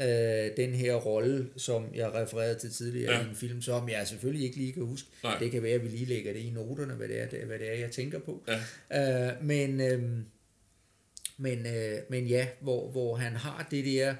øh, 0.00 0.06
den 0.56 0.74
her 0.74 0.94
rolle, 0.94 1.46
som 1.56 1.84
jeg 1.94 2.12
refererede 2.14 2.58
til 2.58 2.70
tidligere 2.70 3.12
ja. 3.14 3.24
i 3.26 3.28
en 3.28 3.36
film, 3.36 3.62
som 3.62 3.88
jeg 3.88 4.08
selvfølgelig 4.08 4.46
ikke 4.46 4.56
lige 4.56 4.72
kan 4.72 4.82
huske. 4.82 5.08
Nej. 5.22 5.38
Det 5.38 5.50
kan 5.50 5.62
være, 5.62 5.74
at 5.74 5.82
vi 5.82 5.88
lige 5.88 6.06
lægger 6.06 6.32
det 6.32 6.40
i 6.40 6.50
noterne, 6.50 6.94
hvad 6.94 7.08
det 7.08 7.20
er, 7.22 7.26
det, 7.26 7.38
hvad 7.38 7.58
det 7.58 7.70
er 7.70 7.74
jeg 7.80 7.90
tænker 7.90 8.18
på. 8.18 8.44
Ja. 8.90 9.26
Øh, 9.28 9.44
men, 9.44 9.80
øh, 9.80 10.02
men, 11.38 11.66
øh, 11.66 11.98
men 12.08 12.26
ja, 12.26 12.46
hvor, 12.60 12.90
hvor 12.90 13.16
han 13.16 13.32
har 13.32 13.68
det 13.70 13.84
der 13.84 14.14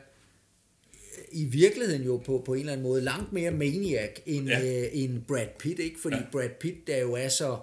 i 1.32 1.44
virkeligheden 1.44 2.02
jo 2.02 2.16
på, 2.16 2.42
på 2.46 2.54
en 2.54 2.60
eller 2.60 2.72
anden 2.72 2.86
måde 2.86 3.02
langt 3.02 3.32
mere 3.32 3.50
maniac 3.50 4.10
end, 4.26 4.48
Ja. 4.48 4.60
øh, 4.60 4.88
end 4.92 5.22
Brad 5.28 5.46
Pitt, 5.58 5.80
ikke? 5.80 5.96
Fordi 6.02 6.16
Ja. 6.16 6.22
Brad 6.32 6.48
Pitt, 6.60 6.86
der 6.86 6.98
jo 6.98 7.12
er 7.14 7.28
så... 7.28 7.56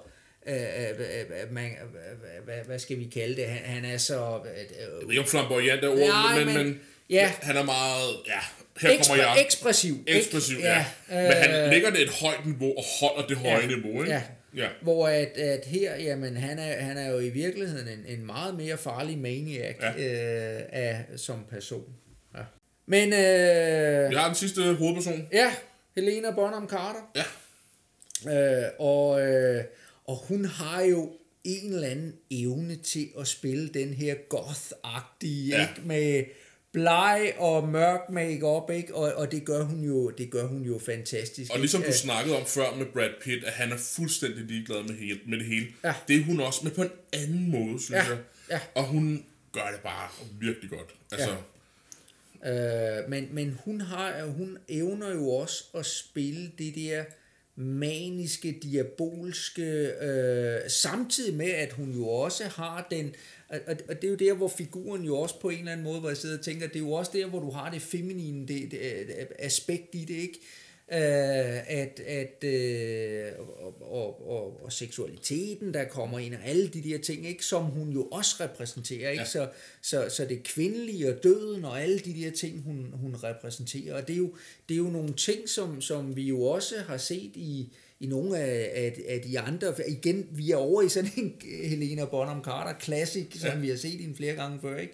Øh, 0.47 0.55
øh, 0.55 0.89
øh, 0.99 1.53
man, 1.53 1.65
øh, 1.65 2.43
hvad, 2.45 2.55
hvad 2.65 2.79
skal 2.79 2.99
vi 2.99 3.03
kalde 3.05 3.35
det? 3.35 3.45
Han, 3.45 3.61
han 3.83 3.85
er 3.93 3.97
så... 3.97 4.39
Øh, 4.45 4.59
Jeg 5.01 5.07
ved 5.07 5.17
ikke 5.17 5.29
flamboyant 5.29 5.83
er 5.83 5.89
ordet, 5.89 6.45
men, 6.45 6.55
men, 6.55 6.65
men- 6.65 6.79
ja. 7.09 7.31
han 7.41 7.57
er 7.57 7.63
meget, 7.63 8.09
ja, 8.27 8.39
her 8.89 8.97
kommer 9.07 9.23
jeg. 9.23 9.45
ekspressiv. 9.45 9.93
ikke? 10.07 10.19
Ekspressiv, 10.19 10.57
ja. 10.59 10.85
Men 11.09 11.17
han 11.31 11.69
lægger 11.69 11.89
det 11.89 12.01
et 12.01 12.09
højt 12.09 12.45
niveau 12.45 12.77
og 12.77 12.83
holder 13.01 13.27
det 13.27 13.37
høje 13.37 13.67
niveau, 13.67 14.01
ikke? 14.03 14.13
Ja. 14.13 14.21
ja. 14.55 14.67
Hvor 14.81 15.07
at, 15.07 15.37
at 15.37 15.65
her, 15.65 15.95
jamen, 15.95 16.37
han 16.37 16.59
er, 16.59 16.81
han 16.81 16.97
er 16.97 17.11
jo 17.11 17.19
i 17.19 17.29
virkeligheden 17.29 17.87
en, 17.87 18.17
en 18.19 18.25
meget 18.25 18.55
mere 18.55 18.77
farlig 18.77 19.17
maniac 19.17 19.75
ja. 19.81 19.89
øh, 19.89 20.61
af, 20.71 21.05
som 21.15 21.39
person. 21.49 21.83
Men, 22.85 23.13
øh, 23.13 23.19
Jeg 23.19 24.19
har 24.19 24.25
den 24.27 24.35
sidste 24.35 24.73
hovedperson. 24.73 25.27
ja, 25.33 25.55
Helena 25.95 26.31
Bonham 26.31 26.67
Carter. 26.69 26.99
Ja. 27.15 27.23
Øh, 28.65 28.69
og, 28.79 29.21
øh, 29.27 29.63
og 30.07 30.17
hun 30.27 30.45
har 30.45 30.81
jo 30.81 31.11
en 31.43 31.73
eller 31.73 31.87
anden 31.87 32.13
evne 32.31 32.75
til 32.75 33.09
at 33.19 33.27
spille 33.27 33.67
den 33.69 33.93
her 33.93 34.15
goth-agtige, 34.33 35.49
Ja. 35.49 35.57
ja. 35.61 35.61
ikke? 35.69 35.81
Med 35.87 36.23
bleg 36.71 37.33
og 37.37 37.67
mørk 37.69 37.99
makeup, 38.09 38.69
ikke? 38.71 38.95
Og, 38.95 39.13
og 39.13 39.31
det 39.31 39.45
gør 39.45 39.63
hun 39.63 39.83
jo, 39.83 40.09
det 40.09 40.31
gør 40.31 40.47
hun 40.47 40.61
jo 40.63 40.79
fantastisk. 40.85 41.51
Og 41.53 41.59
ligesom 41.59 41.81
ikke? 41.81 41.87
du 41.87 41.91
Øh, 41.93 41.97
snakkede 41.97 42.37
om 42.37 42.45
før 42.45 42.75
med 42.77 42.85
Brad 42.85 43.09
Pitt, 43.23 43.43
at 43.43 43.53
han 43.53 43.71
er 43.71 43.77
fuldstændig 43.77 44.43
ligeglad 44.45 44.83
med, 44.83 44.95
hele, 44.95 45.19
med 45.27 45.37
det 45.37 45.45
hele. 45.47 45.67
Ja. 45.83 45.93
Det 46.07 46.15
er 46.19 46.23
hun 46.23 46.39
også, 46.39 46.59
men 46.63 46.73
på 46.73 46.81
en 46.81 46.91
anden 47.13 47.51
måde, 47.51 47.81
synes 47.83 47.91
Ja, 47.91 48.09
jeg. 48.09 48.17
ja. 48.49 48.59
Og 48.75 48.83
hun 48.83 49.25
gør 49.51 49.69
det 49.73 49.79
bare 49.83 50.09
virkelig 50.39 50.69
godt. 50.69 50.93
Altså, 51.11 51.29
Ja. 51.29 51.35
Øh, 52.45 53.09
men, 53.09 53.27
men 53.31 53.59
hun, 53.65 53.81
har, 53.81 54.25
hun 54.25 54.57
evner 54.67 55.13
jo 55.13 55.29
også 55.29 55.63
at 55.75 55.85
spille 55.85 56.51
det 56.57 56.75
der 56.75 57.03
maniske, 57.55 58.59
diabolske, 58.63 59.91
øh, 60.01 60.69
samtidig 60.69 61.35
med, 61.35 61.49
at 61.49 61.71
hun 61.73 61.91
jo 61.91 62.07
også 62.07 62.43
har 62.43 62.87
den, 62.91 63.15
og, 63.49 63.59
og 63.89 64.01
det 64.01 64.03
er 64.03 64.11
jo 64.11 64.15
der, 64.15 64.33
hvor 64.33 64.47
figuren 64.47 65.03
jo 65.03 65.17
også 65.17 65.39
på 65.39 65.49
en 65.49 65.59
eller 65.59 65.71
anden 65.71 65.83
måde, 65.83 65.99
hvor 65.99 66.09
jeg 66.09 66.17
sidder 66.17 66.37
og 66.37 66.43
tænker, 66.43 66.67
det 66.67 66.75
er 66.75 66.79
jo 66.79 66.91
også 66.91 67.11
der, 67.13 67.25
hvor 67.25 67.39
du 67.39 67.51
har 67.51 67.71
det 67.71 67.81
feminine 67.81 68.47
det, 68.47 68.71
det, 68.71 68.71
det, 68.71 69.27
aspekt 69.39 69.95
i 69.95 70.05
det, 70.05 70.15
ikke? 70.15 70.39
Øh, 70.93 70.99
at, 71.79 71.99
at 71.99 72.43
øh, 72.43 73.31
og, 73.39 73.81
og, 73.81 74.29
og, 74.29 74.63
og 74.65 74.71
seksualiteten, 74.73 75.73
der 75.73 75.83
kommer 75.83 76.19
ind, 76.19 76.33
og 76.35 76.39
alle 76.45 76.67
de 76.67 76.83
der 76.89 76.97
ting, 76.97 77.27
ikke, 77.27 77.45
som 77.45 77.63
hun 77.63 77.89
jo 77.91 78.03
også 78.03 78.35
repræsenterer, 78.39 79.09
ikke? 79.09 79.21
Ja. 79.21 79.27
Så, 79.29 79.47
så, 79.81 80.05
så 80.09 80.25
det 80.25 80.43
kvindelige 80.43 81.09
og 81.13 81.23
døden 81.23 81.65
og 81.65 81.81
alle 81.81 81.99
de 81.99 82.13
der 82.13 82.31
ting, 82.31 82.61
hun, 82.65 82.87
hun 82.93 83.15
repræsenterer, 83.23 83.95
og 83.95 84.07
det 84.07 84.13
er 84.13 84.17
jo, 84.17 84.33
det 84.69 84.73
er 84.75 84.77
jo 84.77 84.89
nogle 84.89 85.13
ting, 85.13 85.49
som, 85.49 85.81
som 85.81 86.15
vi 86.15 86.23
jo 86.23 86.41
også 86.43 86.75
har 86.87 86.97
set 86.97 87.31
i, 87.35 87.73
i 87.99 88.05
nogle 88.07 88.37
af, 88.37 88.71
af, 88.75 88.99
af 89.07 89.21
de 89.21 89.39
andre. 89.39 89.73
Igen, 89.87 90.27
vi 90.31 90.51
er 90.51 90.55
over 90.57 90.81
i 90.81 90.89
sådan 90.89 91.11
en 91.17 91.33
Helena 91.69 92.05
Bonham 92.05 92.43
Carter 92.43 92.79
Classic, 92.79 93.27
som 93.39 93.49
Ja. 93.49 93.55
vi 93.59 93.69
har 93.69 93.75
set 93.77 93.99
hende 93.99 94.15
flere 94.15 94.35
gange 94.35 94.59
før, 94.61 94.77
ikke? 94.77 94.93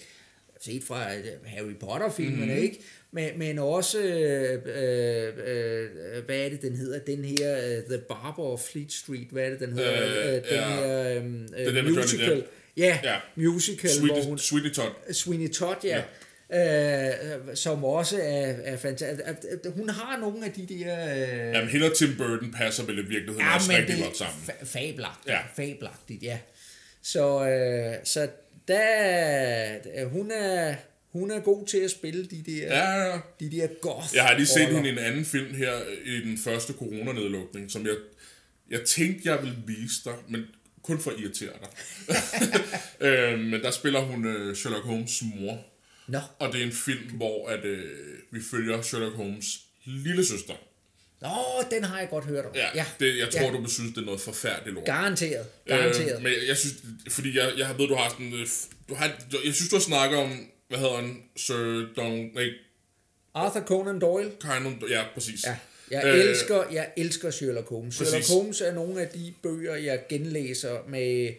set 0.61 0.83
fra 0.83 1.15
øh, 1.15 1.23
Harry 1.45 1.73
Potter-filmene, 1.79 2.35
Mhm. 2.37 2.45
mm-hmm. 2.49 2.63
ikke? 2.63 2.79
Men, 3.11 3.39
men 3.39 3.59
også, 3.59 3.99
øh, 3.99 4.59
øh, 4.65 5.33
øh, 5.45 6.25
hvad 6.25 6.37
er 6.37 6.49
det, 6.49 6.61
den 6.61 6.75
hedder? 6.75 6.99
Den 6.99 7.25
her, 7.25 7.77
uh, 7.77 7.83
The 7.83 7.97
Barber 7.97 8.43
of 8.43 8.59
Fleet 8.59 8.91
Street, 8.91 9.27
hvad 9.31 9.43
er 9.45 9.49
det, 9.49 9.59
den 9.59 9.73
hedder? 9.73 9.93
Øh, 9.93 10.27
Øh, 10.27 10.33
den 10.33 10.41
ja. 10.51 10.69
her 10.69 11.09
øh, 11.17 11.67
øh, 11.67 11.75
Johnny 11.75 11.91
musical. 11.91 12.43
Ja, 12.77 12.99
Ja. 13.03 13.15
musical, 13.35 13.89
hvor 13.99 14.07
Sweetie, 14.07 14.29
hun... 14.29 14.37
Sweetie 14.37 14.71
Todd. 14.71 15.13
Sweeney 15.13 15.49
Todd, 15.49 15.77
ja. 15.83 16.03
ja. 16.51 17.09
Øh, 17.09 17.55
som 17.55 17.83
også 17.83 18.17
er, 18.21 18.53
er 18.63 18.77
fantastisk. 18.77 19.29
Hun 19.75 19.89
har 19.89 20.17
nogle 20.19 20.45
af 20.45 20.51
de 20.51 20.65
der... 20.65 21.13
Øh, 21.15 21.53
Jamen, 21.53 21.69
hende 21.69 21.85
og 21.85 21.95
Tim 21.97 22.09
Burton 22.17 22.51
passer 22.57 22.83
vel 22.85 22.97
i 22.97 23.01
virkeligheden 23.01 23.41
ja, 23.41 23.55
også 23.55 23.71
rigtig 23.71 24.03
godt 24.03 24.17
sammen. 24.17 24.35
Fa- 24.47 24.65
fabelagtigt, 24.65 25.27
ja. 25.27 25.39
fabelagtigt, 25.55 26.23
ja. 26.23 26.37
Så, 27.03 27.45
øh, 27.49 27.95
så 28.03 28.27
der, 28.67 30.05
hun 30.05 30.31
er, 30.31 30.75
hun 31.11 31.31
er 31.31 31.39
god 31.39 31.67
til 31.67 31.77
at 31.77 31.91
spille 31.91 32.25
de 32.25 32.43
der, 32.45 32.65
Ja, 32.77 32.91
ja, 32.91 33.19
de 33.39 33.51
der 33.51 33.67
goth 33.81 34.15
Jeg 34.15 34.23
har 34.23 34.37
lige 34.37 34.47
set 34.47 34.67
hende 34.67 34.89
i 34.89 34.91
en 34.91 34.97
anden 34.97 35.25
film 35.25 35.53
her 35.53 35.73
i 36.05 36.21
den 36.21 36.37
første 36.37 36.73
coronanedlukning, 36.73 37.71
som 37.71 37.85
jeg, 37.85 37.95
jeg 38.69 38.81
tænkte, 38.81 39.29
jeg 39.29 39.41
ville 39.43 39.57
vise 39.67 40.03
dig, 40.05 40.15
men 40.29 40.45
kun 40.83 40.99
for 40.99 41.11
at 41.11 41.19
irritere 41.19 41.49
dig. 41.61 41.69
øh, 43.07 43.39
men 43.39 43.61
der 43.61 43.71
spiller 43.71 43.99
hun 43.99 44.25
øh, 44.25 44.55
Sherlock 44.55 44.85
Holmes' 44.85 45.25
mor, 45.39 45.57
Nå, 46.07 46.19
og 46.39 46.53
det 46.53 46.61
er 46.61 46.65
en 46.65 46.71
film, 46.71 47.09
hvor 47.09 47.47
at, 47.49 47.65
øh, 47.65 47.83
vi 48.31 48.39
følger 48.51 48.81
Sherlock 48.81 49.15
Holmes' 49.15 49.59
lille 49.85 50.25
søster. 50.25 50.53
Nå, 51.21 51.29
den 51.71 51.83
har 51.83 51.99
jeg 51.99 52.09
godt 52.09 52.25
hørt 52.25 52.45
om. 52.45 52.51
Ja, 52.55 52.67
ja. 52.75 52.85
Det, 52.99 53.17
jeg 53.17 53.29
tror, 53.29 53.41
ja. 53.41 53.51
du 53.51 53.61
vil 53.61 53.69
synes, 53.69 53.93
det 53.93 54.01
er 54.01 54.05
noget 54.05 54.21
forfærdeligt 54.21 54.77
ord. 54.77 54.85
Garanteret, 54.85 55.45
garanteret. 55.67 56.15
Øh, 56.17 56.23
men 56.23 56.31
jeg 56.47 56.57
synes, 56.57 56.75
fordi 57.09 57.37
jeg, 57.37 57.51
jeg 57.57 57.75
ved, 57.77 57.87
du 57.87 57.95
har 57.95 58.09
sådan... 58.09 58.33
øh, 58.33 58.47
Du 58.89 58.95
har, 58.95 59.05
jeg 59.45 59.53
synes, 59.53 59.69
du 59.69 59.75
har 59.75 59.81
snakket 59.81 60.19
om, 60.19 60.47
hvad 60.69 60.79
hedder 60.79 60.95
han? 60.95 61.17
Sir 61.35 61.85
Donald... 61.97 62.33
Nej, 62.33 62.49
Arthur 63.33 63.61
Conan 63.61 63.99
Doyle. 63.99 64.31
Conan... 64.41 64.81
Ja, 64.89 65.03
præcis. 65.13 65.43
Ja, 65.45 65.57
jeg, 65.91 66.01
Øh, 66.05 66.13
øh, 66.19 66.25
elsker, 66.25 66.63
jeg 66.71 66.89
elsker 66.97 67.29
Sherlock 67.31 67.69
Holmes. 67.69 67.97
Præcis. 67.97 68.09
Sherlock 68.11 68.29
Holmes 68.29 68.61
er 68.61 68.73
nogle 68.73 69.01
af 69.01 69.07
de 69.07 69.33
bøger, 69.43 69.75
jeg 69.75 69.99
genlæser 70.09 70.77
med 70.89 71.29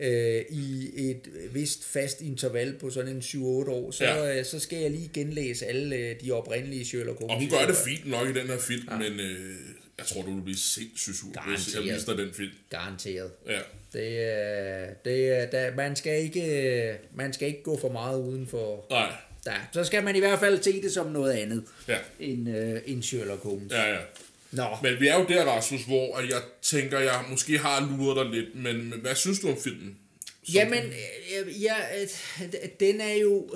øh, 0.00 0.42
i 0.50 0.90
et 1.10 1.28
vist 1.52 1.84
fast 1.84 2.20
interval 2.20 2.76
på 2.80 2.90
sådan 2.90 3.16
en 3.16 3.22
7-8 3.22 3.36
år. 3.40 3.90
Så, 3.90 4.04
Ja. 4.04 4.38
øh, 4.38 4.44
så 4.44 4.58
skal 4.58 4.78
jeg 4.78 4.90
lige 4.90 5.10
genlæse 5.14 5.66
alle 5.66 5.96
øh, 5.96 6.16
de 6.20 6.32
oprindelige 6.32 6.84
Sherlock 6.84 7.18
Holmes. 7.18 7.34
Og 7.34 7.40
hun 7.40 7.50
gør 7.50 7.66
det 7.66 7.76
fint 7.86 8.06
nok 8.10 8.28
i 8.28 8.32
den 8.32 8.46
her 8.46 8.58
film, 8.58 8.88
ja. 8.90 8.96
men 8.98 9.20
øh, 9.20 9.56
jeg 9.98 10.06
tror, 10.06 10.22
du 10.22 10.34
vil 10.34 10.42
blive 10.42 10.58
sindssygt 10.58 11.16
sur, 11.16 11.44
hvis 11.48 11.74
jeg 11.74 12.06
dig 12.06 12.18
den 12.18 12.34
film. 12.34 12.52
Garanteret. 12.70 13.30
Ja. 13.46 13.58
Det, 13.92 14.22
er, 14.22 14.86
det, 15.04 15.28
er, 15.28 15.46
der, 15.46 15.74
man, 15.76 15.96
skal 15.96 16.22
ikke, 16.22 16.98
man 17.14 17.32
skal 17.32 17.48
ikke 17.48 17.62
gå 17.62 17.78
for 17.80 17.92
meget 17.92 18.20
uden 18.20 18.46
for... 18.46 18.86
Nej. 18.90 19.12
Der. 19.44 19.52
Så 19.72 19.84
skal 19.84 20.04
man 20.04 20.16
i 20.16 20.18
hvert 20.18 20.38
fald 20.38 20.62
se 20.62 20.82
det 20.82 20.92
som 20.92 21.06
noget 21.06 21.32
andet 21.32 21.64
Ja. 21.88 21.98
end, 22.20 22.48
øh, 22.56 22.80
end 22.86 23.02
Sherlock 23.02 23.42
Holmes. 23.42 23.72
Ja, 23.72 23.92
ja. 23.92 23.98
Nå, 24.52 24.64
Men 24.82 25.00
vi 25.00 25.08
er 25.08 25.18
jo 25.18 25.26
der, 25.28 25.44
Rasmus, 25.44 25.84
hvor 25.84 26.16
at 26.16 26.28
jeg 26.28 26.40
tænker, 26.62 26.98
jeg 26.98 27.24
måske 27.30 27.58
har 27.58 27.96
luret 27.98 28.16
dig 28.26 28.34
lidt, 28.42 28.54
men, 28.54 28.90
men 28.90 29.00
hvad 29.00 29.14
synes 29.14 29.40
du 29.40 29.48
om 29.50 29.60
filmen? 29.60 29.98
Som- 30.44 30.54
Jamen, 30.54 30.82
øh, 30.84 31.62
ja, 31.62 31.74
øh, 32.00 32.48
den 32.80 33.00
er 33.00 33.12
jo... 33.14 33.50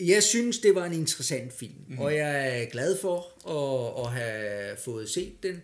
Jeg 0.00 0.22
synes, 0.22 0.58
det 0.58 0.74
var 0.74 0.84
en 0.84 0.92
interessant 0.92 1.52
film, 1.52 1.74
mm. 1.88 1.98
og 1.98 2.14
jeg 2.16 2.60
er 2.62 2.64
glad 2.64 2.96
for 2.98 3.18
at, 3.48 4.04
at 4.06 4.12
have 4.22 4.76
fået 4.76 5.08
set 5.10 5.42
den. 5.42 5.62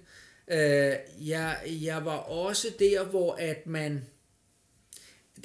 Øh, 0.49 0.95
Jeg, 1.29 1.57
jeg 1.67 2.05
var 2.05 2.17
også 2.17 2.69
der, 2.79 3.05
hvor 3.05 3.33
at 3.35 3.67
man... 3.67 4.05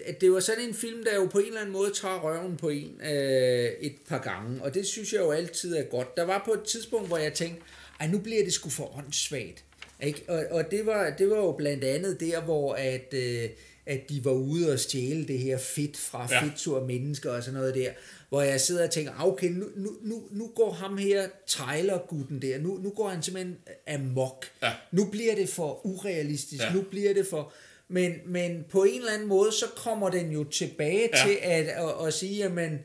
at 0.05 0.21
Det 0.21 0.31
var 0.31 0.39
sådan 0.39 0.63
en 0.67 0.73
film, 0.73 1.03
der 1.03 1.15
jo 1.15 1.25
på 1.25 1.39
en 1.39 1.45
eller 1.45 1.59
anden 1.59 1.73
måde 1.73 1.91
tager 1.93 2.19
røven 2.23 2.57
på 2.57 2.69
en 2.69 3.01
øh, 3.01 3.69
et 3.81 3.95
par 4.07 4.21
gange, 4.21 4.63
og 4.63 4.73
det 4.73 4.88
synes 4.88 5.13
jeg 5.13 5.19
jo 5.19 5.31
altid 5.31 5.75
er 5.75 5.83
godt. 5.83 6.17
Der 6.17 6.23
var 6.23 6.41
på 6.45 6.53
et 6.53 6.63
tidspunkt, 6.63 7.07
hvor 7.07 7.17
jeg 7.17 7.33
tænkte, 7.33 7.61
ej, 7.99 8.07
nu 8.07 8.19
bliver 8.19 8.43
det 8.43 8.53
sgu 8.53 8.69
for 8.69 8.97
åndssvagt. 8.97 9.63
Ikke? 10.03 10.23
Og, 10.27 10.43
og 10.51 10.71
det, 10.71 10.85
var, 10.85 11.09
det 11.17 11.29
var 11.29 11.38
jo 11.38 11.51
blandt 11.51 11.83
andet 11.83 12.19
der, 12.19 12.41
hvor 12.41 12.73
at, 12.73 13.13
øh, 13.13 13.49
at 13.85 14.09
de 14.09 14.25
var 14.25 14.31
ude 14.31 14.73
og 14.73 14.79
stjæle 14.79 15.27
det 15.27 15.39
her 15.39 15.57
fedt 15.57 15.97
fra 15.97 16.27
Ja. 16.31 16.43
fedtsur 16.43 16.85
mennesker 16.85 17.31
og 17.31 17.43
sådan 17.43 17.59
noget 17.59 17.75
der, 17.75 17.91
hvor 18.30 18.41
jeg 18.41 18.61
sidder 18.61 18.84
og 18.84 18.91
tænker, 18.91 19.11
ah, 19.11 19.28
okay, 19.28 19.49
nu, 19.49 19.65
nu, 19.75 19.91
nu, 20.01 20.23
nu 20.32 20.51
går 20.55 20.71
ham 20.71 20.97
her 20.97 21.28
Tyler-gutten 21.47 22.41
der, 22.41 22.59
nu, 22.59 22.78
nu 22.78 22.89
går 22.89 23.09
han 23.09 23.23
simpelthen 23.23 23.57
amok. 23.88 24.45
Ja. 24.61 24.71
Nu 24.91 25.05
bliver 25.05 25.36
det 25.36 25.49
for 25.49 25.86
urealistisk, 25.86 26.63
Ja. 26.63 26.73
nu 26.73 26.82
bliver 26.82 27.13
det 27.13 27.28
for... 27.28 27.53
Men, 27.89 28.13
men 28.25 28.65
på 28.69 28.84
en 28.84 28.99
eller 28.99 29.11
anden 29.13 29.28
måde, 29.28 29.51
så 29.51 29.65
kommer 29.75 30.09
den 30.09 30.32
jo 30.32 30.43
tilbage 30.43 31.09
ja. 31.13 31.25
til 31.25 31.38
at, 31.41 31.65
at, 31.67 32.07
at 32.07 32.13
sige, 32.13 32.36
jamen, 32.38 32.80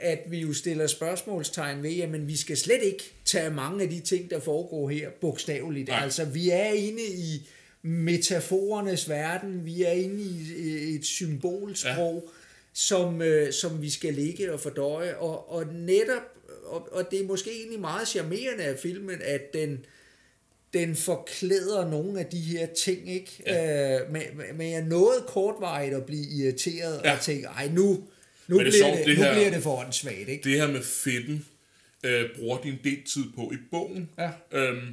at 0.00 0.18
vi 0.28 0.38
jo 0.40 0.52
stiller 0.52 0.86
spørgsmålstegn 0.86 1.82
ved, 1.82 1.90
jamen 1.90 2.28
vi 2.28 2.36
skal 2.36 2.56
slet 2.56 2.82
ikke 2.82 3.14
tage 3.24 3.50
mange 3.50 3.82
af 3.82 3.90
de 3.90 4.00
ting, 4.00 4.30
der 4.30 4.40
foregår 4.40 4.88
her, 4.88 5.10
bogstaveligt. 5.20 5.88
Nej. 5.88 6.02
Altså 6.02 6.24
vi 6.24 6.50
er 6.50 6.72
inde 6.72 7.02
i 7.02 7.48
metaforernes 7.82 9.08
verden, 9.08 9.64
vi 9.64 9.82
er 9.82 9.92
inde 9.92 10.22
i 10.22 10.94
et 10.94 11.04
symbolsprog, 11.04 12.24
ja. 12.26 12.30
Som, 12.72 13.22
øh, 13.22 13.52
som 13.52 13.82
vi 13.82 13.90
skal 13.90 14.14
ligge 14.14 14.52
og 14.52 14.60
fordøje, 14.60 15.16
og, 15.16 15.52
og 15.52 15.66
netop, 15.74 16.22
og, 16.64 16.88
og 16.92 17.10
det 17.10 17.20
er 17.20 17.26
måske 17.26 17.50
egentlig 17.52 17.80
meget 17.80 18.08
charmerende 18.08 18.64
af 18.64 18.78
filmen, 18.78 19.18
at 19.24 19.40
den, 19.54 19.84
den 20.74 20.96
forklæder 20.96 21.90
nogle 21.90 22.20
af 22.20 22.26
de 22.26 22.40
her 22.40 22.66
ting, 22.66 23.12
ikke? 23.12 23.42
Ja. 23.46 24.00
Øh, 24.00 24.12
men, 24.12 24.22
men 24.54 24.70
jeg 24.72 24.82
nåede 24.82 25.24
kortvarigt 25.28 25.94
at 25.94 26.06
blive 26.06 26.24
irriteret 26.26 27.00
Ja. 27.04 27.12
og 27.14 27.20
tænke, 27.20 27.46
ej 27.46 27.68
nu, 27.68 28.04
nu, 28.48 28.58
det 28.58 28.66
er 28.66 28.70
bliver, 28.70 28.72
sjovt, 28.72 28.98
det, 28.98 29.06
det 29.06 29.18
nu 29.18 29.24
her- 29.24 29.32
bliver 29.34 29.50
det 29.50 29.62
for 29.62 29.76
åndssvagt, 29.84 30.28
ikke? 30.28 30.50
Det 30.50 30.60
her 30.60 30.66
med 30.68 30.82
fedten 30.82 31.46
øh, 32.04 32.24
bruger 32.38 32.58
de 32.58 32.68
en 32.68 32.78
del 32.84 32.98
tid 33.14 33.24
på 33.36 33.50
i 33.54 33.56
bogen. 33.70 34.10
Ja. 34.18 34.30
Øhm, 34.52 34.88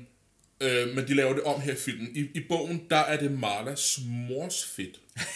øh, 0.61 0.95
men 0.95 1.07
de 1.07 1.13
laver 1.15 1.33
det 1.33 1.43
om 1.43 1.61
her 1.61 1.73
i 1.73 1.75
filmen. 1.75 2.07
I, 2.15 2.19
I 2.19 2.41
bogen, 2.49 2.81
der 2.89 2.97
er 2.97 3.19
det 3.19 3.31
Marlas 3.39 3.99
mors 4.29 4.65
fedt. 4.65 4.99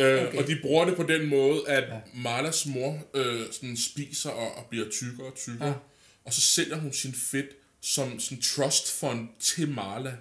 øh, 0.00 0.26
okay. 0.26 0.38
Og 0.38 0.46
de 0.46 0.58
bruger 0.62 0.84
det 0.84 0.96
på 0.96 1.02
den 1.02 1.28
måde, 1.28 1.68
at 1.68 1.84
ja. 1.88 2.00
Marlas 2.14 2.66
mor 2.66 3.08
øh, 3.14 3.46
sådan 3.52 3.76
spiser 3.76 4.30
og, 4.30 4.54
og 4.56 4.66
bliver 4.70 4.90
tykkere 4.90 5.26
og 5.26 5.34
tykkere. 5.34 5.68
Ja. 5.68 5.74
Og 6.24 6.32
så 6.32 6.40
sælger 6.40 6.76
hun 6.76 6.92
sin 6.92 7.12
fedt 7.12 7.46
som 7.80 8.20
sådan 8.20 8.42
trust 8.42 8.98
fund 9.00 9.28
til 9.40 9.68
Marla. 9.68 10.16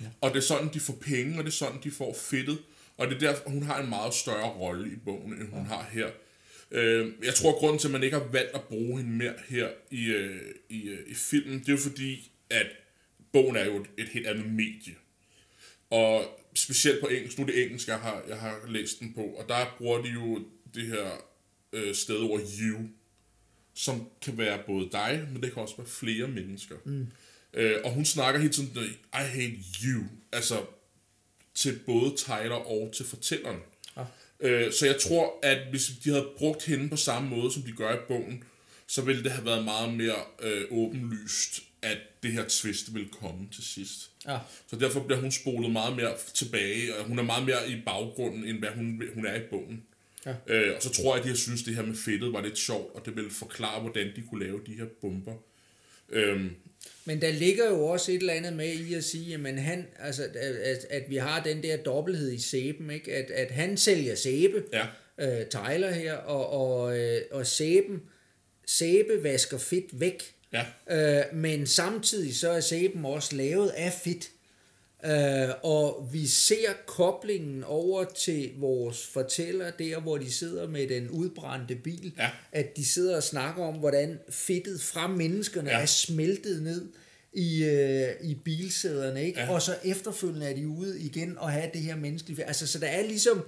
Ja. 0.00 0.06
Og 0.20 0.30
det 0.30 0.36
er 0.36 0.42
sådan, 0.42 0.70
de 0.74 0.80
får 0.80 0.98
penge, 1.00 1.38
og 1.38 1.44
det 1.44 1.50
er 1.50 1.56
sådan, 1.56 1.80
de 1.84 1.90
får 1.90 2.16
fedtet. 2.20 2.58
Og 2.96 3.08
det 3.08 3.14
er 3.14 3.18
derfor, 3.18 3.50
hun 3.50 3.62
har 3.62 3.82
en 3.82 3.88
meget 3.88 4.14
større 4.14 4.48
rolle 4.48 4.92
i 4.92 4.96
bogen, 4.96 5.32
end 5.32 5.50
hun 5.50 5.62
ja. 5.62 5.64
har 5.64 5.88
her. 5.92 6.08
Øh, 6.70 7.12
jeg 7.24 7.34
tror, 7.34 7.52
at 7.52 7.58
grunden 7.58 7.78
til, 7.78 7.88
at 7.88 7.92
man 7.92 8.02
ikke 8.02 8.18
har 8.18 8.24
valgt 8.24 8.54
at 8.54 8.62
bruge 8.62 8.96
hende 8.96 9.16
mere 9.16 9.34
her 9.48 9.68
i, 9.90 10.04
øh, 10.04 10.40
i, 10.68 10.88
øh, 10.88 10.98
i 11.06 11.14
filmen, 11.14 11.58
det 11.58 11.68
er 11.68 11.72
jo 11.72 11.78
fordi, 11.78 12.30
at 12.50 12.66
bogen 13.32 13.56
er 13.56 13.64
jo 13.64 13.76
et, 13.80 13.86
et 13.98 14.08
helt 14.08 14.26
andet 14.26 14.46
medie. 14.52 14.94
Og 15.90 16.37
specielt 16.54 17.00
på 17.00 17.06
engelsk, 17.06 17.38
nu 17.38 17.44
er 17.44 17.46
det 17.46 17.62
engelsk, 17.62 17.88
jeg 17.88 17.98
har, 17.98 18.22
jeg 18.28 18.38
har 18.38 18.60
læst 18.68 19.00
den 19.00 19.12
på, 19.14 19.20
og 19.20 19.48
der 19.48 19.74
bruger 19.78 20.02
de 20.02 20.08
jo 20.08 20.44
det 20.74 20.86
her 20.86 21.24
øh, 21.72 21.94
stedord 21.94 22.40
you, 22.60 22.88
som 23.74 24.08
kan 24.22 24.38
være 24.38 24.62
både 24.66 24.88
dig, 24.92 25.28
men 25.32 25.42
det 25.42 25.52
kan 25.52 25.62
også 25.62 25.76
være 25.76 25.86
flere 25.86 26.28
mennesker. 26.28 26.76
Mm. 26.84 27.06
Øh, 27.54 27.76
og 27.84 27.92
hun 27.92 28.04
snakker 28.04 28.40
helt 28.40 28.54
sådan, 28.54 28.70
I 28.74 28.96
hate 29.12 29.58
you, 29.84 30.04
altså 30.32 30.66
til 31.54 31.78
både 31.86 32.16
Tyler 32.16 32.66
og 32.66 32.92
til 32.94 33.06
fortælleren. 33.06 33.58
Ah. 33.96 34.06
Øh, 34.40 34.72
så 34.72 34.86
jeg 34.86 35.00
tror, 35.00 35.38
at 35.42 35.70
hvis 35.70 35.90
de 36.04 36.10
havde 36.10 36.28
brugt 36.36 36.64
hende 36.64 36.88
på 36.88 36.96
samme 36.96 37.28
måde, 37.28 37.52
som 37.52 37.62
de 37.62 37.72
gør 37.72 37.94
i 37.94 37.98
bogen, 38.08 38.44
så 38.86 39.02
ville 39.02 39.24
det 39.24 39.32
have 39.32 39.44
været 39.44 39.64
meget 39.64 39.94
mere 39.94 40.16
øh, 40.42 40.64
åbenlyst, 40.70 41.60
at 41.82 41.98
det 42.22 42.32
her 42.32 42.44
twist 42.48 42.94
vil 42.94 43.08
komme 43.08 43.48
til 43.52 43.64
sidst. 43.64 44.10
Ja. 44.28 44.38
Så 44.66 44.76
derfor 44.76 45.00
bliver 45.00 45.20
hun 45.20 45.32
spolet 45.32 45.70
meget 45.70 45.96
mere 45.96 46.12
tilbage, 46.34 46.96
og 46.96 47.04
hun 47.04 47.18
er 47.18 47.22
meget 47.22 47.46
mere 47.46 47.70
i 47.70 47.76
baggrunden, 47.86 48.44
end 48.44 48.58
hvad 48.58 48.68
hun, 48.68 49.02
hun 49.14 49.26
er 49.26 49.34
i 49.34 49.42
bogen. 49.50 49.82
Ja. 50.26 50.34
Øh, 50.46 50.76
og 50.76 50.82
så 50.82 50.90
tror 50.90 51.14
jeg, 51.14 51.18
at 51.18 51.24
de 51.24 51.28
har 51.28 51.36
synes, 51.36 51.62
det 51.62 51.74
her 51.74 51.82
med 51.82 51.96
fedtet 51.96 52.32
var 52.32 52.42
lidt 52.42 52.58
sjovt, 52.58 52.94
og 52.94 53.06
det 53.06 53.16
ville 53.16 53.30
forklare, 53.30 53.80
hvordan 53.80 54.06
de 54.16 54.22
kunne 54.30 54.44
lave 54.44 54.60
de 54.66 54.74
her 54.74 54.86
bomber. 55.00 55.34
Øhm, 56.08 56.50
men 57.04 57.22
der 57.22 57.30
ligger 57.30 57.70
jo 57.70 57.84
også 57.84 58.12
et 58.12 58.20
eller 58.20 58.32
andet 58.32 58.52
med 58.52 58.72
i 58.72 58.94
at 58.94 59.04
sige, 59.04 59.34
at, 59.34 59.58
han, 59.58 59.86
altså, 59.98 60.28
at, 60.34 60.86
at 60.90 61.10
vi 61.10 61.16
har 61.16 61.42
den 61.42 61.62
der 61.62 61.76
dobbelthed 61.76 62.32
i 62.32 62.38
sæben, 62.38 62.90
ikke? 62.90 63.12
At, 63.12 63.30
at 63.30 63.50
han 63.50 63.76
sælger 63.76 64.14
sæbe, 64.14 64.64
ja. 64.72 64.86
øh, 65.18 65.46
Tyler 65.46 65.90
her, 65.90 66.14
og, 66.14 66.50
og, 66.50 66.98
øh, 66.98 67.20
og 67.30 67.46
sæben, 67.46 68.02
sæbe 68.66 69.22
vasker 69.22 69.58
fedt 69.58 70.00
væk. 70.00 70.34
Ja. 70.52 70.64
Øh, 70.90 71.24
men 71.34 71.66
samtidig 71.66 72.36
så 72.36 72.50
er 72.50 72.60
sæben 72.60 73.04
også 73.04 73.36
lavet 73.36 73.68
af 73.68 73.92
fedt. 73.92 74.30
Øh, 75.04 75.54
og 75.62 76.08
vi 76.12 76.26
ser 76.26 76.72
koblingen 76.86 77.64
over 77.64 78.04
til 78.04 78.50
vores 78.56 79.06
fortæller, 79.06 79.70
der 79.70 80.00
hvor 80.00 80.18
de 80.18 80.32
sidder 80.32 80.68
med 80.68 80.88
den 80.88 81.10
udbrændte 81.10 81.74
bil, 81.74 82.12
ja. 82.18 82.30
at 82.52 82.76
de 82.76 82.84
sidder 82.84 83.16
og 83.16 83.22
snakker 83.22 83.64
om, 83.64 83.74
hvordan 83.74 84.18
fedtet 84.30 84.80
fra 84.80 85.06
menneskerne 85.06 85.70
ja. 85.70 85.80
er 85.80 85.86
smeltet 85.86 86.62
ned 86.62 86.88
i, 87.32 87.64
øh, 87.64 88.08
i 88.22 88.34
bilsæderne, 88.34 89.26
ikke? 89.26 89.40
Ja. 89.40 89.52
og 89.52 89.62
så 89.62 89.76
efterfølgende 89.84 90.46
er 90.46 90.54
de 90.54 90.68
ude 90.68 91.00
igen 91.00 91.38
og 91.38 91.50
have 91.50 91.70
det 91.72 91.80
her 91.80 91.96
menneskelige 91.96 92.44
Altså, 92.44 92.66
så 92.66 92.78
der 92.78 92.86
er 92.86 93.02
ligesom, 93.02 93.44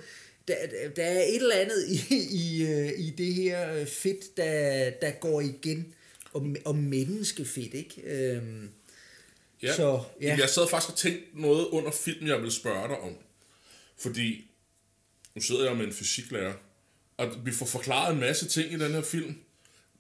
der, 0.49 0.55
der 0.97 1.05
er 1.05 1.23
et 1.23 1.37
eller 1.37 1.57
andet 1.57 1.89
i, 1.89 2.17
i, 2.31 2.67
øh, 2.67 2.91
i 2.97 3.11
det 3.11 3.35
her 3.35 3.85
fedt, 3.85 4.37
der, 4.37 4.91
der 4.91 5.11
går 5.11 5.41
igen, 5.41 5.95
og, 6.33 6.57
og 6.65 6.77
menneskefedt, 6.77 7.75
ikke? 7.75 8.03
Øhm, 8.03 8.71
Ja. 9.63 9.77
Så, 9.77 10.03
ja. 10.21 10.37
Jeg 10.39 10.49
sad 10.49 10.69
faktisk 10.69 10.93
og 10.93 10.99
tænkte 10.99 11.41
noget 11.41 11.67
under 11.67 11.91
filmen, 11.91 12.29
jeg 12.29 12.43
vil 12.43 12.53
spørge 12.53 12.89
dig 12.89 12.99
om. 12.99 13.15
Fordi 13.99 14.51
nu 15.35 15.41
sidder 15.41 15.65
jeg 15.65 15.77
med 15.77 15.87
en 15.87 15.93
fysiklærer, 15.93 16.53
og 17.17 17.29
vi 17.45 17.53
får 17.53 17.67
forklaret 17.67 18.15
en 18.15 18.21
masse 18.21 18.49
ting 18.49 18.73
i 18.73 18.79
den 18.79 18.93
her 18.93 19.03
film, 19.03 19.35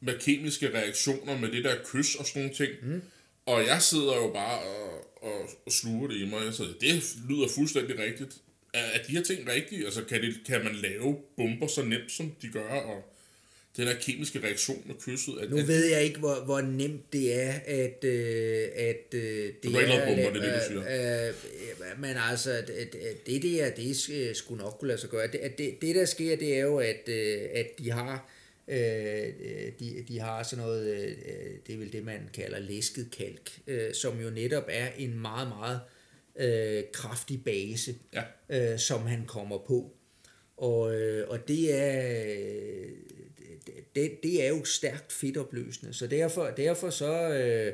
med 0.01 0.19
kemiske 0.19 0.75
reaktioner, 0.75 1.39
med 1.39 1.53
det 1.53 1.65
der 1.65 1.77
kys 1.85 2.15
og 2.15 2.27
sådan 2.27 2.43
nogle 2.43 2.57
ting. 2.57 2.73
Mm. 2.83 3.03
Og 3.47 3.67
jeg 3.67 3.83
sidder 3.83 4.17
jo 4.17 4.31
bare 4.35 4.59
og, 4.63 5.23
og, 5.23 5.49
og 5.67 5.73
sluger 5.73 6.09
det 6.09 6.17
i 6.17 6.25
mig. 6.25 6.45
Jeg 6.45 6.55
sidder, 6.55 6.73
det 6.81 7.17
lyder 7.29 7.49
fuldstændig 7.55 7.99
rigtigt. 7.99 8.37
Er, 8.75 8.85
er 8.85 9.03
de 9.03 9.13
her 9.13 9.23
ting 9.23 9.49
rigtige? 9.49 9.85
Altså, 9.85 10.05
kan, 10.05 10.23
det, 10.23 10.35
kan 10.47 10.65
man 10.65 10.75
lave 10.75 11.17
bomber 11.37 11.67
så 11.67 11.83
nemt, 11.83 12.13
som 12.13 12.35
de 12.43 12.49
gør? 12.49 12.69
Og 12.69 13.15
den 13.77 13.87
der 13.87 13.95
kemiske 14.01 14.41
reaktion 14.45 14.83
med 14.87 14.95
kysset. 14.95 15.39
At, 15.43 15.51
nu 15.51 15.57
at, 15.57 15.69
ved 15.69 15.85
jeg 15.87 16.03
ikke, 16.03 16.19
hvor, 16.19 16.45
hvor 16.45 16.61
nemt 16.61 17.13
det 17.13 17.43
er, 17.43 17.53
at, 17.67 18.05
øh, 18.05 18.69
at 18.77 19.15
øh, 19.15 19.53
det 19.63 19.65
er... 19.65 20.07
Bomber, 20.07 20.15
det 20.15 20.27
er 20.27 20.33
det, 20.33 20.53
du 20.55 20.83
siger. 20.83 21.27
Øh, 21.27 21.29
øh, 21.29 22.01
men 22.01 22.17
altså, 22.31 22.63
det, 22.67 23.27
det 23.27 23.43
der, 23.43 23.71
det 23.71 24.37
skulle 24.37 24.63
nok 24.63 24.77
kunne 24.79 24.89
lade 24.89 25.01
sig 25.01 25.11
gøre. 25.11 25.27
Det, 25.27 25.59
det, 25.59 25.77
det 25.81 25.95
der 25.95 26.05
sker, 26.05 26.37
det 26.37 26.57
er 26.57 26.61
jo, 26.61 26.79
at, 26.79 27.09
øh, 27.09 27.41
at 27.55 27.67
de 27.79 27.91
har... 27.91 28.31
Øh, 28.69 28.77
de, 29.81 30.05
de 30.09 30.21
har 30.21 30.43
sådan 30.43 30.65
noget, 30.65 30.95
øh, 30.95 31.15
det 31.67 31.75
er 31.75 31.79
vel 31.79 31.93
det, 31.93 32.05
man 32.05 32.21
kalder 32.35 32.59
læsket 32.59 33.09
kalk, 33.19 33.51
øh, 33.67 33.95
som 33.95 34.21
jo 34.21 34.31
netop 34.31 34.65
er 34.69 34.89
en 34.99 35.21
meget, 35.21 35.49
meget 35.49 35.81
øh, 36.37 36.85
kraftig 36.93 37.45
base, 37.45 37.95
ja. 38.15 38.23
øh, 38.73 38.79
som 38.79 39.07
han 39.07 39.25
kommer 39.27 39.59
på. 39.59 39.93
Og, 40.57 40.95
øh, 40.95 41.29
og 41.29 41.49
det 41.49 41.75
er 41.75 42.03
det, 43.95 44.19
det 44.23 44.45
er 44.45 44.49
jo 44.49 44.65
stærkt 44.65 45.13
fedtopløsende, 45.13 45.95
så 45.95 46.07
derfor, 46.07 46.47
derfor 46.47 46.91
så, 46.91 47.29
øh, 47.29 47.73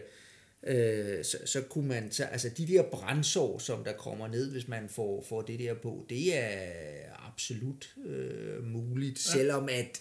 øh, 0.66 1.24
så, 1.24 1.38
så 1.44 1.60
kunne 1.60 1.88
man, 1.88 2.12
så, 2.12 2.24
altså 2.24 2.48
de 2.48 2.66
der 2.66 2.82
brændsår, 2.82 3.58
som 3.58 3.84
der 3.84 3.92
kommer 3.92 4.28
ned, 4.28 4.50
hvis 4.50 4.68
man 4.68 4.88
får, 4.88 5.24
får 5.28 5.42
det 5.42 5.58
der 5.58 5.74
på, 5.74 6.06
det 6.08 6.36
er 6.36 7.28
absolut 7.28 7.94
øh, 8.06 8.64
muligt, 8.64 9.26
ja. 9.26 9.32
selvom 9.32 9.68
at 9.68 10.00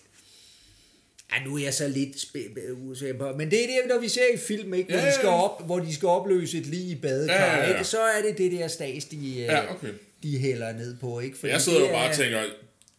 Ja, 1.32 1.44
nu 1.46 1.58
er 1.58 1.64
jeg 1.64 1.74
så 1.74 1.88
lidt 1.88 2.26
usikker 2.74 3.18
på, 3.18 3.38
men 3.38 3.52
det 3.52 3.64
er 3.64 3.68
det, 3.68 3.90
når 3.90 4.00
vi 4.00 4.08
ser 4.08 4.34
i 4.34 4.38
film, 4.38 4.74
ikke? 4.74 4.90
Hvor, 4.90 4.98
ja, 4.98 5.06
ja, 5.06 5.06
ja. 5.06 5.12
De 5.12 5.16
skal 5.16 5.30
op, 5.30 5.66
hvor 5.66 5.80
de 5.80 5.96
skal 5.96 6.08
opløse 6.08 6.58
et 6.58 6.66
lige 6.66 6.92
i 6.92 6.96
badekar, 6.96 7.34
ja, 7.36 7.58
ja, 7.58 7.64
ja. 7.64 7.74
Ikke? 7.74 7.84
så 7.84 8.02
er 8.02 8.22
det 8.22 8.38
det 8.38 8.52
der 8.52 8.68
stas, 8.68 9.06
de, 9.06 9.18
ja, 9.18 9.74
okay. 9.76 9.94
de 10.24 10.38
hælder 10.38 10.74
ned 10.74 10.98
på. 10.98 11.20
Ikke? 11.20 11.38
Fordi 11.38 11.52
jeg 11.52 11.62
sidder 11.62 11.80
jo 11.80 11.88
bare 11.88 12.10
og 12.10 12.16
tænker, 12.16 12.42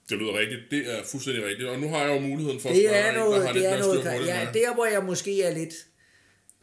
det 0.08 0.18
lyder 0.18 0.38
rigtigt. 0.38 0.60
Det 0.70 0.82
er 0.94 1.04
fuldstændig 1.04 1.44
rigtigt. 1.44 1.68
Og 1.68 1.78
nu 1.78 1.88
har 1.88 2.00
jeg 2.04 2.14
jo 2.14 2.20
muligheden 2.20 2.60
for 2.60 2.68
at 2.68 2.76
spørge 2.76 2.94
er 2.94 3.12
noget, 3.12 3.36
en, 3.36 3.40
der 3.40 3.46
har 3.46 3.52
det 3.52 3.62
lidt 3.62 3.72
er 3.72 3.78
noget, 3.78 4.04
det, 4.04 4.26
ja, 4.26 4.40
der 4.54 4.74
hvor 4.74 4.86
jeg 4.86 5.04
måske 5.04 5.42
er 5.42 5.54
lidt 5.54 5.74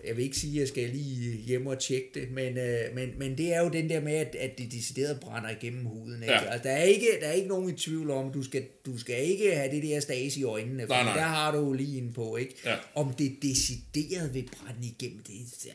jeg 0.08 0.18
vil 0.18 0.24
ikke 0.24 0.38
sige, 0.38 0.54
at 0.54 0.60
jeg 0.60 0.68
skal 0.68 0.90
lige 0.90 1.38
hjem 1.38 1.68
og 1.68 1.80
tjekke 1.80 2.10
det, 2.14 2.32
men, 2.32 2.58
øh, 2.58 2.96
men, 2.96 3.10
men 3.18 3.38
det 3.38 3.54
er 3.54 3.64
jo 3.64 3.70
den 3.70 3.90
der 3.90 4.02
med, 4.02 4.14
at, 4.14 4.36
at 4.36 4.58
det 4.58 4.72
decideret 4.72 5.20
brænder 5.20 5.50
igennem 5.50 5.86
huden. 5.86 6.24
Ikke? 6.24 6.34
Ja. 6.34 6.52
Altså, 6.52 6.70
der, 6.70 6.76
er 6.76 6.84
ikke, 6.84 7.08
der 7.22 7.28
er 7.28 7.32
ikke 7.32 7.48
nogen 7.48 7.70
i 7.70 7.74
tvivl 7.74 8.12
om, 8.12 8.32
du 8.32 8.44
skal, 8.44 8.64
du 8.86 8.98
skal 8.98 9.24
ikke 9.24 9.56
have 9.56 9.76
det 9.76 9.84
der 9.84 10.00
stas 10.00 10.38
i 10.38 10.44
øjnene, 10.44 10.88
for 10.88 10.94
nej, 10.94 11.04
nej. 11.04 11.14
der 11.14 11.22
har 11.22 11.52
du 11.52 11.74
lige 11.74 11.98
en 11.98 12.14
på. 12.14 12.36
Ikke? 12.36 12.56
Ja. 12.66 12.76
Om 12.96 13.14
det 13.14 13.38
decideret 13.42 14.34
vil 14.34 14.50
brænde 14.58 14.88
igennem, 14.88 15.24
det, 15.24 15.66
ja, 15.66 15.72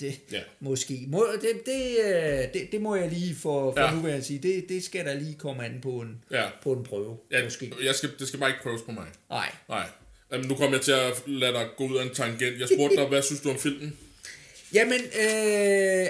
det 0.00 0.20
ja. 0.32 0.40
måske. 0.60 1.04
Må, 1.08 1.26
det, 1.42 1.66
det, 1.66 1.96
øh, 2.04 2.52
det, 2.52 2.72
det, 2.72 2.80
må 2.80 2.94
jeg 2.94 3.10
lige 3.10 3.34
for, 3.34 3.72
for 3.72 3.80
ja. 3.80 3.94
nu 3.94 4.00
vil 4.00 4.12
jeg 4.12 4.24
sige, 4.24 4.38
det, 4.38 4.68
det 4.68 4.84
skal 4.84 5.04
der 5.04 5.14
lige 5.14 5.34
komme 5.34 5.64
an 5.64 5.78
på 5.82 5.90
en, 5.90 6.24
ja. 6.30 6.44
på 6.62 6.72
en 6.72 6.84
prøve. 6.84 7.16
Ja, 7.30 7.44
måske. 7.44 7.72
Jeg 7.84 7.94
skal, 7.94 8.10
det 8.18 8.28
skal 8.28 8.40
bare 8.40 8.50
ikke 8.50 8.62
prøves 8.62 8.82
på 8.82 8.92
mig. 8.92 9.06
Nej. 9.30 9.52
Nej. 9.68 9.86
Jamen, 10.34 10.48
nu 10.48 10.54
kommer 10.54 10.76
jeg 10.76 10.84
til 10.84 10.92
at 10.92 11.22
lade 11.26 11.52
dig 11.52 11.66
gå 11.76 11.88
ud 11.88 11.96
af 11.96 12.02
en 12.02 12.14
tangent. 12.14 12.60
Jeg 12.60 12.68
spurgte 12.74 12.96
dig, 12.96 13.06
hvad 13.06 13.22
synes 13.22 13.40
du 13.40 13.50
om 13.50 13.58
filmen? 13.58 13.98
Jamen, 14.74 15.00
øh, 15.00 16.06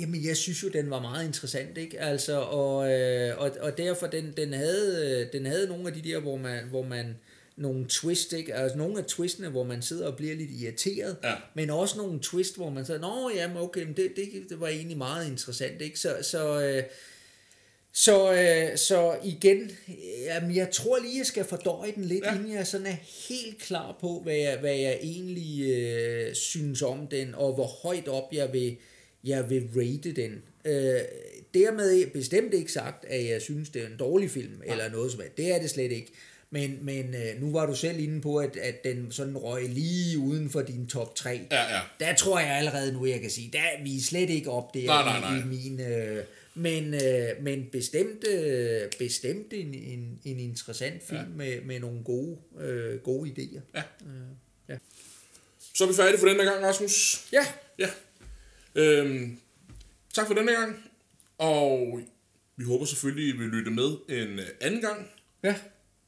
jamen, 0.00 0.24
jeg 0.24 0.36
synes 0.36 0.62
jo, 0.62 0.68
den 0.68 0.90
var 0.90 1.00
meget 1.00 1.26
interessant, 1.26 1.78
ikke? 1.78 2.00
Altså, 2.00 2.40
og, 2.40 2.92
øh, 2.92 3.38
og, 3.38 3.50
og 3.60 3.78
derfor, 3.78 4.06
den, 4.06 4.32
den, 4.36 4.52
havde, 4.52 5.28
den 5.32 5.46
havde 5.46 5.68
nogle 5.68 5.88
af 5.88 5.94
de 5.94 6.08
der, 6.10 6.20
hvor 6.20 6.36
man, 6.36 6.64
hvor 6.70 6.82
man 6.82 7.16
nogle 7.56 7.86
twist, 7.88 8.32
ikke? 8.32 8.54
Altså 8.54 8.78
nogle 8.78 8.98
af 8.98 9.04
twistene, 9.04 9.48
hvor 9.48 9.64
man 9.64 9.82
sidder 9.82 10.06
og 10.06 10.16
bliver 10.16 10.34
lidt 10.34 10.50
irriteret, 10.50 11.16
ja. 11.24 11.34
men 11.54 11.70
også 11.70 11.98
nogle 11.98 12.18
twist, 12.22 12.56
hvor 12.56 12.70
man 12.70 12.86
siger, 12.86 12.98
nå, 12.98 13.30
jamen, 13.34 13.56
okay, 13.56 13.84
men 13.84 13.96
det, 13.96 14.12
det, 14.16 14.28
det 14.48 14.60
var 14.60 14.68
egentlig 14.68 14.98
meget 14.98 15.30
interessant, 15.30 15.82
ikke? 15.82 16.00
Så, 16.00 16.16
så 16.22 16.62
øh, 16.62 16.82
så, 18.00 18.32
øh, 18.32 18.78
så 18.78 19.16
igen, 19.24 19.70
jamen, 20.24 20.56
jeg 20.56 20.70
tror 20.70 20.98
lige, 20.98 21.18
jeg 21.18 21.26
skal 21.26 21.44
fordøje 21.44 21.92
den 21.94 22.04
lidt, 22.04 22.24
ja. 22.24 22.34
inden 22.34 22.52
jeg 22.52 22.66
sådan 22.66 22.86
er 22.86 22.96
helt 23.28 23.58
klar 23.58 23.96
på, 24.00 24.20
hvad 24.24 24.36
jeg, 24.36 24.58
hvad 24.58 24.74
jeg 24.74 24.98
egentlig 25.02 25.70
øh, 25.70 26.34
synes 26.34 26.82
om 26.82 27.06
den, 27.06 27.34
og 27.34 27.54
hvor 27.54 27.66
højt 27.66 28.08
op 28.08 28.32
jeg 28.32 28.52
vil, 28.52 28.76
jeg 29.24 29.50
vil 29.50 29.68
rate 29.76 30.12
den. 30.12 30.42
Øh, 30.64 31.00
dermed 31.54 32.06
bestemt 32.06 32.54
ikke 32.54 32.72
sagt, 32.72 33.04
at 33.04 33.28
jeg 33.28 33.42
synes, 33.42 33.70
det 33.70 33.82
er 33.82 33.86
en 33.86 33.96
dårlig 33.98 34.30
film, 34.30 34.62
ja. 34.66 34.72
eller 34.72 34.90
noget 34.90 35.12
som 35.12 35.20
er. 35.20 35.24
Det 35.36 35.54
er 35.54 35.60
det 35.60 35.70
slet 35.70 35.92
ikke. 35.92 36.12
Men, 36.50 36.78
men 36.82 37.14
øh, 37.14 37.40
nu 37.40 37.52
var 37.52 37.66
du 37.66 37.74
selv 37.74 38.00
inde 38.00 38.20
på, 38.20 38.36
at, 38.36 38.56
at 38.56 38.84
den 38.84 39.12
sådan 39.12 39.36
røg 39.36 39.68
lige 39.68 40.18
uden 40.18 40.50
for 40.50 40.62
din 40.62 40.86
top 40.86 41.14
3. 41.14 41.40
Ja, 41.50 41.74
ja. 41.74 41.80
Der 42.00 42.14
tror 42.14 42.38
jeg 42.38 42.50
allerede 42.50 42.92
nu, 42.92 43.06
jeg 43.06 43.20
kan 43.20 43.30
sige, 43.30 43.50
der 43.52 43.82
vi 43.84 43.96
er 43.96 44.00
slet 44.00 44.30
ikke 44.30 44.50
op 44.50 44.74
der 44.74 44.86
nej, 44.86 45.02
nej, 45.02 45.20
nej. 45.20 45.36
i, 45.36 45.40
i 45.40 45.44
min... 45.44 45.80
Øh, 45.80 46.24
men, 46.58 46.94
øh, 46.94 47.42
men 47.42 47.68
bestemt, 47.72 48.26
øh, 48.28 48.90
bestemt 48.98 49.52
en, 49.52 49.74
en, 49.74 50.20
en 50.24 50.38
interessant 50.38 51.02
film 51.02 51.20
ja. 51.20 51.36
med, 51.36 51.60
med 51.60 51.80
nogle 51.80 52.04
gode, 52.04 52.38
øh, 52.60 52.98
gode 52.98 53.30
idéer. 53.30 53.60
Ja. 53.74 53.82
Øh, 54.06 54.28
ja. 54.68 54.78
Så 55.74 55.84
er 55.84 55.88
vi 55.88 55.94
færdige 55.94 56.18
for 56.18 56.26
denne 56.26 56.44
gang, 56.44 56.64
Rasmus. 56.64 57.26
Ja. 57.32 57.46
ja. 57.78 57.88
Øhm, 58.74 59.38
tak 60.14 60.26
for 60.26 60.34
denne 60.34 60.52
gang. 60.52 60.90
Og 61.38 62.00
Vi 62.56 62.64
håber 62.64 62.84
selvfølgelig, 62.84 63.28
at 63.28 63.34
I 63.34 63.38
vil 63.38 63.48
lytte 63.48 63.70
med 63.70 63.96
en 64.08 64.38
øh, 64.38 64.46
anden 64.60 64.80
gang. 64.80 65.10
Ja, 65.42 65.54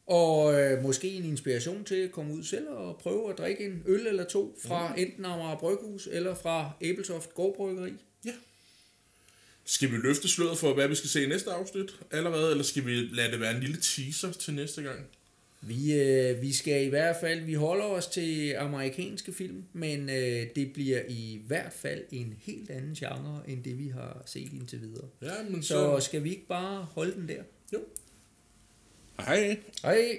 og 0.07 0.61
øh, 0.61 0.83
måske 0.83 1.09
en 1.09 1.25
inspiration 1.25 1.85
til 1.85 1.95
at 1.95 2.13
komme 2.13 2.35
ud 2.35 2.43
selv 2.43 2.69
og 2.69 2.99
prøve 2.99 3.31
at 3.31 3.39
drikke 3.39 3.65
en 3.65 3.83
øl 3.87 4.07
eller 4.07 4.25
to 4.25 4.59
fra 4.65 4.89
mm. 4.89 4.95
enten 4.99 5.25
Amager 5.25 5.59
Bryghus 5.59 6.09
eller 6.13 6.35
fra 6.35 6.71
Æbelsoft 6.81 7.35
Gårdbryggeri. 7.35 7.93
Skal 9.71 9.93
vi 9.93 9.97
løfte 9.97 10.29
sløret 10.29 10.59
for, 10.59 10.75
hvad 10.75 10.89
vi 10.89 10.95
skal 10.95 11.11
se 11.11 11.25
i 11.25 11.29
næste 11.29 11.51
afsnit 11.51 11.91
allerede, 12.11 12.51
eller 12.51 12.65
skal 12.65 12.87
vi 12.87 12.95
lade 12.95 13.33
det 13.33 13.41
være 13.41 13.55
en 13.55 13.61
lille 13.61 13.77
teaser 13.81 14.33
til 14.33 14.55
næste 14.55 14.83
gang? 14.83 15.07
Vi, 15.61 16.01
øh, 16.01 16.43
vi 16.43 16.53
skal 16.53 16.87
i 16.87 16.89
hvert 16.89 17.17
fald, 17.21 17.41
vi 17.41 17.55
holder 17.55 17.85
os 17.85 18.07
til 18.07 18.55
amerikanske 18.55 19.33
film, 19.33 19.65
men 19.73 20.11
øh, 20.11 20.47
det 20.57 20.73
bliver 20.73 21.01
i 21.09 21.41
hvert 21.47 21.73
fald 21.73 22.05
en 22.13 22.35
helt 22.41 22.71
anden 22.71 22.95
genre, 22.95 23.43
end 23.49 23.65
det 23.65 23.79
vi 23.79 23.89
har 23.89 24.23
set 24.27 24.53
indtil 24.53 24.81
videre. 24.81 25.09
Ja, 25.23 25.43
men 25.51 25.63
så... 25.63 25.69
Så 25.69 26.07
skal 26.07 26.25
vi 26.25 26.31
ikke 26.31 26.47
bare 26.47 26.87
holde 26.95 27.15
den 27.15 27.29
der? 27.29 27.43
Jo. 27.73 27.81
Hej. 29.21 29.59
Hej! 29.83 30.19